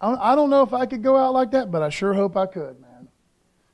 I 0.00 0.34
don't 0.34 0.50
know 0.50 0.62
if 0.62 0.74
I 0.74 0.84
could 0.86 1.02
go 1.02 1.16
out 1.16 1.32
like 1.32 1.52
that, 1.52 1.70
but 1.70 1.82
I 1.82 1.88
sure 1.88 2.12
hope 2.12 2.36
I 2.36 2.46
could, 2.46 2.80
man. 2.80 3.08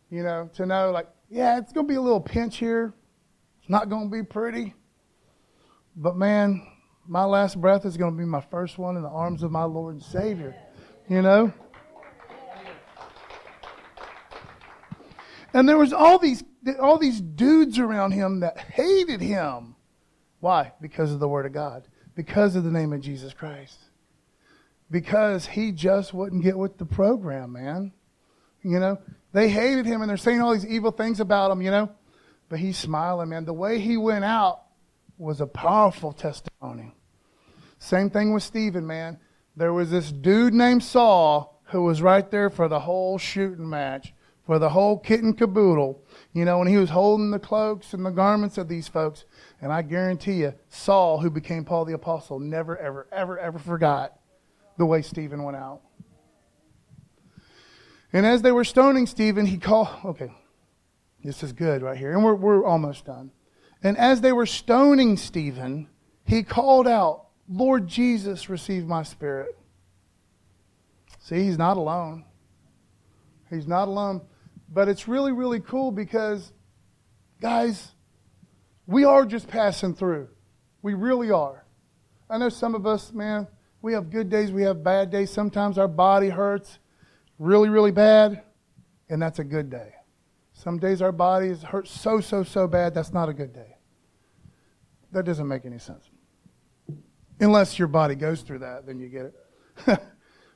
You 0.09 0.23
know, 0.23 0.51
to 0.55 0.67
know, 0.67 0.91
like, 0.91 1.09
yeah, 1.29 1.59
it's 1.59 1.73
going 1.73 1.87
to 1.87 1.91
be 1.91 1.97
a 1.97 2.01
little 2.01 2.21
pinch 2.21 2.59
here. 2.59 2.95
It's 3.61 3.71
not 3.71 3.89
going 3.89 4.11
to 4.11 4.17
be 4.17 4.23
pretty. 4.23 4.75
But, 5.97 6.17
man, 6.17 6.67
my 7.07 7.25
last 7.25 7.61
breath 7.61 7.85
is 7.85 7.97
going 7.97 8.13
to 8.13 8.19
be 8.19 8.25
my 8.25 8.41
first 8.41 8.79
one 8.79 8.97
in 8.97 9.03
the 9.03 9.09
arms 9.09 9.43
of 9.43 9.51
my 9.51 9.65
Lord 9.65 9.95
and 9.95 10.03
Savior. 10.03 10.55
You 11.09 11.23
know? 11.23 11.53
And 15.55 15.69
there 15.69 15.77
was 15.77 15.93
all 15.93 16.19
these 16.19 16.45
all 16.81 16.97
these 16.97 17.21
dudes 17.21 17.79
around 17.79 18.13
him 18.13 18.41
that 18.41 18.57
hated 18.57 19.21
him. 19.21 19.75
Why? 20.41 20.73
Because 20.81 21.13
of 21.13 21.21
the 21.21 21.29
word 21.29 21.45
of 21.47 21.53
God. 21.53 21.85
Because 22.15 22.57
of 22.57 22.65
the 22.65 22.71
name 22.71 22.93
of 22.93 23.01
Jesus 23.01 23.35
Christ. 23.35 23.79
Because 24.93 25.47
he 25.47 25.73
just 25.73 26.13
wouldn't 26.13 26.43
get 26.43 26.59
with 26.59 26.77
the 26.77 26.85
program, 26.85 27.53
man. 27.53 27.93
You 28.63 28.79
know, 28.79 28.99
they 29.33 29.49
hated 29.49 29.87
him 29.87 30.03
and 30.03 30.11
they're 30.11 30.19
saying 30.19 30.43
all 30.43 30.53
these 30.53 30.67
evil 30.67 30.93
things 30.93 31.19
about 31.19 31.51
him, 31.51 31.63
you 31.63 31.71
know. 31.71 31.91
But 32.51 32.59
he's 32.59 32.77
smiling, 32.77 33.31
man. 33.31 33.47
The 33.47 33.55
way 33.55 33.79
he 33.81 33.97
went 33.97 34.27
out 34.27 34.61
was 35.17 35.41
a 35.41 35.47
powerful 35.47 36.13
testimony. 36.13 36.95
Same 37.79 38.11
thing 38.11 38.35
with 38.35 38.43
Stephen, 38.43 38.87
man. 38.87 39.19
There 39.57 39.73
was 39.73 39.91
this 39.91 40.13
dude 40.13 40.53
named 40.53 40.85
Saul 40.85 41.63
who 41.69 41.85
was 41.85 42.03
right 42.03 42.31
there 42.31 42.51
for 42.51 42.69
the 42.69 42.81
whole 42.81 43.17
shooting 43.17 43.71
match, 43.71 44.13
for 44.45 44.59
the 44.59 44.69
whole 44.69 44.99
kit 44.99 45.23
and 45.23 45.39
caboodle. 45.39 46.05
You 46.35 46.45
know, 46.45 46.61
and 46.61 46.69
he 46.69 46.77
was 46.77 46.91
holding 46.91 47.31
the 47.31 47.39
cloaks 47.39 47.95
and 47.95 48.05
the 48.05 48.11
garments 48.11 48.59
of 48.59 48.69
these 48.69 48.89
folks. 48.89 49.25
And 49.63 49.73
I 49.73 49.81
guarantee 49.81 50.41
you, 50.41 50.53
Saul, 50.69 51.19
who 51.19 51.31
became 51.31 51.65
Paul 51.65 51.87
the 51.87 51.95
Apostle, 51.95 52.39
never, 52.39 52.77
ever, 52.77 53.09
ever, 53.11 53.39
ever 53.39 53.59
forgot 53.59 54.19
the 54.79 54.87
way 54.87 55.03
Stephen 55.03 55.43
went 55.43 55.57
out. 55.57 55.81
And 58.13 58.27
as 58.27 58.43
they 58.43 58.53
were 58.53 58.65
stoning 58.65 59.07
Stephen, 59.07 59.47
he 59.47 59.59
called, 59.59 59.89
okay, 60.05 60.33
this 61.25 61.43
is 61.43 61.53
good 61.53 61.83
right 61.83 61.97
here. 61.97 62.13
And 62.13 62.23
we're, 62.23 62.35
we're 62.35 62.65
almost 62.65 63.07
done. 63.07 63.31
And 63.83 63.97
as 63.97 64.21
they 64.21 64.33
were 64.33 64.47
stoning 64.47 65.17
Stephen, 65.17 65.89
he 66.25 66.43
called 66.43 66.87
out, 66.87 67.27
Lord 67.49 67.89
Jesus, 67.89 68.49
receive 68.49 68.87
my 68.87 69.03
spirit. 69.03 69.59
See, 71.19 71.45
he's 71.45 71.59
not 71.59 71.77
alone. 71.77 72.25
He's 73.51 73.67
not 73.67 73.89
alone. 73.89 74.23
But 74.69 74.89
it's 74.89 75.09
really, 75.09 75.33
really 75.33 75.61
cool 75.61 75.91
because, 75.91 76.53
guys, 77.41 77.93
we 78.87 79.05
are 79.05 79.25
just 79.25 79.49
passing 79.49 79.95
through. 79.95 80.29
We 80.83 80.95
really 80.95 81.31
are. 81.31 81.65
I 82.29 82.39
know 82.39 82.49
some 82.49 82.75
of 82.75 82.87
us, 82.87 83.13
man, 83.13 83.47
we 83.83 83.93
have 83.93 84.11
good 84.11 84.31
days, 84.31 84.53
we 84.53 84.63
have 84.63 84.83
bad 84.85 85.11
days. 85.11 85.31
Sometimes 85.31 85.77
our 85.77 85.89
body 85.89 86.29
hurts 86.29 86.79
really, 87.39 87.69
really 87.69 87.91
bad, 87.91 88.43
and 89.11 89.21
that's 89.21 89.41
a 89.41 89.45
good 89.45 89.69
day. 89.69 89.93
Some 90.53 90.79
days 90.79 91.03
our 91.03 91.13
bodies 91.13 91.63
hurt 91.63 91.89
so, 91.89 92.21
so, 92.21 92.45
so 92.45 92.69
bad, 92.69 92.95
that's 92.95 93.13
not 93.13 93.29
a 93.29 93.33
good 93.33 93.53
day. 93.53 93.77
That 95.11 95.25
doesn't 95.25 95.49
make 95.49 95.67
any 95.67 95.79
sense. 95.79 96.09
Unless 97.41 97.79
your 97.79 97.89
body 97.89 98.15
goes 98.15 98.43
through 98.43 98.61
that, 98.61 98.87
then 98.87 99.01
you 99.01 99.09
get 99.09 99.27
it. 99.27 99.35
but 99.87 100.01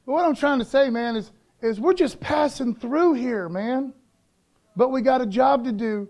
what 0.05 0.25
I'm 0.25 0.37
trying 0.37 0.61
to 0.61 0.65
say, 0.65 0.89
man, 0.89 1.17
is, 1.17 1.33
is 1.61 1.81
we're 1.81 1.95
just 1.95 2.21
passing 2.21 2.77
through 2.77 3.15
here, 3.15 3.49
man. 3.49 3.93
But 4.77 4.91
we 4.91 5.01
got 5.01 5.21
a 5.21 5.27
job 5.27 5.65
to 5.65 5.73
do 5.73 6.09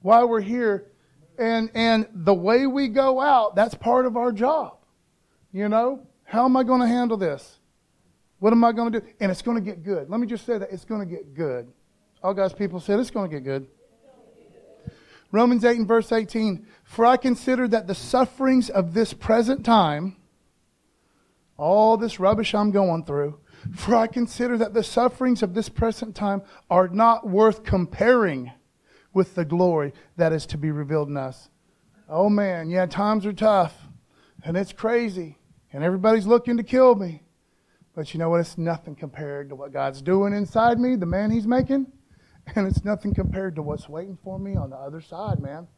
while 0.00 0.28
we're 0.28 0.40
here. 0.40 0.88
And, 1.38 1.70
and 1.74 2.08
the 2.12 2.34
way 2.34 2.66
we 2.66 2.88
go 2.88 3.20
out, 3.20 3.54
that's 3.54 3.74
part 3.74 4.06
of 4.06 4.16
our 4.16 4.32
job. 4.32 4.78
You 5.52 5.68
know, 5.68 6.06
how 6.32 6.46
am 6.46 6.56
I 6.56 6.62
going 6.62 6.80
to 6.80 6.86
handle 6.86 7.18
this? 7.18 7.58
What 8.38 8.54
am 8.54 8.64
I 8.64 8.72
going 8.72 8.90
to 8.90 9.00
do? 9.00 9.06
And 9.20 9.30
it's 9.30 9.42
going 9.42 9.62
to 9.62 9.62
get 9.62 9.82
good. 9.82 10.08
Let 10.08 10.18
me 10.18 10.26
just 10.26 10.46
say 10.46 10.56
that 10.56 10.72
it's 10.72 10.86
going 10.86 11.06
to 11.06 11.06
get 11.06 11.34
good. 11.34 11.70
All 12.22 12.32
God's 12.32 12.54
people 12.54 12.80
said 12.80 12.98
it's 12.98 13.10
going 13.10 13.30
to 13.30 13.36
get 13.36 13.44
good. 13.44 13.66
Romans 15.30 15.62
8 15.62 15.76
and 15.76 15.86
verse 15.86 16.10
18. 16.10 16.66
For 16.84 17.04
I 17.04 17.18
consider 17.18 17.68
that 17.68 17.86
the 17.86 17.94
sufferings 17.94 18.70
of 18.70 18.94
this 18.94 19.12
present 19.12 19.62
time, 19.62 20.16
all 21.58 21.98
this 21.98 22.18
rubbish 22.18 22.54
I'm 22.54 22.70
going 22.70 23.04
through, 23.04 23.38
for 23.74 23.94
I 23.94 24.06
consider 24.06 24.56
that 24.56 24.72
the 24.72 24.82
sufferings 24.82 25.42
of 25.42 25.52
this 25.52 25.68
present 25.68 26.14
time 26.16 26.40
are 26.70 26.88
not 26.88 27.28
worth 27.28 27.62
comparing 27.62 28.52
with 29.12 29.34
the 29.34 29.44
glory 29.44 29.92
that 30.16 30.32
is 30.32 30.46
to 30.46 30.56
be 30.56 30.70
revealed 30.70 31.10
in 31.10 31.18
us. 31.18 31.50
Oh 32.08 32.30
man, 32.30 32.70
yeah, 32.70 32.86
times 32.86 33.26
are 33.26 33.34
tough 33.34 33.76
and 34.42 34.56
it's 34.56 34.72
crazy 34.72 35.36
and 35.72 35.82
everybody's 35.82 36.26
looking 36.26 36.56
to 36.58 36.62
kill 36.62 36.94
me. 36.94 37.22
But 37.94 38.14
you 38.14 38.18
know 38.18 38.30
what? 38.30 38.40
It's 38.40 38.56
nothing 38.56 38.94
compared 38.94 39.50
to 39.50 39.54
what 39.54 39.72
God's 39.72 40.00
doing 40.00 40.32
inside 40.32 40.78
me, 40.78 40.96
the 40.96 41.06
man 41.06 41.30
He's 41.30 41.46
making. 41.46 41.86
And 42.56 42.66
it's 42.66 42.84
nothing 42.84 43.14
compared 43.14 43.54
to 43.56 43.62
what's 43.62 43.88
waiting 43.88 44.18
for 44.24 44.38
me 44.38 44.56
on 44.56 44.70
the 44.70 44.76
other 44.76 45.00
side, 45.00 45.38
man. 45.38 45.68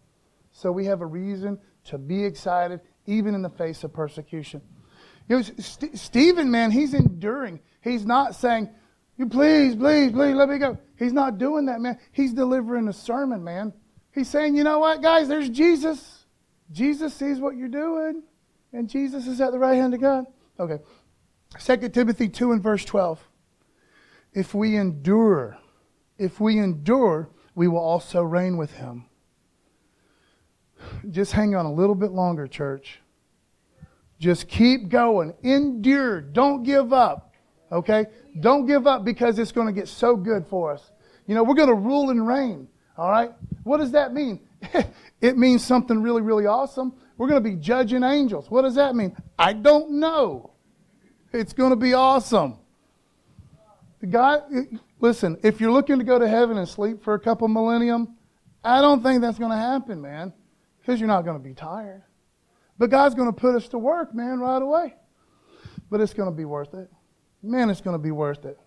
So 0.51 0.73
we 0.73 0.87
have 0.87 1.03
a 1.03 1.07
reason 1.07 1.59
to 1.85 1.99
be 1.99 2.25
excited, 2.25 2.81
even 3.07 3.35
in 3.35 3.43
the 3.43 3.51
face 3.51 3.85
of 3.85 3.93
persecution. 3.93 4.63
You 5.29 5.37
know, 5.37 5.43
St- 5.43 5.99
Stephen, 5.99 6.51
man, 6.51 6.71
he's 6.71 6.95
enduring. 6.95 7.61
He's 7.83 8.07
not 8.07 8.35
saying, 8.35 8.71
"You 9.17 9.27
please, 9.27 9.75
please, 9.75 10.13
please, 10.13 10.35
let 10.35 10.49
me 10.49 10.59
go." 10.59 10.79
He's 10.97 11.13
not 11.13 11.39
doing 11.39 11.67
that, 11.67 11.81
man. 11.81 11.99
He's 12.13 12.33
delivering 12.33 12.89
a 12.89 12.93
sermon, 12.93 13.43
man. 13.43 13.73
He's 14.13 14.29
saying, 14.29 14.55
"You 14.55 14.65
know 14.65 14.79
what, 14.79 15.03
guys? 15.03 15.29
There's 15.29 15.51
Jesus. 15.51 16.27
Jesus 16.71 17.13
sees 17.15 17.41
what 17.41 17.57
you're 17.57 17.69
doing, 17.69 18.23
and 18.75 18.89
Jesus 18.89 19.27
is 19.27 19.41
at 19.41 19.53
the 19.53 19.59
right 19.59 19.77
hand 19.77 19.95
of 19.95 20.01
God." 20.01 20.27
Okay. 20.59 20.79
2 21.59 21.89
Timothy 21.89 22.29
2 22.29 22.53
and 22.53 22.63
verse 22.63 22.85
12. 22.85 23.27
If 24.33 24.55
we 24.55 24.77
endure, 24.77 25.57
if 26.19 26.41
we 26.41 26.59
endure, 26.59 27.31
we 27.55 27.69
will 27.69 27.79
also 27.79 28.23
reign 28.23 28.57
with 28.57 28.73
him. 28.75 29.07
Just 31.11 31.33
hang 31.33 31.55
on 31.55 31.67
a 31.67 31.73
little 31.73 31.95
bit 31.95 32.11
longer, 32.11 32.47
church. 32.47 33.01
Just 34.19 34.49
keep 34.49 34.89
going. 34.89 35.35
Endure. 35.43 36.21
Don't 36.21 36.63
give 36.63 36.93
up. 36.93 37.35
Okay? 37.71 38.07
Don't 38.41 38.67
give 38.67 38.87
up 38.87 39.05
because 39.05 39.39
it's 39.39 39.53
going 39.53 39.67
to 39.67 39.73
get 39.73 39.89
so 39.89 40.17
good 40.17 40.47
for 40.47 40.73
us. 40.73 40.91
You 41.27 41.35
know, 41.35 41.43
we're 41.43 41.55
going 41.55 41.69
to 41.69 41.75
rule 41.75 42.11
and 42.11 42.27
reign. 42.27 42.69
All 42.97 43.11
right? 43.11 43.33
What 43.63 43.79
does 43.79 43.93
that 43.93 44.13
mean? 44.13 44.41
it 45.21 45.37
means 45.37 45.65
something 45.65 46.03
really, 46.03 46.23
really 46.23 46.47
awesome. 46.47 46.95
We're 47.17 47.29
going 47.29 47.43
to 47.43 47.49
be 47.49 47.57
judging 47.57 48.03
angels. 48.03 48.51
What 48.51 48.63
does 48.63 48.75
that 48.75 48.95
mean? 48.95 49.17
I 49.39 49.53
don't 49.53 49.93
know. 49.93 50.53
It's 51.33 51.53
going 51.53 51.71
to 51.71 51.77
be 51.77 51.95
awesome. 51.95 52.59
God, 54.09 54.43
listen, 55.01 55.39
if 55.43 55.61
you're 55.61 55.73
looking 55.73 55.99
to 55.99 56.05
go 56.05 56.19
to 56.19 56.29
heaven 56.29 56.59
and 56.59 56.69
sleep 56.69 57.03
for 57.03 57.15
a 57.15 57.21
couple 57.21 57.49
millennium, 57.49 58.17
I 58.63 58.81
don't 58.81 59.03
think 59.03 59.21
that's 59.21 59.39
going 59.39 59.51
to 59.51 59.57
happen, 59.57 60.01
man, 60.01 60.33
because 60.81 61.01
you're 61.01 61.09
not 61.09 61.25
going 61.25 61.37
to 61.37 61.43
be 61.43 61.55
tired. 61.55 62.03
But 62.79 62.91
God's 62.91 63.15
going 63.15 63.33
to 63.33 63.39
put 63.39 63.55
us 63.55 63.69
to 63.69 63.79
work, 63.79 64.15
man, 64.15 64.41
right 64.41 64.61
away. 64.61 64.95
But 65.91 66.01
it's 66.01 66.15
going 66.15 66.31
to 66.31 66.35
be 66.37 66.45
worth 66.45 66.75
it. 66.75 66.91
Man, 67.43 67.71
it's 67.71 67.81
going 67.81 67.95
to 67.95 68.03
be 68.03 68.11
worth 68.11 68.45
it. 68.45 68.59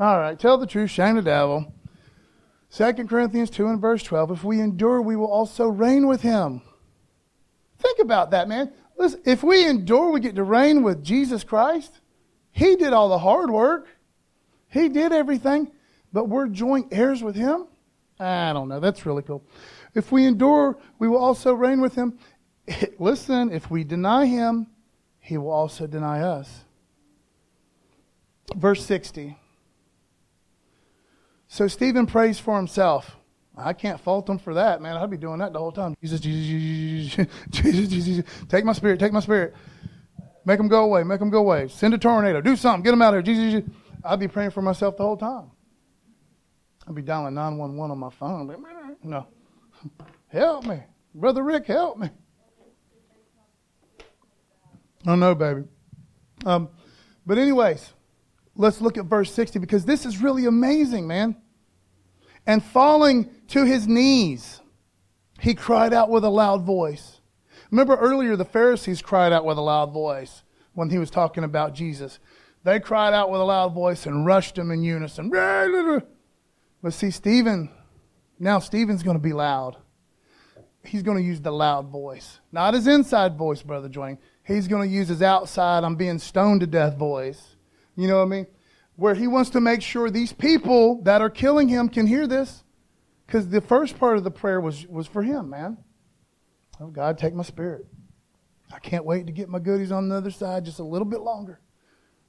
All 0.00 0.18
right, 0.18 0.38
tell 0.38 0.58
the 0.58 0.66
truth, 0.66 0.90
shame 0.90 1.16
the 1.16 1.22
devil. 1.22 1.72
2 2.74 2.92
Corinthians 3.04 3.50
2 3.50 3.68
and 3.68 3.80
verse 3.80 4.02
12. 4.02 4.32
If 4.32 4.44
we 4.44 4.60
endure, 4.60 5.00
we 5.00 5.14
will 5.16 5.30
also 5.30 5.68
reign 5.68 6.08
with 6.08 6.22
him. 6.22 6.62
Think 7.78 7.98
about 7.98 8.30
that, 8.30 8.48
man. 8.48 8.72
Listen, 8.96 9.20
if 9.24 9.42
we 9.42 9.66
endure, 9.66 10.10
we 10.10 10.20
get 10.20 10.36
to 10.36 10.44
reign 10.44 10.82
with 10.82 11.02
Jesus 11.02 11.44
Christ. 11.44 12.00
He 12.52 12.76
did 12.76 12.92
all 12.92 13.08
the 13.08 13.18
hard 13.18 13.50
work. 13.50 13.88
He 14.68 14.88
did 14.88 15.12
everything, 15.12 15.70
but 16.12 16.28
we're 16.28 16.46
joint 16.48 16.88
heirs 16.92 17.22
with 17.22 17.34
him. 17.34 17.66
I 18.18 18.52
don't 18.52 18.68
know. 18.68 18.80
That's 18.80 19.04
really 19.04 19.22
cool. 19.22 19.44
If 19.94 20.12
we 20.12 20.24
endure, 20.26 20.78
we 20.98 21.08
will 21.08 21.18
also 21.18 21.52
reign 21.54 21.80
with 21.80 21.94
him. 21.94 22.18
Listen, 22.98 23.52
if 23.52 23.70
we 23.70 23.84
deny 23.84 24.26
him, 24.26 24.68
he 25.20 25.36
will 25.36 25.50
also 25.50 25.86
deny 25.86 26.20
us. 26.20 26.64
Verse 28.54 28.84
60. 28.84 29.38
So 31.48 31.68
Stephen 31.68 32.06
prays 32.06 32.38
for 32.38 32.56
himself. 32.56 33.16
I 33.56 33.72
can't 33.72 34.00
fault 34.00 34.28
him 34.28 34.38
for 34.38 34.54
that, 34.54 34.82
man. 34.82 34.96
I'd 34.96 35.10
be 35.10 35.16
doing 35.16 35.38
that 35.38 35.52
the 35.52 35.58
whole 35.58 35.72
time. 35.72 35.94
Jesus, 36.02 36.20
Jesus, 36.20 37.26
Jesus, 37.50 37.88
Jesus. 37.88 38.24
Take 38.48 38.64
my 38.64 38.72
spirit, 38.72 38.98
take 38.98 39.12
my 39.12 39.20
spirit. 39.20 39.54
Make 40.44 40.58
them 40.58 40.68
go 40.68 40.84
away, 40.84 41.04
make 41.04 41.20
them 41.20 41.30
go 41.30 41.38
away. 41.38 41.68
Send 41.68 41.94
a 41.94 41.98
tornado, 41.98 42.40
do 42.40 42.56
something, 42.56 42.82
get 42.82 42.90
them 42.90 43.02
out 43.02 43.14
of 43.14 43.24
here. 43.24 43.34
Jesus, 43.34 43.52
Jesus. 43.52 43.70
I'd 44.04 44.20
be 44.20 44.28
praying 44.28 44.50
for 44.50 44.60
myself 44.60 44.96
the 44.96 45.04
whole 45.04 45.16
time. 45.16 45.50
I'd 46.86 46.94
be 46.94 47.02
dialing 47.02 47.34
911 47.34 47.90
on 47.90 47.98
my 47.98 48.10
phone. 48.10 48.54
No. 49.02 49.26
Help 50.28 50.66
me. 50.66 50.82
Brother 51.14 51.42
Rick, 51.42 51.66
help 51.66 51.96
me. 51.96 52.10
Oh, 55.06 55.14
no, 55.14 55.34
baby. 55.34 55.64
Um, 56.44 56.68
but, 57.24 57.38
anyways, 57.38 57.92
let's 58.56 58.80
look 58.80 58.98
at 58.98 59.04
verse 59.04 59.32
60 59.32 59.58
because 59.58 59.84
this 59.84 60.04
is 60.04 60.20
really 60.20 60.46
amazing, 60.46 61.06
man. 61.06 61.36
And 62.46 62.62
falling 62.62 63.30
to 63.48 63.64
his 63.64 63.88
knees, 63.88 64.60
he 65.40 65.54
cried 65.54 65.92
out 65.92 66.10
with 66.10 66.24
a 66.24 66.28
loud 66.30 66.62
voice. 66.62 67.20
Remember 67.70 67.96
earlier, 67.96 68.36
the 68.36 68.44
Pharisees 68.44 69.02
cried 69.02 69.32
out 69.32 69.44
with 69.44 69.58
a 69.58 69.62
loud 69.62 69.92
voice 69.92 70.42
when 70.74 70.90
he 70.90 70.98
was 70.98 71.10
talking 71.10 71.44
about 71.44 71.74
Jesus. 71.74 72.18
They 72.62 72.80
cried 72.80 73.14
out 73.14 73.30
with 73.30 73.40
a 73.40 73.44
loud 73.44 73.74
voice 73.74 74.06
and 74.06 74.26
rushed 74.26 74.58
him 74.58 74.70
in 74.70 74.82
unison. 74.82 75.30
But 76.82 76.92
see, 76.92 77.10
Stephen, 77.10 77.70
now 78.38 78.58
Stephen's 78.58 79.02
going 79.02 79.16
to 79.16 79.22
be 79.22 79.32
loud. 79.32 79.76
He's 80.84 81.02
going 81.02 81.16
to 81.16 81.24
use 81.24 81.40
the 81.40 81.50
loud 81.50 81.88
voice. 81.88 82.40
Not 82.52 82.74
his 82.74 82.86
inside 82.86 83.36
voice, 83.36 83.62
Brother 83.62 83.88
Dwayne. 83.88 84.18
He's 84.42 84.68
going 84.68 84.88
to 84.88 84.94
use 84.94 85.08
his 85.08 85.22
outside, 85.22 85.82
I'm 85.82 85.96
being 85.96 86.18
stoned 86.18 86.60
to 86.60 86.66
death 86.66 86.96
voice. 86.96 87.56
You 87.96 88.08
know 88.08 88.18
what 88.18 88.24
I 88.24 88.28
mean? 88.28 88.46
Where 88.96 89.14
he 89.14 89.26
wants 89.26 89.50
to 89.50 89.60
make 89.60 89.82
sure 89.82 90.10
these 90.10 90.32
people 90.32 91.02
that 91.02 91.20
are 91.20 91.30
killing 91.30 91.68
him 91.68 91.88
can 91.88 92.06
hear 92.06 92.26
this. 92.26 92.62
Because 93.26 93.48
the 93.48 93.60
first 93.60 93.98
part 93.98 94.16
of 94.16 94.24
the 94.24 94.30
prayer 94.30 94.60
was, 94.60 94.86
was 94.86 95.06
for 95.06 95.22
him, 95.22 95.50
man. 95.50 95.78
Oh, 96.80 96.88
God, 96.88 97.18
take 97.18 97.34
my 97.34 97.42
spirit. 97.42 97.86
I 98.72 98.78
can't 98.78 99.04
wait 99.04 99.26
to 99.26 99.32
get 99.32 99.48
my 99.48 99.58
goodies 99.58 99.92
on 99.92 100.08
the 100.08 100.16
other 100.16 100.30
side 100.30 100.64
just 100.64 100.78
a 100.78 100.84
little 100.84 101.06
bit 101.06 101.20
longer. 101.20 101.60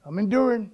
I'm 0.04 0.18
enduring. 0.18 0.70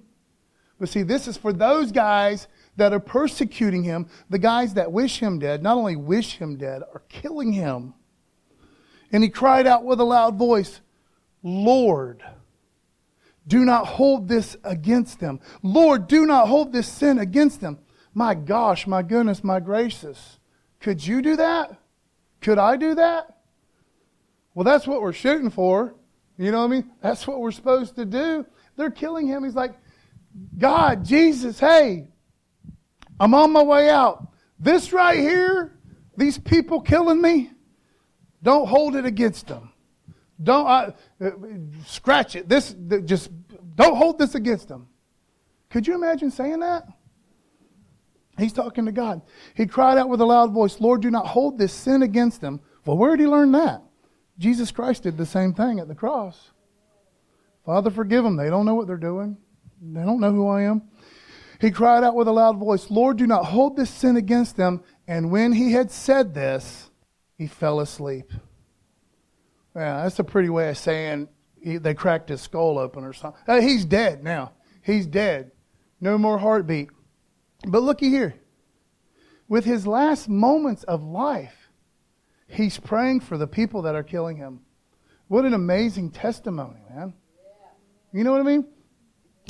But 0.79 0.89
see, 0.89 1.03
this 1.03 1.27
is 1.27 1.37
for 1.37 1.53
those 1.53 1.91
guys 1.91 2.47
that 2.75 2.93
are 2.93 2.99
persecuting 2.99 3.83
him, 3.83 4.07
the 4.29 4.39
guys 4.39 4.73
that 4.75 4.91
wish 4.91 5.19
him 5.19 5.39
dead, 5.39 5.63
not 5.63 5.77
only 5.77 5.95
wish 5.95 6.37
him 6.37 6.57
dead, 6.57 6.81
are 6.93 7.03
killing 7.09 7.53
him. 7.53 7.93
And 9.11 9.23
he 9.23 9.29
cried 9.29 9.67
out 9.67 9.85
with 9.85 9.99
a 9.99 10.03
loud 10.03 10.37
voice, 10.37 10.81
Lord, 11.43 12.23
do 13.47 13.65
not 13.65 13.87
hold 13.87 14.27
this 14.27 14.55
against 14.63 15.19
them. 15.19 15.39
Lord, 15.61 16.07
do 16.07 16.25
not 16.25 16.47
hold 16.47 16.71
this 16.71 16.87
sin 16.87 17.19
against 17.19 17.61
them. 17.61 17.79
My 18.13 18.35
gosh, 18.35 18.87
my 18.87 19.01
goodness, 19.01 19.43
my 19.43 19.59
gracious. 19.59 20.39
Could 20.79 21.05
you 21.05 21.21
do 21.21 21.35
that? 21.35 21.77
Could 22.41 22.57
I 22.57 22.77
do 22.77 22.95
that? 22.95 23.37
Well, 24.53 24.63
that's 24.63 24.87
what 24.87 25.01
we're 25.01 25.13
shooting 25.13 25.49
for. 25.49 25.95
You 26.37 26.51
know 26.51 26.59
what 26.59 26.65
I 26.65 26.67
mean? 26.67 26.91
That's 27.01 27.27
what 27.27 27.39
we're 27.39 27.51
supposed 27.51 27.95
to 27.95 28.05
do. 28.05 28.45
They're 28.75 28.91
killing 28.91 29.27
him. 29.27 29.43
He's 29.43 29.55
like, 29.55 29.73
God, 30.57 31.05
Jesus, 31.05 31.59
hey, 31.59 32.07
I'm 33.19 33.33
on 33.33 33.51
my 33.51 33.63
way 33.63 33.89
out. 33.89 34.27
This 34.59 34.93
right 34.93 35.19
here, 35.19 35.77
these 36.17 36.37
people 36.37 36.81
killing 36.81 37.21
me, 37.21 37.51
don't 38.41 38.67
hold 38.67 38.95
it 38.95 39.05
against 39.05 39.47
them. 39.47 39.72
Don't 40.43 40.67
uh, 40.67 40.91
scratch 41.85 42.35
it. 42.35 42.49
This 42.49 42.75
just 43.05 43.31
don't 43.75 43.95
hold 43.95 44.19
this 44.19 44.35
against 44.35 44.67
them. 44.67 44.87
Could 45.69 45.87
you 45.87 45.95
imagine 45.95 46.31
saying 46.31 46.59
that? 46.59 46.87
He's 48.37 48.53
talking 48.53 48.85
to 48.85 48.91
God. 48.91 49.21
He 49.55 49.65
cried 49.65 49.97
out 49.97 50.09
with 50.09 50.21
a 50.21 50.25
loud 50.25 50.51
voice, 50.51 50.79
Lord, 50.79 51.01
do 51.01 51.11
not 51.11 51.27
hold 51.27 51.57
this 51.57 51.71
sin 51.73 52.01
against 52.01 52.41
them. 52.41 52.61
Well, 52.85 52.97
where 52.97 53.15
did 53.15 53.23
he 53.23 53.27
learn 53.27 53.51
that? 53.51 53.81
Jesus 54.39 54.71
Christ 54.71 55.03
did 55.03 55.17
the 55.17 55.25
same 55.25 55.53
thing 55.53 55.79
at 55.79 55.87
the 55.87 55.95
cross. 55.95 56.49
Father, 57.65 57.91
forgive 57.91 58.23
them. 58.23 58.35
They 58.35 58.49
don't 58.49 58.65
know 58.65 58.75
what 58.75 58.87
they're 58.87 58.97
doing. 58.97 59.37
They 59.81 60.01
don't 60.01 60.19
know 60.19 60.31
who 60.31 60.47
I 60.47 60.63
am. 60.63 60.81
He 61.61 61.71
cried 61.71 62.03
out 62.03 62.15
with 62.15 62.27
a 62.27 62.31
loud 62.31 62.57
voice, 62.57 62.89
Lord, 62.89 63.17
do 63.17 63.27
not 63.27 63.45
hold 63.45 63.77
this 63.77 63.89
sin 63.89 64.17
against 64.17 64.57
them. 64.57 64.83
And 65.07 65.31
when 65.31 65.53
he 65.53 65.71
had 65.71 65.91
said 65.91 66.33
this, 66.33 66.89
he 67.37 67.47
fell 67.47 67.79
asleep. 67.79 68.31
Yeah, 69.75 70.03
that's 70.03 70.19
a 70.19 70.23
pretty 70.23 70.49
way 70.49 70.69
of 70.69 70.77
saying 70.77 71.29
he, 71.61 71.77
they 71.77 71.93
cracked 71.93 72.29
his 72.29 72.41
skull 72.41 72.77
open 72.77 73.03
or 73.03 73.13
something. 73.13 73.41
Uh, 73.47 73.61
he's 73.61 73.85
dead 73.85 74.23
now. 74.23 74.53
He's 74.81 75.07
dead. 75.07 75.51
No 75.99 76.17
more 76.17 76.37
heartbeat. 76.37 76.89
But 77.65 77.81
looky 77.81 78.09
here. 78.09 78.35
With 79.47 79.65
his 79.65 79.87
last 79.87 80.29
moments 80.29 80.83
of 80.83 81.03
life, 81.03 81.63
He's 82.53 82.77
praying 82.77 83.21
for 83.21 83.35
the 83.37 83.47
people 83.47 83.81
that 83.81 83.95
are 83.95 84.03
killing 84.03 84.37
him. 84.37 84.61
What 85.27 85.43
an 85.43 85.55
amazing 85.55 86.11
testimony, 86.11 86.79
man. 86.93 87.13
You 88.13 88.23
know 88.23 88.31
what 88.31 88.41
I 88.41 88.43
mean? 88.43 88.67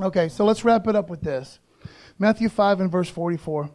Okay, 0.02 0.30
so 0.30 0.46
let's 0.46 0.64
wrap 0.64 0.88
it 0.88 0.96
up 0.96 1.10
with 1.10 1.22
this 1.22 1.60
Matthew 2.18 2.48
5 2.48 2.80
and 2.80 2.90
verse 2.92 3.10
44. 3.10 3.70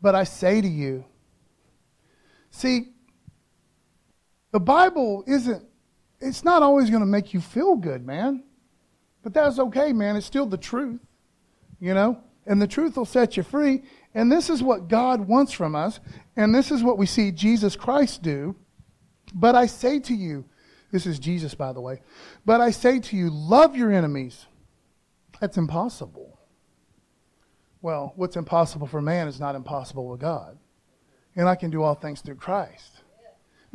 But 0.00 0.14
I 0.14 0.24
say 0.24 0.62
to 0.62 0.66
you, 0.66 1.04
see, 2.50 2.94
the 4.52 4.60
Bible 4.60 5.24
isn't, 5.26 5.64
it's 6.20 6.44
not 6.44 6.62
always 6.62 6.88
going 6.90 7.00
to 7.00 7.06
make 7.06 7.34
you 7.34 7.40
feel 7.40 7.76
good, 7.76 8.06
man. 8.06 8.42
But 9.22 9.34
that's 9.34 9.58
okay, 9.58 9.92
man. 9.92 10.16
It's 10.16 10.26
still 10.26 10.46
the 10.46 10.56
truth, 10.56 11.00
you 11.80 11.94
know? 11.94 12.18
And 12.46 12.62
the 12.62 12.68
truth 12.68 12.96
will 12.96 13.04
set 13.04 13.36
you 13.36 13.42
free. 13.42 13.82
And 14.14 14.30
this 14.30 14.48
is 14.48 14.62
what 14.62 14.88
God 14.88 15.26
wants 15.26 15.52
from 15.52 15.74
us. 15.74 15.98
And 16.36 16.54
this 16.54 16.70
is 16.70 16.82
what 16.82 16.96
we 16.96 17.06
see 17.06 17.32
Jesus 17.32 17.74
Christ 17.74 18.22
do. 18.22 18.54
But 19.34 19.54
I 19.56 19.66
say 19.66 19.98
to 20.00 20.14
you, 20.14 20.44
this 20.92 21.06
is 21.06 21.18
Jesus, 21.18 21.54
by 21.54 21.72
the 21.72 21.80
way, 21.80 22.00
but 22.44 22.60
I 22.60 22.70
say 22.70 23.00
to 23.00 23.16
you, 23.16 23.28
love 23.30 23.76
your 23.76 23.92
enemies. 23.92 24.46
That's 25.40 25.56
impossible. 25.58 26.38
Well, 27.82 28.12
what's 28.16 28.36
impossible 28.36 28.86
for 28.86 29.02
man 29.02 29.28
is 29.28 29.40
not 29.40 29.54
impossible 29.54 30.08
with 30.08 30.20
God. 30.20 30.56
And 31.34 31.48
I 31.48 31.54
can 31.54 31.70
do 31.70 31.82
all 31.82 31.94
things 31.94 32.20
through 32.20 32.36
Christ. 32.36 33.02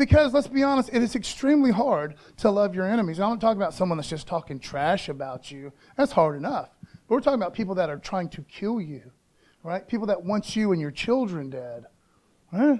Because 0.02 0.34
let's 0.34 0.48
be 0.48 0.64
honest, 0.64 0.90
it 0.92 1.04
is 1.04 1.16
extremely 1.16 1.70
hard 1.70 2.16
to 2.38 2.50
love 2.50 2.74
your 2.74 2.88
enemies. 2.88 3.20
I'm 3.20 3.30
not 3.30 3.40
talking 3.40 3.62
about 3.62 3.76
someone 3.76 4.00
that's 4.00 4.10
just 4.10 4.26
talking 4.26 4.58
trash 4.58 5.10
about 5.10 5.52
you. 5.52 5.72
That's 5.96 6.12
hard 6.12 6.36
enough. 6.36 6.70
But 6.82 7.14
we're 7.14 7.22
talking 7.22 7.40
about 7.40 7.54
people 7.54 7.76
that 7.76 7.92
are 7.92 8.00
trying 8.00 8.30
to 8.30 8.42
kill 8.42 8.82
you, 8.82 9.12
right? 9.62 9.88
People 9.88 10.08
that 10.08 10.24
want 10.24 10.56
you 10.56 10.72
and 10.72 10.82
your 10.82 10.90
children 10.90 11.52
dead. 11.52 11.86
Right? 12.52 12.80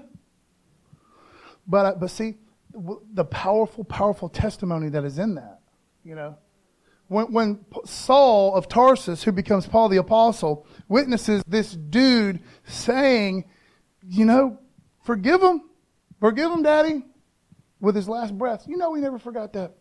But, 1.64 1.86
uh, 1.86 1.94
but 1.94 2.10
see, 2.10 2.38
the 3.14 3.24
powerful, 3.24 3.84
powerful 3.84 4.28
testimony 4.28 4.88
that 4.88 5.04
is 5.04 5.20
in 5.20 5.36
that, 5.36 5.60
you 6.02 6.16
know. 6.16 6.36
When, 7.06 7.32
when 7.32 7.64
Saul 7.84 8.56
of 8.56 8.66
Tarsus, 8.68 9.22
who 9.22 9.30
becomes 9.30 9.68
Paul 9.68 9.88
the 9.90 9.98
Apostle, 9.98 10.66
witnesses 10.88 11.44
this 11.46 11.70
dude 11.70 12.40
saying, 12.64 13.44
you 14.08 14.24
know, 14.24 14.58
forgive 15.04 15.40
him, 15.40 15.70
forgive 16.18 16.50
him, 16.50 16.64
daddy 16.64 17.04
with 17.82 17.96
his 17.96 18.08
last 18.08 18.38
breath. 18.38 18.64
You 18.66 18.78
know, 18.78 18.94
he 18.94 19.02
never 19.02 19.18
forgot 19.18 19.52
that. 19.52 19.72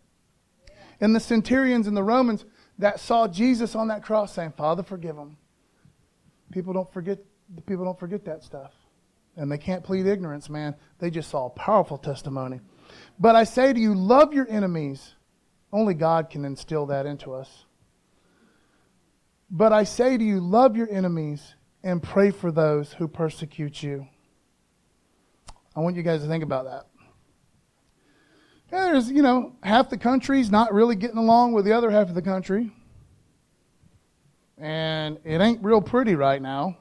And 1.00 1.16
the 1.16 1.20
centurions 1.20 1.88
and 1.88 1.96
the 1.96 2.04
Romans 2.04 2.44
that 2.80 3.00
saw 3.00 3.28
Jesus 3.28 3.76
on 3.76 3.88
that 3.88 4.04
cross 4.04 4.34
saying, 4.34 4.54
Father, 4.58 4.84
forgive 4.84 5.16
them. 5.16 5.38
People 6.52 6.74
don't 6.74 6.92
forget, 6.92 7.20
people 7.66 7.86
don't 7.86 8.00
forget 8.00 8.26
that 8.26 8.44
stuff. 8.44 8.74
And 9.38 9.50
they 9.50 9.58
can't 9.58 9.84
plead 9.84 10.08
ignorance, 10.08 10.50
man. 10.50 10.76
They 11.00 11.10
just 11.10 11.30
saw 11.30 11.46
a 11.46 11.50
powerful 11.52 11.98
testimony. 11.98 12.60
But 13.20 13.36
I 13.36 13.46
say 13.46 13.72
to 13.72 13.80
you, 13.80 13.94
love 13.94 14.34
your 14.34 14.50
enemies. 14.50 15.14
Only 15.72 15.94
God 15.94 16.30
can 16.30 16.44
instill 16.44 16.88
that 16.88 17.06
into 17.06 17.34
us. 17.34 17.66
But 19.50 19.72
I 19.72 19.84
say 19.84 20.18
to 20.18 20.24
you, 20.24 20.40
love 20.40 20.76
your 20.76 20.90
enemies 20.90 21.56
and 21.84 22.02
pray 22.02 22.32
for 22.32 22.52
those 22.52 22.94
who 22.94 23.08
persecute 23.08 23.82
you. 23.82 24.08
I 25.76 25.80
want 25.80 25.96
you 25.96 26.04
guys 26.04 26.22
to 26.22 26.28
think 26.28 26.44
about 26.44 26.66
that 26.66 26.91
there's, 28.72 29.12
you 29.12 29.22
know, 29.22 29.54
half 29.62 29.90
the 29.90 29.98
country's 29.98 30.50
not 30.50 30.74
really 30.74 30.96
getting 30.96 31.18
along 31.18 31.54
with 31.54 31.66
the 31.66 31.74
other 31.74 31.92
half 31.92 32.10
of 32.10 32.16
the 32.16 32.22
country. 32.22 32.72
And 34.58 35.20
it 35.24 35.42
ain't 35.42 35.64
real 35.64 35.82
pretty 35.82 36.16
right 36.16 36.42
now. 36.42 36.78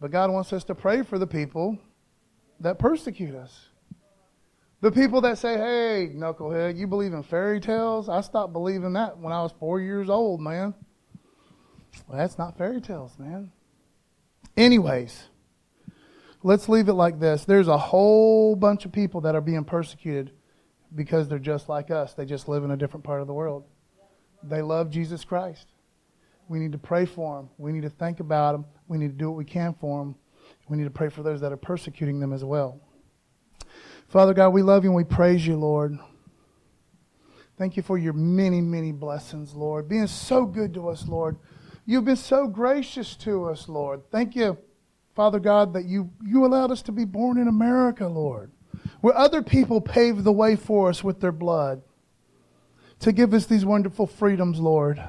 But 0.00 0.10
God 0.10 0.30
wants 0.30 0.52
us 0.52 0.64
to 0.64 0.74
pray 0.74 1.02
for 1.02 1.18
the 1.18 1.26
people 1.26 1.78
that 2.60 2.78
persecute 2.78 3.34
us. 3.34 3.68
The 4.80 4.90
people 4.90 5.20
that 5.20 5.38
say, 5.38 5.56
hey, 5.56 6.12
knucklehead, 6.12 6.76
you 6.76 6.88
believe 6.88 7.12
in 7.12 7.22
fairy 7.22 7.60
tales? 7.60 8.08
I 8.08 8.20
stopped 8.20 8.52
believing 8.52 8.94
that 8.94 9.16
when 9.16 9.32
I 9.32 9.40
was 9.42 9.52
four 9.52 9.80
years 9.80 10.10
old, 10.10 10.40
man. 10.40 10.74
Well, 12.08 12.18
that's 12.18 12.36
not 12.36 12.58
fairy 12.58 12.80
tales, 12.80 13.16
man. 13.16 13.52
Anyways, 14.56 15.28
let's 16.42 16.68
leave 16.68 16.88
it 16.88 16.94
like 16.94 17.20
this. 17.20 17.44
There's 17.44 17.68
a 17.68 17.78
whole 17.78 18.56
bunch 18.56 18.84
of 18.84 18.92
people 18.92 19.20
that 19.22 19.34
are 19.34 19.40
being 19.40 19.64
persecuted 19.64 20.32
because 20.94 21.28
they're 21.28 21.38
just 21.38 21.68
like 21.68 21.90
us. 21.90 22.14
They 22.14 22.24
just 22.24 22.48
live 22.48 22.64
in 22.64 22.70
a 22.70 22.76
different 22.76 23.04
part 23.04 23.20
of 23.20 23.26
the 23.26 23.32
world. 23.32 23.64
They 24.42 24.62
love 24.62 24.90
Jesus 24.90 25.24
Christ. 25.24 25.68
We 26.48 26.58
need 26.58 26.72
to 26.72 26.78
pray 26.78 27.06
for 27.06 27.36
them. 27.36 27.48
We 27.58 27.72
need 27.72 27.82
to 27.82 27.90
think 27.90 28.20
about 28.20 28.52
them. 28.52 28.64
We 28.88 28.98
need 28.98 29.08
to 29.08 29.16
do 29.16 29.30
what 29.30 29.38
we 29.38 29.44
can 29.44 29.74
for 29.74 30.00
them. 30.00 30.16
We 30.68 30.76
need 30.76 30.84
to 30.84 30.90
pray 30.90 31.08
for 31.08 31.22
those 31.22 31.40
that 31.40 31.52
are 31.52 31.56
persecuting 31.56 32.20
them 32.20 32.32
as 32.32 32.44
well. 32.44 32.80
Father 34.08 34.34
God, 34.34 34.50
we 34.50 34.62
love 34.62 34.84
you 34.84 34.90
and 34.90 34.96
we 34.96 35.04
praise 35.04 35.46
you, 35.46 35.56
Lord. 35.56 35.98
Thank 37.56 37.76
you 37.76 37.82
for 37.82 37.96
your 37.96 38.12
many, 38.12 38.60
many 38.60 38.92
blessings, 38.92 39.54
Lord. 39.54 39.88
Being 39.88 40.06
so 40.06 40.44
good 40.44 40.74
to 40.74 40.88
us, 40.88 41.06
Lord. 41.06 41.36
You've 41.86 42.04
been 42.04 42.16
so 42.16 42.46
gracious 42.46 43.14
to 43.16 43.46
us, 43.46 43.68
Lord. 43.68 44.02
Thank 44.10 44.36
you 44.36 44.58
Father 45.14 45.38
God, 45.38 45.74
that 45.74 45.84
you, 45.84 46.10
you 46.24 46.44
allowed 46.44 46.70
us 46.70 46.82
to 46.82 46.92
be 46.92 47.04
born 47.04 47.38
in 47.38 47.48
America, 47.48 48.06
Lord, 48.08 48.50
where 49.00 49.16
other 49.16 49.42
people 49.42 49.80
paved 49.80 50.24
the 50.24 50.32
way 50.32 50.56
for 50.56 50.88
us 50.88 51.04
with 51.04 51.20
their 51.20 51.32
blood 51.32 51.82
to 53.00 53.12
give 53.12 53.34
us 53.34 53.46
these 53.46 53.64
wonderful 53.64 54.06
freedoms, 54.06 54.58
Lord. 54.58 55.02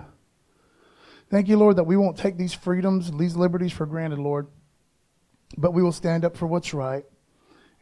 Thank 1.29 1.47
you, 1.47 1.57
Lord, 1.57 1.77
that 1.77 1.85
we 1.85 1.95
won't 1.95 2.17
take 2.17 2.37
these 2.37 2.53
freedoms, 2.53 3.11
these 3.11 3.35
liberties 3.35 3.71
for 3.71 3.85
granted, 3.85 4.19
Lord, 4.19 4.47
but 5.57 5.73
we 5.73 5.81
will 5.81 5.91
stand 5.91 6.25
up 6.25 6.35
for 6.35 6.47
what's 6.47 6.73
right, 6.73 7.05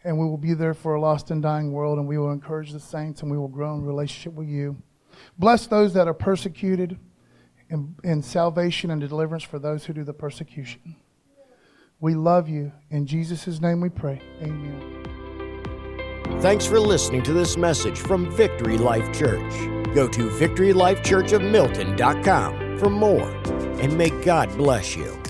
and 0.03 0.17
we 0.17 0.26
will 0.26 0.38
be 0.38 0.53
there 0.53 0.74
for 0.74 0.95
a 0.95 1.01
lost 1.01 1.32
and 1.32 1.41
dying 1.41 1.72
world, 1.72 1.97
and 1.97 2.07
we 2.07 2.17
will 2.17 2.32
encourage 2.32 2.72
the 2.72 2.80
saints, 2.80 3.22
and 3.22 3.32
we 3.32 3.38
will 3.38 3.47
grow 3.47 3.74
in 3.76 3.84
relationship 3.84 4.34
with 4.34 4.47
you. 4.47 4.82
Bless 5.39 5.65
those 5.67 5.93
that 5.93 6.07
are 6.07 6.13
persecuted, 6.13 6.99
in, 7.69 7.95
in 8.03 8.22
salvation 8.22 8.91
and 8.91 9.01
deliverance 9.01 9.43
for 9.43 9.57
those 9.57 9.86
who 9.86 9.93
do 9.93 10.03
the 10.03 10.13
persecution. 10.13 10.97
We 12.02 12.16
love 12.16 12.49
you. 12.49 12.74
In 12.89 13.06
Jesus' 13.06 13.62
name 13.62 13.80
we 13.80 13.89
pray. 13.89 14.20
Amen. 14.41 14.88
Thanks 16.41 16.66
for 16.66 16.80
listening 16.80 17.22
to 17.24 17.34
this 17.34 17.56
message 17.56 17.99
from 17.99 18.32
Victory 18.32 18.80
Life 18.80 19.14
Church. 19.14 19.54
Go 19.93 20.08
to 20.08 20.30
victorylifechurchofmilton.com 20.30 22.80
for 22.80 22.89
more, 22.89 23.30
and 23.80 23.95
may 23.95 24.10
God 24.24 24.49
bless 24.58 24.95
you. 24.95 25.22